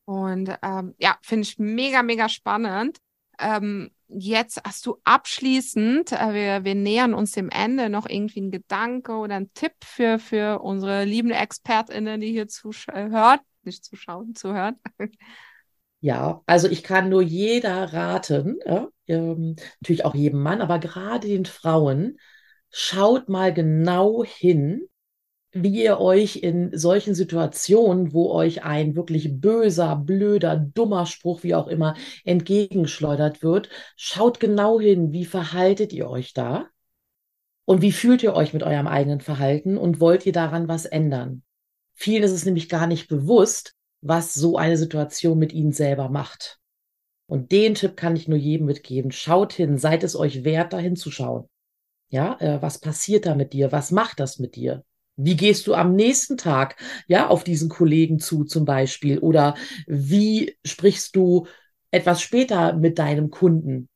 Und 0.06 0.56
ähm, 0.62 0.94
ja, 0.98 1.18
finde 1.22 1.42
ich 1.42 1.58
mega, 1.58 2.02
mega 2.02 2.28
spannend. 2.28 2.98
Ähm, 3.38 3.90
jetzt 4.08 4.60
hast 4.64 4.86
du 4.86 4.96
abschließend, 5.04 6.12
äh, 6.12 6.32
wir, 6.32 6.64
wir 6.64 6.74
nähern 6.74 7.14
uns 7.14 7.32
dem 7.32 7.50
Ende, 7.50 7.90
noch 7.90 8.08
irgendwie 8.08 8.40
ein 8.40 8.50
Gedanke 8.50 9.12
oder 9.12 9.36
ein 9.36 9.52
Tipp 9.52 9.74
für, 9.84 10.18
für 10.18 10.60
unsere 10.60 11.04
lieben 11.04 11.30
ExpertInnen, 11.30 12.20
die 12.20 12.32
hier 12.32 12.48
zuhören, 12.48 13.40
nicht 13.62 13.84
zuschauen, 13.84 14.34
zuhören. 14.34 14.76
Ja, 16.00 16.42
also 16.46 16.68
ich 16.68 16.82
kann 16.84 17.08
nur 17.08 17.22
jeder 17.22 17.92
raten, 17.92 18.58
ja, 18.64 18.88
ähm, 19.08 19.56
natürlich 19.80 20.04
auch 20.04 20.14
jedem 20.14 20.40
Mann, 20.42 20.60
aber 20.60 20.78
gerade 20.78 21.26
den 21.26 21.44
Frauen, 21.44 22.18
schaut 22.70 23.28
mal 23.28 23.52
genau 23.52 24.22
hin, 24.24 24.82
wie 25.52 25.82
ihr 25.84 25.98
euch 26.00 26.36
in 26.36 26.76
solchen 26.76 27.14
Situationen, 27.14 28.12
wo 28.12 28.30
euch 28.32 28.62
ein 28.64 28.94
wirklich 28.96 29.40
böser, 29.40 29.96
blöder, 29.96 30.56
dummer 30.56 31.06
Spruch, 31.06 31.42
wie 31.42 31.54
auch 31.54 31.68
immer, 31.68 31.94
entgegenschleudert 32.24 33.42
wird, 33.42 33.68
schaut 33.96 34.40
genau 34.40 34.78
hin, 34.80 35.12
wie 35.12 35.24
verhaltet 35.24 35.92
ihr 35.92 36.08
euch 36.08 36.32
da 36.32 36.68
und 37.64 37.82
wie 37.82 37.92
fühlt 37.92 38.22
ihr 38.22 38.34
euch 38.34 38.52
mit 38.52 38.62
eurem 38.62 38.86
eigenen 38.86 39.20
Verhalten 39.20 39.76
und 39.78 40.00
wollt 40.00 40.26
ihr 40.26 40.32
daran 40.32 40.68
was 40.68 40.84
ändern? 40.86 41.42
Vielen 41.94 42.22
ist 42.22 42.32
es 42.32 42.44
nämlich 42.44 42.68
gar 42.68 42.86
nicht 42.86 43.08
bewusst, 43.08 43.74
was 44.00 44.34
so 44.34 44.56
eine 44.56 44.76
Situation 44.76 45.38
mit 45.38 45.52
ihnen 45.52 45.72
selber 45.72 46.08
macht. 46.08 46.58
Und 47.26 47.52
den 47.52 47.74
Tipp 47.74 47.96
kann 47.96 48.16
ich 48.16 48.28
nur 48.28 48.38
jedem 48.38 48.66
mitgeben. 48.66 49.12
Schaut 49.12 49.52
hin, 49.52 49.76
seid 49.76 50.02
es 50.02 50.16
euch 50.16 50.44
wert, 50.44 50.72
da 50.72 50.78
hinzuschauen. 50.78 51.48
Ja, 52.08 52.38
äh, 52.40 52.62
was 52.62 52.78
passiert 52.80 53.26
da 53.26 53.34
mit 53.34 53.52
dir? 53.52 53.70
Was 53.70 53.90
macht 53.90 54.18
das 54.20 54.38
mit 54.38 54.56
dir? 54.56 54.84
Wie 55.16 55.36
gehst 55.36 55.66
du 55.66 55.74
am 55.74 55.94
nächsten 55.94 56.36
Tag, 56.36 56.76
ja, 57.06 57.28
auf 57.28 57.44
diesen 57.44 57.68
Kollegen 57.68 58.18
zu, 58.18 58.44
zum 58.44 58.64
Beispiel? 58.64 59.18
Oder 59.18 59.56
wie 59.86 60.56
sprichst 60.64 61.14
du 61.16 61.46
etwas 61.90 62.22
später 62.22 62.72
mit 62.74 62.98
deinem 62.98 63.30
Kunden, 63.30 63.88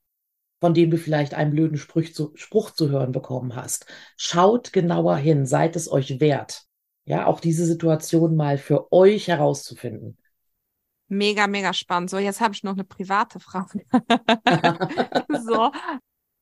von 0.61 0.75
dem 0.75 0.91
du 0.91 0.99
vielleicht 0.99 1.33
einen 1.33 1.53
blöden 1.53 1.79
Spruch 1.79 2.13
zu, 2.13 2.33
Spruch 2.35 2.73
zu 2.73 2.91
hören 2.91 3.13
bekommen 3.13 3.55
hast? 3.55 3.87
Schaut 4.17 4.73
genauer 4.73 5.17
hin, 5.17 5.47
seid 5.47 5.77
es 5.77 5.91
euch 5.91 6.21
wert 6.21 6.67
ja, 7.05 7.27
auch 7.27 7.41
diese 7.41 7.67
Situation 7.67 8.37
mal 8.37 8.59
für 8.59 8.93
euch 8.93 9.29
herauszufinden. 9.29 10.17
Mega, 11.09 11.47
mega 11.47 11.75
spannend. 11.75 12.11
So, 12.11 12.19
jetzt 12.19 12.41
habe 12.41 12.55
ich 12.55 12.63
noch 12.63 12.73
eine 12.73 12.85
private 12.85 13.39
Frage. 13.39 13.85
so, 15.45 15.71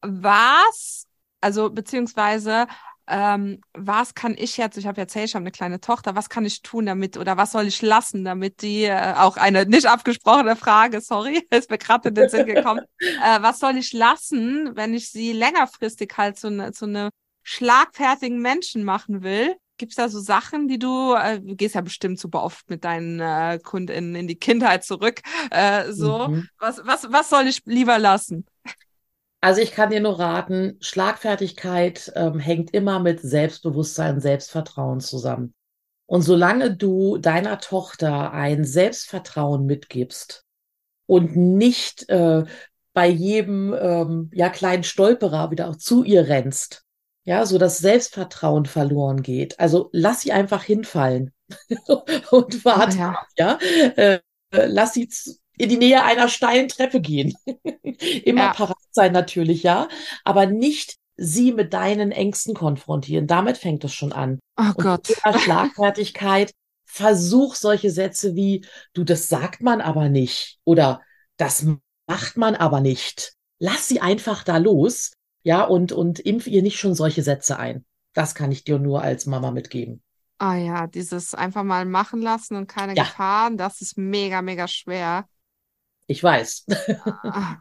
was, 0.03 1.07
also 1.41 1.71
beziehungsweise 1.71 2.67
ähm, 3.11 3.61
was 3.73 4.15
kann 4.15 4.37
ich 4.39 4.57
jetzt, 4.57 4.79
ich 4.79 4.87
habe 4.87 5.01
erzählt, 5.01 5.31
ich 5.31 5.35
habe 5.35 5.43
eine 5.43 5.51
kleine 5.51 5.81
Tochter, 5.81 6.15
was 6.15 6.29
kann 6.29 6.45
ich 6.45 6.63
tun 6.63 6.87
damit 6.87 7.17
oder 7.17 7.37
was 7.37 7.51
soll 7.51 7.67
ich 7.67 7.83
lassen, 7.83 8.25
damit 8.25 8.63
die, 8.63 8.85
äh, 8.85 9.15
auch 9.17 9.37
eine 9.37 9.67
nicht 9.67 9.87
abgesprochene 9.87 10.55
Frage, 10.55 11.01
sorry, 11.01 11.45
ist 11.51 11.71
mir 11.71 11.79
gerade 11.79 12.11
in 12.11 12.15
den 12.15 12.29
Sinn 12.29 12.47
gekommen, 12.47 12.83
äh, 13.01 13.43
was 13.43 13.59
soll 13.59 13.77
ich 13.77 13.93
lassen, 13.93 14.77
wenn 14.77 14.95
ich 14.95 15.11
sie 15.11 15.33
längerfristig 15.33 16.13
halt 16.17 16.39
zu, 16.39 16.51
ne, 16.51 16.71
zu 16.73 16.85
einem 16.85 17.11
schlagfertigen 17.43 18.41
Menschen 18.41 18.85
machen 18.85 19.25
will? 19.25 19.57
Gibt's 19.81 19.97
da 19.97 20.11
so 20.11 20.21
Sachen, 20.21 20.69
die 20.69 20.79
du, 20.79 21.15
äh, 21.15 21.41
du 21.41 21.57
gehst 21.57 21.75
ja 21.75 21.81
bestimmt 21.81 22.21
super 22.21 22.43
oft 22.43 22.69
mit 22.69 22.85
deinen 22.85 23.19
äh, 23.19 23.59
KundInnen 23.59 24.15
in 24.15 24.29
die 24.29 24.37
Kindheit 24.37 24.85
zurück, 24.85 25.23
äh, 25.51 25.91
so, 25.91 26.29
mhm. 26.29 26.49
was, 26.59 26.83
was, 26.85 27.11
was 27.11 27.31
soll 27.31 27.47
ich 27.47 27.63
lieber 27.65 27.99
lassen? 27.99 28.45
Also 29.41 29.63
ich 29.63 29.73
kann 29.73 29.89
dir 29.89 30.01
nur 30.01 30.21
raten, 30.21 30.77
Schlagfertigkeit 30.81 32.13
ähm, 32.15 32.39
hängt 32.39 32.75
immer 32.75 33.01
mit 33.01 33.21
Selbstbewusstsein, 33.21 34.21
Selbstvertrauen 34.21 35.01
zusammen. 35.01 35.55
Und 36.05 36.21
solange 36.21 36.77
du 36.77 37.17
deiner 37.17 37.59
Tochter 37.59 38.33
ein 38.33 38.65
Selbstvertrauen 38.65 39.65
mitgibst 39.65 40.45
und 41.07 41.37
nicht 41.37 42.07
äh, 42.11 42.45
bei 42.93 43.09
jedem 43.09 43.75
ähm, 43.81 44.31
ja 44.35 44.51
kleinen 44.51 44.85
Stolperer 44.85 45.51
wieder 45.51 45.71
auch 45.71 45.77
zu 45.77 46.05
ihr 46.05 46.29
rennst, 46.29 46.85
ja, 47.25 47.47
so 47.47 47.59
das 47.59 47.79
Selbstvertrauen 47.79 48.67
verloren 48.67 49.23
geht. 49.23 49.59
Also 49.61 49.91
lass 49.93 50.23
sie 50.23 50.33
einfach 50.33 50.65
hinfallen 50.65 51.33
und 52.31 52.65
warte, 52.65 52.99
ja, 52.99 53.27
ja. 53.37 53.59
Äh, 53.97 54.21
lass 54.51 54.95
sie 54.95 55.09
in 55.59 55.69
die 55.69 55.77
Nähe 55.77 56.03
einer 56.03 56.29
steilen 56.29 56.69
Treppe 56.69 57.01
gehen. 57.01 57.35
Immer 58.25 58.45
ja. 58.45 58.53
parat 58.53 58.77
sein 58.93 59.13
natürlich, 59.13 59.63
ja, 59.63 59.89
aber 60.25 60.47
nicht 60.47 60.97
sie 61.17 61.53
mit 61.53 61.75
deinen 61.75 62.13
Ängsten 62.13 62.55
konfrontieren. 62.55 63.27
Damit 63.27 63.59
fängt 63.59 63.85
es 63.85 63.93
schon 63.93 64.13
an. 64.13 64.41
Oh 64.57 64.73
Und 64.75 64.79
Gott. 64.79 65.09
Schlagfertigkeit, 65.41 66.53
versuch 66.87 67.55
solche 67.55 67.91
Sätze 67.91 68.35
wie, 68.35 68.65
du, 68.95 69.05
das 69.05 69.29
sagt 69.29 69.61
man 69.63 69.83
aber 69.83 70.09
nicht 70.09 70.59
oder 70.65 71.03
das 71.37 71.67
macht 72.07 72.37
man 72.37 72.55
aber 72.55 72.81
nicht. 72.81 73.35
Lass 73.59 73.87
sie 73.87 74.01
einfach 74.01 74.45
da 74.45 74.57
los, 74.57 75.13
ja, 75.43 75.65
und, 75.65 75.93
und 75.93 76.21
impf 76.21 76.47
ihr 76.47 76.63
nicht 76.63 76.79
schon 76.79 76.95
solche 76.95 77.23
Sätze 77.23 77.59
ein. 77.59 77.85
Das 78.13 78.35
kann 78.35 78.53
ich 78.53 78.65
dir 78.65 78.79
nur 78.79 79.03
als 79.03 79.27
Mama 79.27 79.51
mitgeben. 79.51 80.03
Ah 80.39 80.57
ja, 80.57 80.87
dieses 80.87 81.35
einfach 81.35 81.65
mal 81.65 81.85
machen 81.85 82.23
lassen 82.23 82.57
und 82.57 82.67
keine 82.67 82.95
ja. 82.95 83.05
Gefahren, 83.05 83.57
das 83.59 83.81
ist 83.83 83.99
mega, 83.99 84.41
mega 84.43 84.67
schwer. 84.69 85.27
Ich 86.07 86.23
weiß. 86.23 86.67
Ah, 87.23 87.57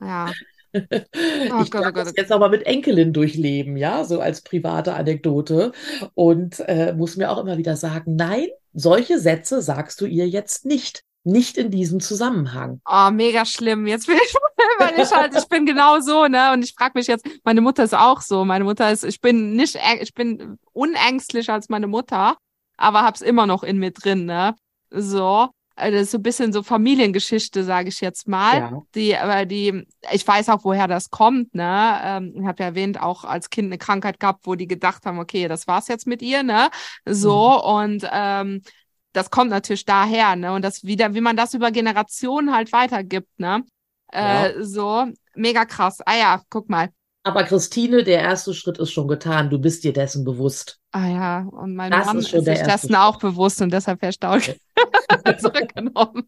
ja. 0.00 0.32
Oh 0.74 1.62
ich 1.62 1.70
Gott, 1.70 1.86
oh 1.86 1.92
Gott, 1.92 2.06
das 2.06 2.12
jetzt 2.14 2.30
aber 2.30 2.50
mit 2.50 2.66
Enkelin 2.66 3.14
durchleben, 3.14 3.78
ja, 3.78 4.04
so 4.04 4.20
als 4.20 4.42
private 4.42 4.92
Anekdote. 4.92 5.72
Und 6.12 6.60
äh, 6.60 6.92
muss 6.92 7.16
mir 7.16 7.30
auch 7.30 7.38
immer 7.38 7.56
wieder 7.56 7.74
sagen, 7.74 8.16
nein, 8.16 8.48
solche 8.74 9.18
Sätze 9.18 9.62
sagst 9.62 10.00
du 10.02 10.06
ihr 10.06 10.28
jetzt 10.28 10.66
nicht. 10.66 11.04
Nicht 11.24 11.58
in 11.58 11.70
diesem 11.70 12.00
Zusammenhang. 12.00 12.80
Oh, 12.88 13.10
mega 13.10 13.44
schlimm. 13.44 13.86
Jetzt 13.86 14.06
bin 14.06 14.16
ich, 14.16 14.34
weil 14.78 14.98
ich 14.98 15.10
halt, 15.12 15.34
ich 15.36 15.48
bin 15.48 15.66
genau 15.66 16.00
so, 16.00 16.26
ne? 16.26 16.52
Und 16.52 16.62
ich 16.62 16.74
frage 16.74 16.92
mich 16.94 17.06
jetzt, 17.06 17.26
meine 17.44 17.60
Mutter 17.60 17.84
ist 17.84 17.94
auch 17.94 18.20
so. 18.20 18.44
Meine 18.44 18.64
Mutter 18.64 18.90
ist, 18.90 19.04
ich 19.04 19.20
bin 19.20 19.54
nicht, 19.54 19.78
ich 20.00 20.14
bin 20.14 20.58
unängstlicher 20.72 21.52
als 21.52 21.68
meine 21.68 21.86
Mutter, 21.86 22.36
aber 22.76 23.02
hab's 23.02 23.20
immer 23.20 23.46
noch 23.46 23.62
in 23.62 23.78
mir 23.78 23.90
drin, 23.90 24.24
ne? 24.26 24.54
So. 24.90 25.48
Äh, 25.78 25.92
das 25.92 26.02
ist 26.02 26.10
so 26.12 26.18
ein 26.18 26.22
bisschen 26.22 26.52
so 26.52 26.62
Familiengeschichte, 26.62 27.64
sage 27.64 27.88
ich 27.88 28.00
jetzt 28.00 28.28
mal. 28.28 28.58
Ja. 28.58 28.82
Die, 28.94 29.16
aber 29.16 29.46
die, 29.46 29.86
ich 30.12 30.26
weiß 30.26 30.48
auch, 30.48 30.64
woher 30.64 30.88
das 30.88 31.10
kommt, 31.10 31.54
ne? 31.54 32.00
Ähm, 32.02 32.34
ich 32.36 32.46
habe 32.46 32.62
ja 32.62 32.68
erwähnt, 32.70 33.00
auch 33.00 33.24
als 33.24 33.50
Kind 33.50 33.66
eine 33.66 33.78
Krankheit 33.78 34.20
gehabt, 34.20 34.46
wo 34.46 34.54
die 34.54 34.66
gedacht 34.66 35.04
haben, 35.06 35.18
okay, 35.18 35.48
das 35.48 35.66
war's 35.66 35.88
jetzt 35.88 36.06
mit 36.06 36.22
ihr, 36.22 36.42
ne? 36.42 36.70
So, 37.04 37.50
mhm. 37.50 37.74
und 37.74 38.08
ähm, 38.10 38.62
das 39.12 39.30
kommt 39.30 39.50
natürlich 39.50 39.84
daher, 39.84 40.36
ne? 40.36 40.52
Und 40.52 40.62
das 40.62 40.84
wieder, 40.84 41.14
wie 41.14 41.20
man 41.20 41.36
das 41.36 41.54
über 41.54 41.70
Generationen 41.70 42.54
halt 42.54 42.72
weitergibt, 42.72 43.38
ne? 43.38 43.64
Äh, 44.12 44.52
ja. 44.58 44.64
So, 44.64 45.06
mega 45.34 45.64
krass. 45.64 46.00
Ah 46.04 46.16
ja, 46.16 46.42
guck 46.50 46.68
mal. 46.68 46.90
Aber 47.24 47.44
Christine, 47.44 48.04
der 48.04 48.20
erste 48.22 48.54
Schritt 48.54 48.78
ist 48.78 48.92
schon 48.92 49.08
getan. 49.08 49.50
Du 49.50 49.58
bist 49.58 49.84
dir 49.84 49.92
dessen 49.92 50.24
bewusst. 50.24 50.78
Ah 50.92 51.08
ja, 51.08 51.40
und 51.50 51.74
mein 51.74 51.90
das 51.90 52.06
Mann 52.06 52.18
ist, 52.18 52.32
ist 52.32 52.44
sich 52.44 52.62
dessen 52.62 52.94
auch 52.94 53.18
bewusst 53.18 53.60
und 53.60 53.70
deshalb 53.70 54.00
verstaut 54.00 54.56
zurückgenommen. 55.38 56.26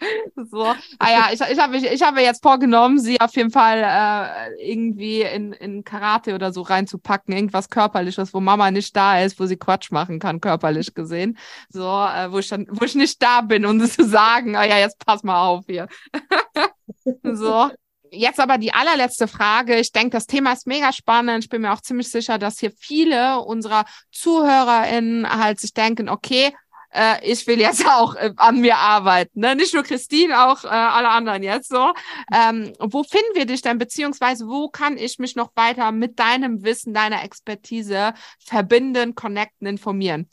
so. 0.50 0.64
Ah 0.98 1.10
ja, 1.10 1.28
ich, 1.32 1.40
ich 1.40 1.58
habe 1.58 1.76
ich 1.76 2.02
habe 2.02 2.20
jetzt 2.20 2.42
vorgenommen, 2.42 2.98
sie 2.98 3.20
auf 3.20 3.34
jeden 3.36 3.50
Fall 3.50 3.82
äh, 3.82 4.70
irgendwie 4.70 5.22
in, 5.22 5.52
in 5.52 5.84
Karate 5.84 6.34
oder 6.34 6.52
so 6.52 6.62
reinzupacken, 6.62 7.34
irgendwas 7.34 7.70
körperliches, 7.70 8.34
wo 8.34 8.40
Mama 8.40 8.70
nicht 8.70 8.94
da 8.96 9.20
ist, 9.20 9.40
wo 9.40 9.46
sie 9.46 9.56
Quatsch 9.56 9.90
machen 9.90 10.18
kann, 10.18 10.40
körperlich 10.40 10.94
gesehen. 10.94 11.38
So, 11.68 11.82
äh, 11.82 12.30
wo 12.30 12.38
ich 12.38 12.48
dann, 12.48 12.66
wo 12.70 12.84
ich 12.84 12.94
nicht 12.94 13.22
da 13.22 13.40
bin, 13.40 13.64
um 13.64 13.80
zu 13.80 14.04
sagen, 14.04 14.56
ah 14.56 14.64
ja, 14.64 14.78
jetzt 14.78 15.04
pass 15.04 15.22
mal 15.22 15.46
auf 15.46 15.64
hier. 15.66 15.88
so. 17.22 17.70
Jetzt 18.12 18.38
aber 18.38 18.56
die 18.56 18.72
allerletzte 18.72 19.26
Frage. 19.26 19.78
Ich 19.78 19.90
denke, 19.90 20.10
das 20.10 20.26
Thema 20.26 20.52
ist 20.52 20.66
mega 20.66 20.92
spannend. 20.92 21.44
Ich 21.44 21.50
bin 21.50 21.62
mir 21.62 21.72
auch 21.72 21.80
ziemlich 21.80 22.08
sicher, 22.08 22.38
dass 22.38 22.60
hier 22.60 22.70
viele 22.70 23.40
unserer 23.40 23.84
ZuhörerInnen 24.12 25.28
halt 25.28 25.60
sich 25.60 25.74
denken, 25.74 26.08
okay, 26.08 26.54
äh, 26.92 27.24
ich 27.24 27.46
will 27.46 27.60
jetzt 27.60 27.86
auch 27.88 28.14
äh, 28.14 28.32
an 28.36 28.60
mir 28.60 28.76
arbeiten. 28.76 29.40
Ne? 29.40 29.56
Nicht 29.56 29.74
nur 29.74 29.82
Christine, 29.82 30.46
auch 30.46 30.64
äh, 30.64 30.68
alle 30.68 31.08
anderen 31.08 31.42
jetzt 31.42 31.68
so. 31.68 31.92
Ähm, 32.32 32.72
wo 32.78 33.02
finden 33.02 33.34
wir 33.34 33.46
dich 33.46 33.62
denn, 33.62 33.78
beziehungsweise 33.78 34.46
wo 34.46 34.68
kann 34.68 34.96
ich 34.96 35.18
mich 35.18 35.36
noch 35.36 35.50
weiter 35.54 35.92
mit 35.92 36.18
deinem 36.18 36.62
Wissen, 36.62 36.94
deiner 36.94 37.22
Expertise 37.22 38.14
verbinden, 38.38 39.14
connecten, 39.14 39.66
informieren? 39.66 40.28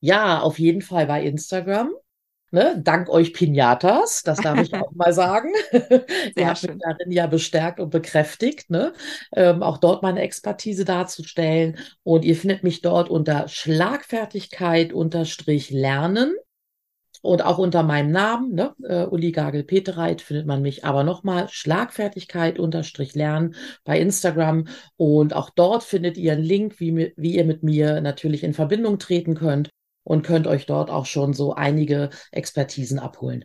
Ja, 0.00 0.40
auf 0.40 0.58
jeden 0.58 0.82
Fall 0.82 1.06
bei 1.06 1.22
Instagram. 1.22 1.90
Ne, 2.54 2.80
dank 2.80 3.08
euch 3.08 3.32
Pinatas, 3.32 4.22
das 4.22 4.38
darf 4.38 4.60
ich 4.60 4.72
auch 4.74 4.92
mal 4.94 5.12
sagen. 5.12 5.52
Ihr 6.36 6.46
habt 6.46 6.62
mich 6.62 6.78
darin 6.78 7.10
ja 7.10 7.26
bestärkt 7.26 7.80
und 7.80 7.90
bekräftigt, 7.90 8.70
ne? 8.70 8.92
Ähm, 9.34 9.64
auch 9.64 9.78
dort 9.78 10.04
meine 10.04 10.20
Expertise 10.20 10.84
darzustellen. 10.84 11.76
Und 12.04 12.24
ihr 12.24 12.36
findet 12.36 12.62
mich 12.62 12.80
dort 12.80 13.10
unter 13.10 13.48
Schlagfertigkeit 13.48 14.92
unterstrich 14.92 15.70
lernen. 15.70 16.36
Und 17.22 17.44
auch 17.44 17.58
unter 17.58 17.82
meinem 17.82 18.12
Namen, 18.12 18.54
ne, 18.54 18.72
äh, 18.84 19.04
Uli 19.04 19.32
Gagel-Petereit, 19.32 20.20
findet 20.20 20.46
man 20.46 20.62
mich 20.62 20.84
aber 20.84 21.02
nochmal 21.02 21.48
Schlagfertigkeit 21.48 22.60
unterstrich 22.60 23.16
lernen 23.16 23.56
bei 23.82 23.98
Instagram. 23.98 24.68
Und 24.96 25.34
auch 25.34 25.50
dort 25.50 25.82
findet 25.82 26.16
ihr 26.18 26.34
einen 26.34 26.44
Link, 26.44 26.78
wie, 26.78 27.14
wie 27.16 27.34
ihr 27.34 27.44
mit 27.46 27.64
mir 27.64 28.00
natürlich 28.00 28.44
in 28.44 28.54
Verbindung 28.54 29.00
treten 29.00 29.34
könnt 29.34 29.70
und 30.04 30.22
könnt 30.22 30.46
euch 30.46 30.66
dort 30.66 30.90
auch 30.90 31.06
schon 31.06 31.32
so 31.32 31.54
einige 31.54 32.10
Expertisen 32.30 32.98
abholen. 32.98 33.44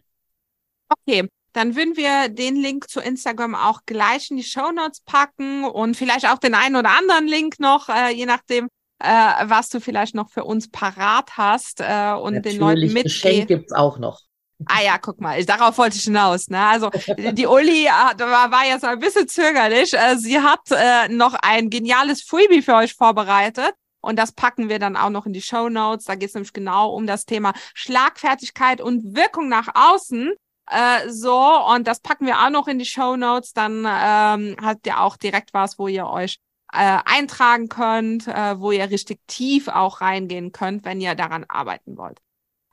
Okay, 0.90 1.28
dann 1.54 1.76
würden 1.76 1.98
wir 1.98 2.30
den 2.30 2.56
Link 2.56 2.90
zu 2.90 3.00
Instagram 3.00 3.56
auch 3.56 3.82
gleich 3.86 4.30
in 4.30 4.38
die 4.38 4.44
Show 4.44 4.72
Notes 4.72 5.02
packen 5.02 5.66
und 5.66 5.98
vielleicht 5.98 6.28
auch 6.28 6.38
den 6.38 6.54
einen 6.54 6.76
oder 6.76 6.92
anderen 6.98 7.28
Link 7.28 7.60
noch, 7.60 7.90
äh, 7.90 8.12
je 8.12 8.26
nachdem, 8.26 8.68
äh, 9.00 9.08
was 9.08 9.70
du 9.70 9.80
vielleicht 9.80 10.14
noch 10.14 10.30
für 10.30 10.44
uns 10.44 10.70
parat 10.70 11.38
hast 11.38 11.80
äh, 11.80 12.14
und 12.14 12.36
Natürlich, 12.36 12.44
den 12.44 12.60
Leuten 12.60 12.82
mitgeben. 12.82 13.04
Geschenk 13.04 13.48
gibt's 13.48 13.74
auch 13.74 13.98
noch. 13.98 14.22
Ah 14.66 14.82
ja, 14.84 14.98
guck 14.98 15.22
mal, 15.22 15.44
darauf 15.46 15.78
wollte 15.78 15.96
ich 15.96 16.04
hinaus. 16.04 16.50
Ne? 16.50 16.60
Also 16.60 16.90
die 17.18 17.48
Uli 17.48 17.86
hat, 17.90 18.20
war, 18.20 18.52
war 18.52 18.66
jetzt 18.66 18.84
ein 18.84 19.00
bisschen 19.00 19.28
zögerlich. 19.28 19.94
Äh, 19.94 20.18
sie 20.18 20.40
hat 20.40 20.60
äh, 20.72 21.08
noch 21.08 21.34
ein 21.42 21.70
geniales 21.70 22.22
Freebie 22.24 22.62
für 22.62 22.76
euch 22.76 22.94
vorbereitet. 22.94 23.74
Und 24.02 24.18
das 24.18 24.32
packen 24.32 24.70
wir 24.70 24.80
dann 24.80 24.96
auch 24.96 25.10
noch 25.10 25.26
in 25.26 25.34
die 25.34 25.42
Show 25.42 25.70
Notes. 25.70 26.06
Da 26.06 26.16
geht 26.16 26.30
es 26.30 26.36
nämlich 26.36 26.54
genau 26.54 26.90
um 26.92 27.08
das 27.08 27.26
Thema 27.26 27.54
Schlagfertigkeit 27.74 28.82
und 28.82 29.16
Wirkung 29.16 29.50
nach 29.50 29.70
außen. 29.74 30.34
Äh, 30.70 31.10
so, 31.10 31.40
und 31.74 31.88
das 31.88 32.00
packen 32.00 32.26
wir 32.26 32.40
auch 32.40 32.50
noch 32.50 32.68
in 32.68 32.80
die 32.80 32.86
Show 32.86 33.16
Notes. 33.16 33.54
Dann 33.54 33.80
ähm, 33.80 34.56
habt 34.62 34.86
ihr 34.88 35.02
auch 35.02 35.18
direkt 35.18 35.54
was, 35.54 35.80
wo 35.80 35.88
ihr 35.88 36.08
euch 36.08 36.38
äh, 36.72 37.00
eintragen 37.06 37.68
könnt, 37.68 38.28
äh, 38.28 38.60
wo 38.60 38.72
ihr 38.72 38.90
richtig 38.90 39.20
tief 39.28 39.68
auch 39.68 40.02
reingehen 40.02 40.52
könnt, 40.52 40.86
wenn 40.86 41.02
ihr 41.02 41.16
daran 41.16 41.46
arbeiten 41.48 41.98
wollt. 41.98 42.20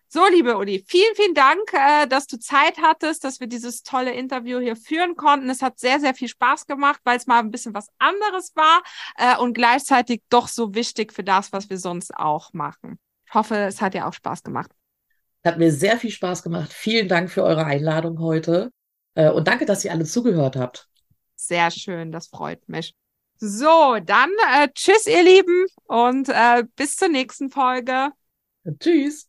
So, 0.08 0.24
liebe 0.28 0.56
Uli, 0.56 0.84
vielen, 0.86 1.14
vielen 1.16 1.34
Dank, 1.34 1.60
äh, 1.72 2.06
dass 2.06 2.26
du 2.26 2.38
Zeit 2.38 2.78
hattest, 2.80 3.24
dass 3.24 3.40
wir 3.40 3.48
dieses 3.48 3.82
tolle 3.82 4.12
Interview 4.12 4.60
hier 4.60 4.76
führen 4.76 5.16
konnten. 5.16 5.50
Es 5.50 5.62
hat 5.62 5.80
sehr, 5.80 5.98
sehr 5.98 6.14
viel 6.14 6.28
Spaß 6.28 6.66
gemacht, 6.66 7.00
weil 7.04 7.16
es 7.16 7.26
mal 7.26 7.40
ein 7.40 7.50
bisschen 7.50 7.74
was 7.74 7.88
anderes 7.98 8.54
war 8.54 8.82
äh, 9.16 9.36
und 9.36 9.54
gleichzeitig 9.54 10.22
doch 10.28 10.46
so 10.46 10.74
wichtig 10.74 11.12
für 11.12 11.24
das, 11.24 11.52
was 11.52 11.70
wir 11.70 11.78
sonst 11.78 12.14
auch 12.16 12.52
machen. 12.52 13.00
Ich 13.26 13.34
hoffe, 13.34 13.56
es 13.56 13.80
hat 13.80 13.94
dir 13.94 14.06
auch 14.06 14.12
Spaß 14.12 14.44
gemacht. 14.44 14.70
Hat 15.44 15.58
mir 15.58 15.72
sehr 15.72 15.98
viel 15.98 16.10
Spaß 16.10 16.42
gemacht. 16.44 16.72
Vielen 16.72 17.08
Dank 17.08 17.30
für 17.30 17.42
eure 17.42 17.64
Einladung 17.64 18.20
heute 18.20 18.70
äh, 19.14 19.30
und 19.30 19.48
danke, 19.48 19.66
dass 19.66 19.84
ihr 19.84 19.90
alle 19.90 20.04
zugehört 20.04 20.54
habt. 20.54 20.88
Sehr 21.34 21.70
schön, 21.72 22.12
das 22.12 22.28
freut 22.28 22.68
mich. 22.68 22.94
So, 23.38 23.98
dann 24.02 24.30
äh, 24.54 24.68
tschüss, 24.72 25.06
ihr 25.06 25.22
Lieben, 25.22 25.66
und 25.84 26.28
äh, 26.28 26.64
bis 26.76 26.96
zur 26.96 27.08
nächsten 27.08 27.50
Folge. 27.50 28.10
Tschüss. 28.80 29.28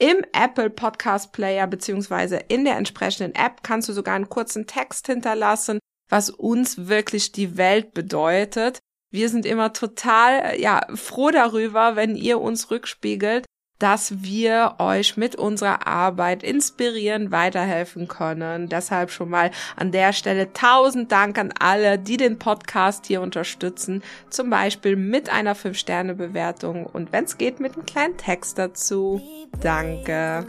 Im 0.00 0.24
Apple 0.32 0.70
Podcast 0.70 1.32
Player 1.32 1.66
beziehungsweise 1.66 2.36
in 2.48 2.64
der 2.64 2.76
entsprechenden 2.76 3.34
App 3.34 3.64
kannst 3.64 3.88
du 3.88 3.92
sogar 3.92 4.14
einen 4.14 4.28
kurzen 4.28 4.66
Text 4.66 5.06
hinterlassen, 5.06 5.80
was 6.08 6.30
uns 6.30 6.86
wirklich 6.88 7.32
die 7.32 7.56
Welt 7.56 7.94
bedeutet. 7.94 8.78
Wir 9.10 9.28
sind 9.28 9.44
immer 9.44 9.72
total 9.72 10.60
ja 10.60 10.86
froh 10.94 11.30
darüber, 11.30 11.96
wenn 11.96 12.14
ihr 12.14 12.40
uns 12.40 12.70
rückspiegelt, 12.70 13.44
dass 13.78 14.22
wir 14.22 14.74
euch 14.78 15.16
mit 15.16 15.36
unserer 15.36 15.86
Arbeit 15.86 16.42
inspirieren, 16.42 17.30
weiterhelfen 17.30 18.08
können. 18.08 18.68
Deshalb 18.68 19.10
schon 19.10 19.30
mal 19.30 19.50
an 19.76 19.92
der 19.92 20.12
Stelle 20.12 20.52
tausend 20.52 21.12
Dank 21.12 21.38
an 21.38 21.52
alle, 21.58 21.98
die 21.98 22.16
den 22.16 22.38
Podcast 22.38 23.06
hier 23.06 23.20
unterstützen. 23.20 24.02
Zum 24.30 24.50
Beispiel 24.50 24.96
mit 24.96 25.30
einer 25.30 25.54
5-Sterne-Bewertung 25.54 26.86
und 26.86 27.12
wenn 27.12 27.24
es 27.24 27.38
geht, 27.38 27.60
mit 27.60 27.74
einem 27.74 27.86
kleinen 27.86 28.16
Text 28.16 28.58
dazu. 28.58 29.20
Danke. 29.60 30.46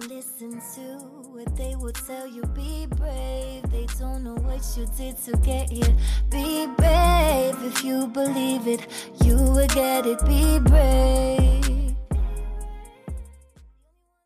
they 1.60 1.76
will 1.76 1.92
tell 1.92 2.28
you 2.28 2.42
be 2.54 2.88
brave. 2.96 3.64
They 3.72 3.86
don't 4.00 4.24
know 4.24 4.36
what 4.36 4.62
you 4.78 4.86
did 4.98 5.16
to 5.26 5.38
get 5.38 5.70
here. 5.70 5.96
Be 6.30 6.68
brave 6.78 7.56
if 7.64 7.84
you 7.84 8.08
believe 8.08 8.68
it, 8.68 8.88
you 9.24 9.36
will 9.36 9.68
get 9.68 10.06
it. 10.06 10.24
Be 10.26 10.60
brave. 10.60 11.89